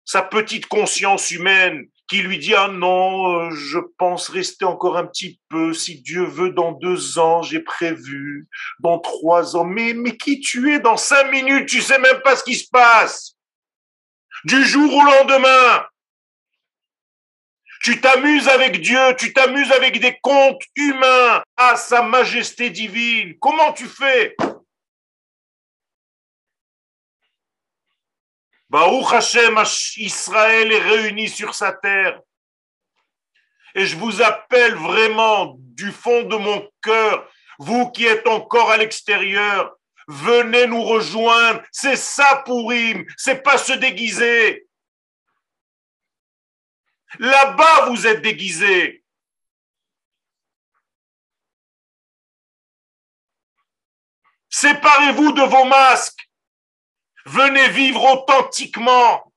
sa 0.04 0.22
petite 0.22 0.66
conscience 0.66 1.30
humaine 1.30 1.88
qui 2.10 2.22
lui 2.22 2.38
dit, 2.38 2.56
ah 2.56 2.66
non, 2.66 3.36
euh, 3.36 3.50
je 3.52 3.78
pense 3.96 4.28
rester 4.28 4.64
encore 4.64 4.96
un 4.96 5.06
petit 5.06 5.40
peu, 5.48 5.72
si 5.72 6.02
Dieu 6.02 6.24
veut, 6.24 6.50
dans 6.50 6.72
deux 6.72 7.20
ans, 7.20 7.40
j'ai 7.42 7.60
prévu, 7.60 8.48
dans 8.80 8.98
trois 8.98 9.54
ans. 9.56 9.64
Mais, 9.64 9.94
mais 9.94 10.16
qui 10.16 10.40
tu 10.40 10.74
es 10.74 10.80
dans 10.80 10.96
cinq 10.96 11.30
minutes, 11.30 11.68
tu 11.68 11.80
sais 11.80 12.00
même 12.00 12.20
pas 12.22 12.34
ce 12.34 12.42
qui 12.42 12.56
se 12.56 12.68
passe. 12.68 13.36
Du 14.42 14.64
jour 14.64 14.92
au 14.92 15.04
lendemain, 15.04 15.86
tu 17.84 18.00
t'amuses 18.00 18.48
avec 18.48 18.80
Dieu, 18.80 19.14
tu 19.16 19.32
t'amuses 19.32 19.70
avec 19.70 20.00
des 20.00 20.18
contes 20.20 20.62
humains 20.74 21.44
à 21.56 21.76
sa 21.76 22.02
majesté 22.02 22.70
divine. 22.70 23.34
Comment 23.38 23.72
tu 23.72 23.86
fais? 23.86 24.34
Baruch 28.70 29.12
Hashem, 29.12 29.60
Israël 29.96 30.70
est 30.70 30.78
réuni 30.78 31.28
sur 31.28 31.56
sa 31.56 31.72
terre. 31.72 32.20
Et 33.74 33.84
je 33.84 33.96
vous 33.96 34.22
appelle 34.22 34.76
vraiment 34.76 35.56
du 35.58 35.90
fond 35.90 36.22
de 36.22 36.36
mon 36.36 36.70
cœur, 36.80 37.28
vous 37.58 37.90
qui 37.90 38.06
êtes 38.06 38.28
encore 38.28 38.70
à 38.70 38.76
l'extérieur, 38.76 39.76
venez 40.06 40.68
nous 40.68 40.82
rejoindre. 40.84 41.62
C'est 41.72 41.96
ça 41.96 42.42
Pourim, 42.46 43.04
c'est 43.16 43.42
pas 43.42 43.58
se 43.58 43.72
déguiser. 43.72 44.68
Là-bas, 47.18 47.86
vous 47.86 48.06
êtes 48.06 48.22
déguisés. 48.22 49.04
Séparez-vous 54.48 55.32
de 55.32 55.42
vos 55.42 55.64
masques. 55.64 56.29
Venez 57.30 57.68
vivre 57.68 58.02
authentiquement 58.12 59.32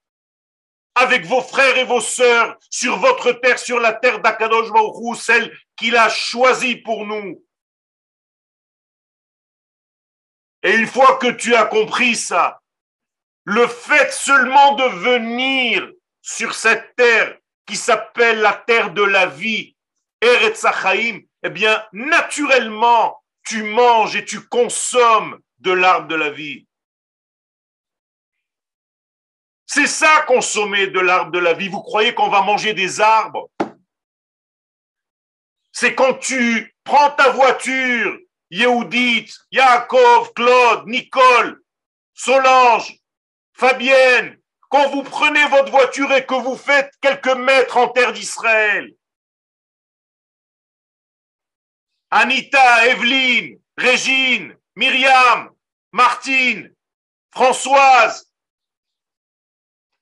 avec 0.95 1.25
vos 1.25 1.41
frères 1.41 1.77
et 1.77 1.83
vos 1.83 2.01
sœurs 2.01 2.57
sur 2.71 2.97
votre 2.97 3.33
terre, 3.33 3.59
sur 3.59 3.79
la 3.79 3.93
terre 3.93 4.19
d'Akadosh 4.19 4.69
celle 5.15 5.55
qu'il 5.75 5.95
a 5.95 6.09
choisie 6.09 6.77
pour 6.77 7.05
nous. 7.05 7.45
Et 10.63 10.73
une 10.73 10.87
fois 10.87 11.17
que 11.17 11.27
tu 11.27 11.53
as 11.53 11.65
compris 11.65 12.15
ça, 12.15 12.61
le 13.43 13.67
fait 13.67 14.11
seulement 14.11 14.73
de 14.73 14.85
venir 14.85 15.91
sur 16.19 16.55
cette 16.55 16.95
terre 16.95 17.37
qui 17.67 17.75
s'appelle 17.75 18.39
la 18.39 18.53
terre 18.53 18.91
de 18.91 19.03
la 19.03 19.27
vie, 19.27 19.75
Eretz 20.19 20.65
eh 21.43 21.49
bien, 21.49 21.85
naturellement, 21.91 23.23
tu 23.45 23.61
manges 23.61 24.15
et 24.15 24.25
tu 24.25 24.47
consommes 24.47 25.39
de 25.59 25.71
l'arbre 25.71 26.07
de 26.07 26.15
la 26.15 26.31
vie. 26.31 26.65
C'est 29.75 29.87
ça 29.87 30.21
consommer 30.27 30.85
de 30.85 30.99
l'arbre 30.99 31.31
de 31.31 31.39
la 31.39 31.53
vie. 31.53 31.67
Vous 31.67 31.81
croyez 31.81 32.13
qu'on 32.13 32.29
va 32.29 32.43
manger 32.43 32.75
des 32.75 33.01
arbres? 33.01 33.49
C'est 35.71 35.95
quand 35.95 36.13
tu 36.19 36.75
prends 36.83 37.09
ta 37.09 37.31
voiture, 37.31 38.19
Yehudit, 38.51 39.33
Yaakov, 39.51 40.31
Claude, 40.33 40.85
Nicole, 40.85 41.59
Solange, 42.13 42.93
Fabienne, 43.53 44.37
quand 44.69 44.89
vous 44.91 45.01
prenez 45.01 45.43
votre 45.47 45.71
voiture 45.71 46.11
et 46.11 46.23
que 46.23 46.35
vous 46.35 46.55
faites 46.55 46.93
quelques 47.01 47.35
mètres 47.35 47.77
en 47.77 47.87
terre 47.87 48.13
d'Israël. 48.13 48.93
Anita, 52.11 52.85
Evelyne, 52.89 53.59
Régine, 53.75 54.55
Myriam, 54.75 55.49
Martine, 55.91 56.71
Françoise, 57.31 58.31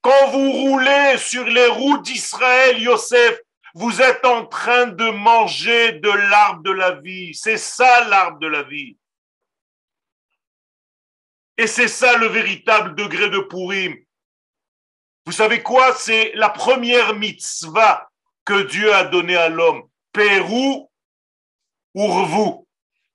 quand 0.01 0.31
vous 0.31 0.51
roulez 0.51 1.17
sur 1.17 1.45
les 1.45 1.67
routes 1.67 2.03
d'Israël, 2.03 2.81
Yosef, 2.81 3.39
vous 3.73 4.01
êtes 4.01 4.25
en 4.25 4.45
train 4.45 4.87
de 4.87 5.09
manger 5.11 5.93
de 5.93 6.09
l'arbre 6.09 6.63
de 6.63 6.71
la 6.71 6.91
vie. 6.91 7.33
C'est 7.33 7.57
ça 7.57 8.07
l'arbre 8.07 8.39
de 8.39 8.47
la 8.47 8.63
vie. 8.63 8.97
Et 11.57 11.67
c'est 11.67 11.87
ça 11.87 12.17
le 12.17 12.27
véritable 12.27 12.95
degré 12.95 13.29
de 13.29 13.39
Purim. 13.39 13.95
Vous 15.25 15.31
savez 15.31 15.61
quoi? 15.61 15.93
C'est 15.93 16.31
la 16.33 16.49
première 16.49 17.15
mitzvah 17.15 18.09
que 18.43 18.63
Dieu 18.63 18.93
a 18.93 19.03
donnée 19.03 19.37
à 19.37 19.49
l'homme. 19.49 19.83
Pérou, 20.11 20.91
vous. 21.93 22.67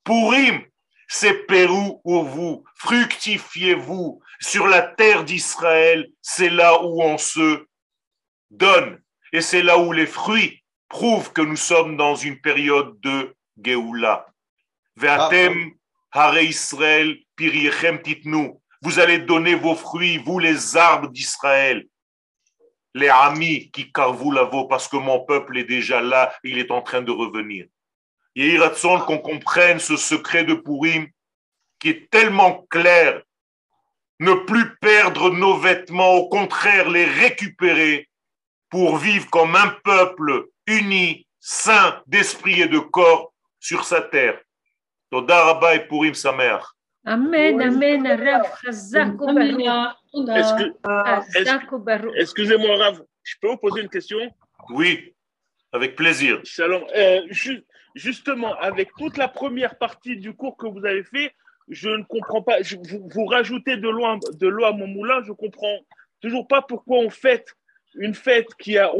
Purim, 0.04 0.62
c'est 1.08 1.46
Pérou, 1.46 2.00
vous. 2.04 2.64
Fructifiez-vous 2.76 4.22
sur 4.46 4.68
la 4.68 4.82
terre 4.82 5.24
d'Israël, 5.24 6.08
c'est 6.22 6.50
là 6.50 6.80
où 6.80 7.02
on 7.02 7.18
se 7.18 7.66
donne. 8.48 9.02
Et 9.32 9.40
c'est 9.40 9.62
là 9.62 9.76
où 9.76 9.92
les 9.92 10.06
fruits 10.06 10.62
prouvent 10.88 11.32
que 11.32 11.42
nous 11.42 11.56
sommes 11.56 11.96
dans 11.96 12.14
une 12.14 12.40
période 12.40 12.98
de 13.00 13.34
Géoula. 13.60 14.24
Ve'atem 14.94 15.72
hare 16.12 16.40
Israël 16.42 17.18
piriechem 17.34 18.00
titnu. 18.00 18.52
Vous 18.82 19.00
allez 19.00 19.18
donner 19.18 19.56
vos 19.56 19.74
fruits, 19.74 20.18
vous 20.18 20.38
les 20.38 20.76
arbres 20.76 21.08
d'Israël. 21.08 21.84
Les 22.94 23.08
amis 23.08 23.70
qui 23.72 23.90
carvou 23.90 24.30
la 24.30 24.48
parce 24.68 24.86
que 24.86 24.96
mon 24.96 25.24
peuple 25.24 25.58
est 25.58 25.64
déjà 25.64 26.00
là, 26.00 26.32
il 26.44 26.58
est 26.58 26.70
en 26.70 26.82
train 26.82 27.02
de 27.02 27.10
revenir. 27.10 27.66
Yehiratson, 28.36 29.00
qu'on 29.00 29.18
comprenne 29.18 29.80
ce 29.80 29.96
secret 29.96 30.44
de 30.44 30.54
Purim 30.54 31.08
qui 31.80 31.88
est 31.88 32.10
tellement 32.10 32.64
clair 32.70 33.22
ne 34.20 34.32
plus 34.32 34.76
perdre 34.76 35.30
nos 35.30 35.56
vêtements, 35.58 36.14
au 36.14 36.28
contraire 36.28 36.88
les 36.90 37.04
récupérer 37.04 38.08
pour 38.70 38.96
vivre 38.96 39.28
comme 39.30 39.54
un 39.54 39.68
peuple 39.84 40.46
uni, 40.66 41.26
saint 41.40 42.02
d'esprit 42.06 42.62
et 42.62 42.68
de 42.68 42.78
corps 42.78 43.32
sur 43.60 43.84
sa 43.84 44.00
terre. 44.00 44.40
Toda 45.10 45.60
et 45.74 45.80
Purim 45.86 46.14
Samer. 46.14 46.58
Amen, 47.04 47.62
amen, 47.62 48.06
Rav, 48.06 48.50
Excusez-moi, 52.16 52.76
Rav, 52.76 53.02
je 53.22 53.34
peux 53.40 53.48
vous 53.48 53.56
poser 53.58 53.82
une 53.82 53.88
question? 53.88 54.18
Oui, 54.70 55.14
avec 55.72 55.94
plaisir. 55.94 56.40
Shalom. 56.42 56.84
Euh, 56.96 57.22
justement, 57.94 58.54
avec 58.56 58.90
toute 58.98 59.16
la 59.18 59.28
première 59.28 59.78
partie 59.78 60.16
du 60.16 60.34
cours 60.34 60.56
que 60.56 60.66
vous 60.66 60.84
avez 60.84 61.04
fait, 61.04 61.32
je 61.68 61.88
ne 61.88 62.04
comprends 62.04 62.42
pas. 62.42 62.58
vous, 62.62 63.26
rajoutez 63.26 63.76
de 63.76 63.88
l'eau, 63.88 64.06
de 64.32 64.46
l'eau 64.46 64.64
à 64.64 64.72
mon 64.72 64.86
moulin, 64.86 65.22
je 65.24 65.32
comprends 65.32 65.78
toujours 66.20 66.46
pas 66.46 66.62
pourquoi 66.62 66.98
on 66.98 67.10
fête 67.10 67.56
une 67.98 68.14
fête 68.14 68.48
qui 68.58 68.78
a. 68.78 68.92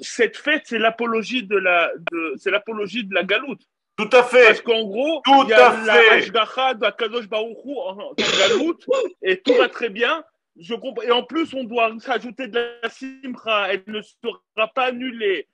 cette 0.00 0.36
fête, 0.36 0.62
c'est 0.64 0.78
l'apologie 0.78 1.42
de 1.42 1.56
la, 1.56 1.90
de, 2.10 2.34
c'est 2.36 2.50
l'apologie 2.50 3.04
de 3.04 3.14
la 3.14 3.24
galoute. 3.24 3.60
Tout 3.96 4.08
à 4.12 4.22
fait. 4.22 4.46
Parce 4.46 4.60
qu'en 4.62 4.84
gros, 4.84 5.22
il 5.26 5.48
y 5.48 5.52
a 5.52 5.76
la 5.84 6.12
Ashgacha 6.12 6.74
de 6.74 6.90
Kadosh 6.96 7.28
Baruchou 7.28 7.78
en 7.78 8.14
galoute 8.38 8.86
et 9.22 9.40
tout 9.40 9.54
va 9.54 9.68
très 9.68 9.90
bien. 9.90 10.24
Je 10.58 10.74
comprends. 10.74 11.02
Et 11.02 11.10
en 11.10 11.22
plus, 11.22 11.52
on 11.54 11.64
doit 11.64 11.92
s'ajouter 11.98 12.48
de 12.48 12.58
la 12.82 12.88
simcha. 12.88 13.72
Elle 13.72 13.84
ne 13.86 14.00
sera 14.00 14.68
pas 14.74 14.86
annulée 14.86 15.48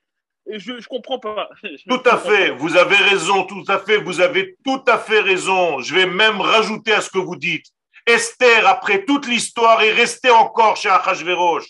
je 0.57 0.73
ne 0.73 0.81
comprends 0.81 1.19
pas. 1.19 1.49
tout 1.89 2.01
à 2.05 2.17
fait, 2.17 2.51
vous 2.51 2.75
avez 2.75 2.95
raison, 2.95 3.43
tout 3.45 3.63
à 3.67 3.79
fait, 3.79 3.97
vous 3.97 4.19
avez 4.19 4.55
tout 4.63 4.83
à 4.87 4.97
fait 4.97 5.19
raison. 5.19 5.79
Je 5.79 5.93
vais 5.93 6.05
même 6.05 6.41
rajouter 6.41 6.93
à 6.93 7.01
ce 7.01 7.09
que 7.09 7.19
vous 7.19 7.35
dites. 7.35 7.67
Esther, 8.05 8.67
après 8.67 9.05
toute 9.05 9.27
l'histoire, 9.27 9.81
est 9.81 9.91
restée 9.91 10.31
encore 10.31 10.77
chez 10.77 10.89
Achashverosh. 10.89 11.65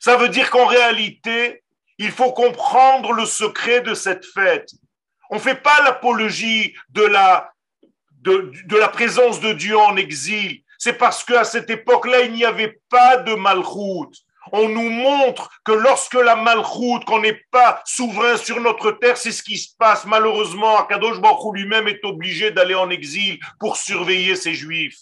Ça 0.00 0.16
veut 0.16 0.28
dire 0.28 0.50
qu'en 0.50 0.66
réalité, 0.66 1.62
il 1.98 2.10
faut 2.10 2.32
comprendre 2.32 3.12
le 3.12 3.26
secret 3.26 3.82
de 3.82 3.94
cette 3.94 4.24
fête. 4.24 4.70
On 5.30 5.36
ne 5.36 5.40
fait 5.40 5.62
pas 5.62 5.82
l'apologie 5.84 6.74
de 6.88 7.02
la, 7.02 7.52
de, 8.22 8.50
de 8.64 8.76
la 8.76 8.88
présence 8.88 9.40
de 9.40 9.52
Dieu 9.52 9.78
en 9.78 9.96
exil. 9.96 10.62
C'est 10.78 10.94
parce 10.94 11.22
qu'à 11.22 11.44
cette 11.44 11.68
époque-là, 11.68 12.22
il 12.22 12.32
n'y 12.32 12.44
avait 12.44 12.80
pas 12.88 13.18
de 13.18 13.34
malchoute. 13.34 14.16
On 14.52 14.68
nous 14.68 14.90
montre 14.90 15.50
que 15.64 15.72
lorsque 15.72 16.14
la 16.14 16.36
malchoute, 16.36 17.04
qu'on 17.04 17.20
n'est 17.20 17.40
pas 17.50 17.82
souverain 17.84 18.36
sur 18.36 18.60
notre 18.60 18.92
terre, 18.92 19.16
c'est 19.16 19.32
ce 19.32 19.42
qui 19.42 19.58
se 19.58 19.74
passe. 19.78 20.06
Malheureusement, 20.06 20.78
Akadosh 20.78 21.20
Baruch 21.20 21.54
lui-même 21.54 21.88
est 21.88 22.04
obligé 22.04 22.50
d'aller 22.50 22.74
en 22.74 22.90
exil 22.90 23.38
pour 23.58 23.76
surveiller 23.76 24.34
ses 24.34 24.54
juifs. 24.54 24.98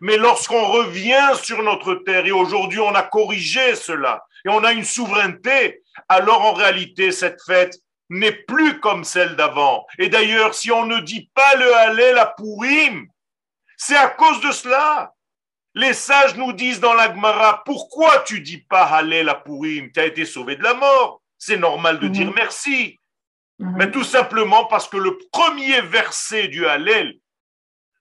Mais 0.00 0.16
lorsqu'on 0.16 0.66
revient 0.66 1.32
sur 1.42 1.62
notre 1.62 1.94
terre, 1.94 2.26
et 2.26 2.32
aujourd'hui 2.32 2.80
on 2.80 2.94
a 2.94 3.02
corrigé 3.02 3.74
cela, 3.74 4.24
et 4.46 4.48
on 4.48 4.64
a 4.64 4.72
une 4.72 4.84
souveraineté, 4.84 5.82
alors 6.08 6.40
en 6.42 6.52
réalité 6.54 7.12
cette 7.12 7.40
fête 7.46 7.76
n'est 8.08 8.32
plus 8.32 8.80
comme 8.80 9.04
celle 9.04 9.36
d'avant. 9.36 9.86
Et 9.98 10.08
d'ailleurs, 10.08 10.54
si 10.54 10.72
on 10.72 10.86
ne 10.86 10.98
dit 11.00 11.30
pas 11.34 11.54
le 11.54 11.74
Hallel 11.74 12.18
à 12.18 12.26
Purim, 12.26 13.06
c'est 13.76 13.96
à 13.96 14.08
cause 14.08 14.40
de 14.40 14.50
cela. 14.52 15.12
Les 15.74 15.92
sages 15.92 16.36
nous 16.36 16.52
disent 16.52 16.80
dans 16.80 16.94
l'Agmara, 16.94 17.62
pourquoi 17.64 18.20
tu 18.20 18.40
dis 18.40 18.58
pas 18.58 18.84
Hallel 18.84 19.28
à 19.28 19.34
Purim 19.36 19.90
Tu 19.92 20.00
as 20.00 20.06
été 20.06 20.24
sauvé 20.24 20.56
de 20.56 20.62
la 20.62 20.74
mort? 20.74 21.22
C'est 21.38 21.56
normal 21.58 22.00
de 22.00 22.08
dire 22.08 22.32
merci. 22.34 22.96
Mais 23.58 23.90
tout 23.90 24.04
simplement 24.04 24.64
parce 24.66 24.88
que 24.88 24.96
le 24.96 25.18
premier 25.32 25.80
verset 25.82 26.48
du 26.48 26.66
Hallel 26.66 27.14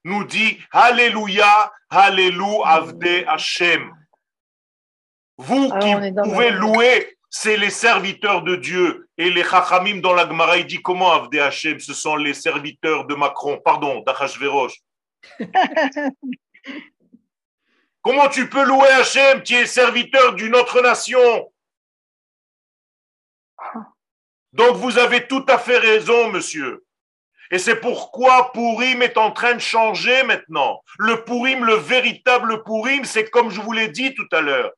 nous 0.03 0.23
dit 0.23 0.57
Alléluia, 0.71 1.71
Alléluia, 1.89 2.65
Avde 2.65 3.25
Hashem. 3.27 3.93
Vous 5.37 5.69
Alors, 5.71 6.01
qui 6.01 6.11
pouvez 6.23 6.51
le- 6.51 6.59
louer, 6.59 7.17
c'est 7.29 7.57
les 7.57 7.69
serviteurs 7.69 8.41
de 8.41 8.55
Dieu. 8.55 9.07
Et 9.17 9.29
les 9.29 9.43
Chachamim 9.43 9.99
dans 10.01 10.13
la 10.13 10.27
Gemara, 10.27 10.57
il 10.57 10.65
dit 10.65 10.81
comment 10.81 11.11
Avde 11.11 11.35
Hashem 11.35 11.79
Ce 11.79 11.93
sont 11.93 12.15
les 12.15 12.33
serviteurs 12.33 13.05
de 13.05 13.15
Macron, 13.15 13.59
pardon, 13.63 14.01
d'Achashverosh. 14.01 14.73
comment 18.01 18.29
tu 18.29 18.49
peux 18.49 18.63
louer 18.63 18.87
Hashem 18.89 19.43
qui 19.43 19.55
est 19.55 19.65
serviteur 19.65 20.33
d'une 20.33 20.55
autre 20.55 20.81
nation? 20.81 21.51
Donc 24.53 24.77
vous 24.77 24.97
avez 24.97 25.27
tout 25.27 25.45
à 25.47 25.57
fait 25.57 25.77
raison, 25.77 26.29
monsieur. 26.31 26.85
Et 27.51 27.57
c'est 27.57 27.79
pourquoi 27.79 28.51
Pourim 28.51 29.01
est 29.01 29.17
en 29.17 29.31
train 29.31 29.53
de 29.53 29.59
changer 29.59 30.23
maintenant. 30.23 30.83
Le 30.99 31.23
Pourim, 31.23 31.65
le 31.65 31.75
véritable 31.75 32.63
Pourim, 32.63 33.05
c'est 33.05 33.29
comme 33.29 33.49
je 33.49 33.61
vous 33.61 33.71
l'ai 33.71 33.87
dit 33.87 34.13
tout 34.13 34.27
à 34.31 34.41
l'heure. 34.41 34.71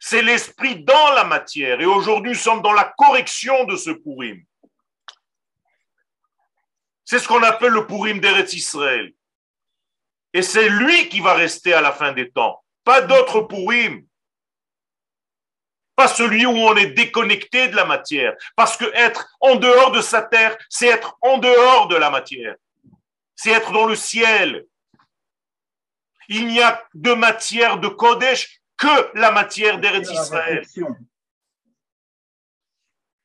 C'est 0.00 0.22
l'esprit 0.22 0.82
dans 0.82 1.12
la 1.12 1.24
matière. 1.24 1.80
Et 1.80 1.86
aujourd'hui, 1.86 2.32
nous 2.32 2.38
sommes 2.38 2.62
dans 2.62 2.72
la 2.72 2.92
correction 2.98 3.64
de 3.64 3.76
ce 3.76 3.90
Pourim. 3.90 4.42
C'est 7.04 7.20
ce 7.20 7.28
qu'on 7.28 7.42
appelle 7.44 7.72
le 7.72 7.86
Pourim 7.86 8.18
d'Eretz 8.18 8.52
Israël. 8.52 9.12
Et 10.32 10.42
c'est 10.42 10.68
lui 10.68 11.08
qui 11.08 11.20
va 11.20 11.34
rester 11.34 11.72
à 11.72 11.80
la 11.80 11.92
fin 11.92 12.12
des 12.12 12.30
temps. 12.30 12.62
Pas 12.86 13.02
d'autre 13.02 13.40
Pourim. 13.40 14.06
Pas 15.96 16.06
celui 16.06 16.46
où 16.46 16.50
on 16.50 16.76
est 16.76 16.90
déconnecté 16.90 17.66
de 17.66 17.74
la 17.74 17.84
matière. 17.84 18.34
Parce 18.54 18.76
que 18.76 18.84
être 18.94 19.28
en 19.40 19.56
dehors 19.56 19.90
de 19.90 20.00
sa 20.00 20.22
terre, 20.22 20.56
c'est 20.68 20.86
être 20.86 21.18
en 21.20 21.38
dehors 21.38 21.88
de 21.88 21.96
la 21.96 22.10
matière. 22.10 22.54
C'est 23.34 23.50
être 23.50 23.72
dans 23.72 23.86
le 23.86 23.96
ciel. 23.96 24.66
Il 26.28 26.46
n'y 26.46 26.62
a 26.62 26.80
de 26.94 27.12
matière 27.12 27.78
de 27.78 27.88
Kodesh 27.88 28.60
que 28.78 29.18
la 29.18 29.32
matière 29.32 29.80
d'Eretz 29.80 30.08
Israël. 30.08 30.64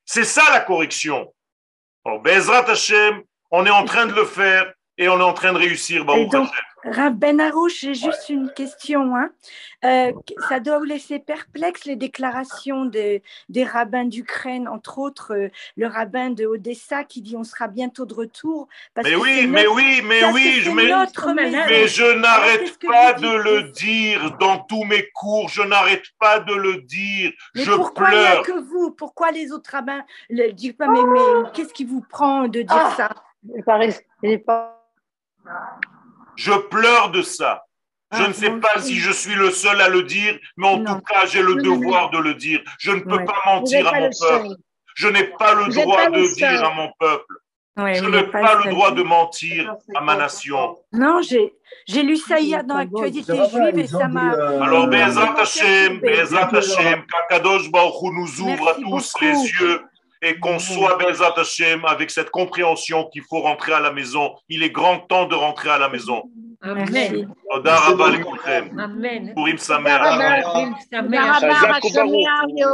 C'est 0.06 0.24
ça 0.24 0.50
la 0.52 0.62
correction. 0.62 1.32
Alors, 2.04 2.20
Bezrat 2.22 2.68
Hashem, 2.68 3.24
on 3.52 3.66
est 3.68 3.70
en 3.70 3.86
train 3.86 4.08
de 4.08 4.14
le 4.14 4.26
faire 4.26 4.74
et 4.98 5.08
on 5.08 5.20
est 5.20 5.24
en 5.24 5.34
train 5.34 5.54
de 5.54 5.60
réussir. 5.60 6.04
Baruch. 6.04 6.32
Rav 6.84 7.14
Ben 7.14 7.40
Arouche, 7.40 7.82
j'ai 7.82 7.94
juste 7.94 8.30
une 8.30 8.52
question. 8.54 9.16
Hein. 9.16 9.30
Euh, 9.86 10.12
ça 10.50 10.60
doit 10.60 10.80
vous 10.80 10.84
laisser 10.86 11.20
perplexe 11.20 11.86
les 11.86 11.96
déclarations 11.96 12.86
de- 12.86 13.22
des 13.50 13.64
rabbins 13.64 14.06
d'Ukraine, 14.06 14.68
entre 14.68 14.98
autres 14.98 15.36
euh, 15.36 15.50
le 15.78 15.86
rabbin 15.88 16.32
de 16.32 16.46
Odessa 16.46 17.04
qui 17.04 17.22
dit 17.22 17.36
on 17.38 17.44
sera 17.44 17.68
bientôt 17.68 18.06
de 18.08 18.14
retour. 18.16 18.68
Parce 18.96 19.08
Mais 19.08 19.14
que 19.14 19.20
oui, 19.20 19.48
mais 19.48 19.64
notre- 19.64 19.76
oui, 19.76 20.02
mais 20.04 20.22
parce 20.22 20.34
oui, 20.34 20.64
Mais 20.74 21.88
je 21.88 22.16
n'arrête 22.18 22.80
pas 22.80 23.14
de 23.14 23.28
le 23.38 23.64
dire 23.72 24.38
dans 24.40 24.58
tous 24.60 24.84
mes 24.84 25.08
cours, 25.14 25.50
je 25.50 25.62
n'arrête 25.62 26.06
pas 26.20 26.40
de 26.40 26.54
le 26.56 26.82
dire, 26.82 27.32
Mais 27.54 27.64
je 27.64 27.72
pourquoi 27.74 28.10
il 28.12 28.18
n'y 28.20 28.26
a 28.26 28.32
pleure. 28.32 28.44
que 28.44 28.60
vous? 28.60 28.92
Pourquoi 28.92 29.30
les 29.32 29.52
autres 29.52 29.70
rabbins 29.72 30.04
ne 30.32 30.44
le 30.44 30.52
disent 30.54 30.74
pas? 30.74 30.88
Mais, 30.88 31.04
mais 31.04 31.50
qu'est-ce 31.54 31.74
qui 31.74 31.86
vous 31.86 32.02
prend 32.02 32.48
de 32.48 32.62
dire 32.64 32.68
Ah. 32.72 32.94
ça? 32.98 33.10
Il 33.44 33.60
est 33.60 33.64
pas 33.64 33.78
res- 33.78 34.02
il 34.24 34.32
est 34.32 34.38
pas- 34.40 34.78
Je 36.46 36.54
pleure 36.74 37.12
de 37.12 37.22
ça. 37.22 37.64
Je 38.14 38.24
Ah, 38.24 38.28
ne 38.28 38.34
sais 38.34 38.50
pas 38.52 38.74
aussi. 38.78 38.88
si 38.96 38.96
je 39.00 39.12
suis 39.12 39.36
le 39.36 39.52
seul 39.52 39.80
à 39.80 39.88
le 39.88 40.02
dire, 40.04 40.38
mais 40.58 40.68
en 40.68 40.78
Non. 40.78 40.96
tout 40.96 41.02
cas, 41.02 41.26
j'ai 41.28 41.42
le 41.44 41.54
Non, 41.56 41.64
non, 41.64 41.78
devoir 41.78 42.10
de 42.10 42.18
le 42.18 42.34
dire. 42.34 42.60
Je 42.80 42.92
ne 42.92 43.02
peux 43.02 43.18
Ouais. 43.18 43.26
pas 43.26 43.40
mentir 43.46 43.88
à 43.88 44.00
mon 44.00 44.12
seul. 44.12 44.42
peuple. 44.42 44.56
Je 44.96 45.08
n'ai 45.08 45.24
pas 45.26 45.54
le 45.54 45.64
Vous 45.66 45.82
droit 45.82 45.98
pas 45.98 46.10
de 46.10 46.26
seul. 46.26 46.36
dire 46.36 46.64
à 46.66 46.74
mon 46.74 46.90
peuple. 47.00 47.34
Ouais, 47.78 47.94
Je 47.96 48.06
n'ai 48.06 48.24
pas 48.24 48.56
le 48.56 48.64
seul. 48.64 48.72
droit 48.74 48.92
de 48.92 49.04
mentir 49.04 49.74
à 49.96 50.02
ma 50.02 50.16
nation. 50.16 50.78
Non, 50.92 51.22
j'ai 51.22 51.54
j'ai 51.88 52.04
lu 52.04 52.18
ça 52.18 52.40
hier 52.40 52.64
dans 52.66 52.76
l'actualité 52.78 53.34
juive 53.34 53.80
et 53.80 53.88
ça 53.88 54.08
m'a. 54.10 54.32
Alors, 54.66 54.84
Euh, 54.86 54.88
Bezrat 54.88 55.26
vraiment 55.26 55.40
Hashem. 55.40 56.00
Bezrat 56.02 56.50
Hashem, 56.54 57.06
qu'Akadosh 57.10 57.72
Baruch 57.72 58.12
nous 58.20 58.42
ouvre 58.42 58.68
à 58.72 58.74
tous 58.76 59.14
les 59.22 59.36
yeux 59.62 59.82
et 60.22 60.40
qu'on 60.40 60.60
soit 60.60 60.98
Bezat 60.98 61.36
avec 61.88 62.12
cette 62.12 62.30
compréhension 62.30 63.10
qu'il 63.12 63.24
faut 63.24 63.42
rentrer 63.42 63.74
à 63.74 63.80
la 63.80 63.92
maison. 63.92 64.36
Il 64.50 64.64
est 64.64 64.70
grand 64.70 65.00
temps 65.00 65.26
de 65.26 65.36
rentrer 65.36 65.70
à 65.70 65.78
la 65.80 65.90
maison. 65.90 66.24
Amen. 66.62 67.34
Amen. 68.78 69.34
Pour 69.34 69.48
Im 69.48 69.58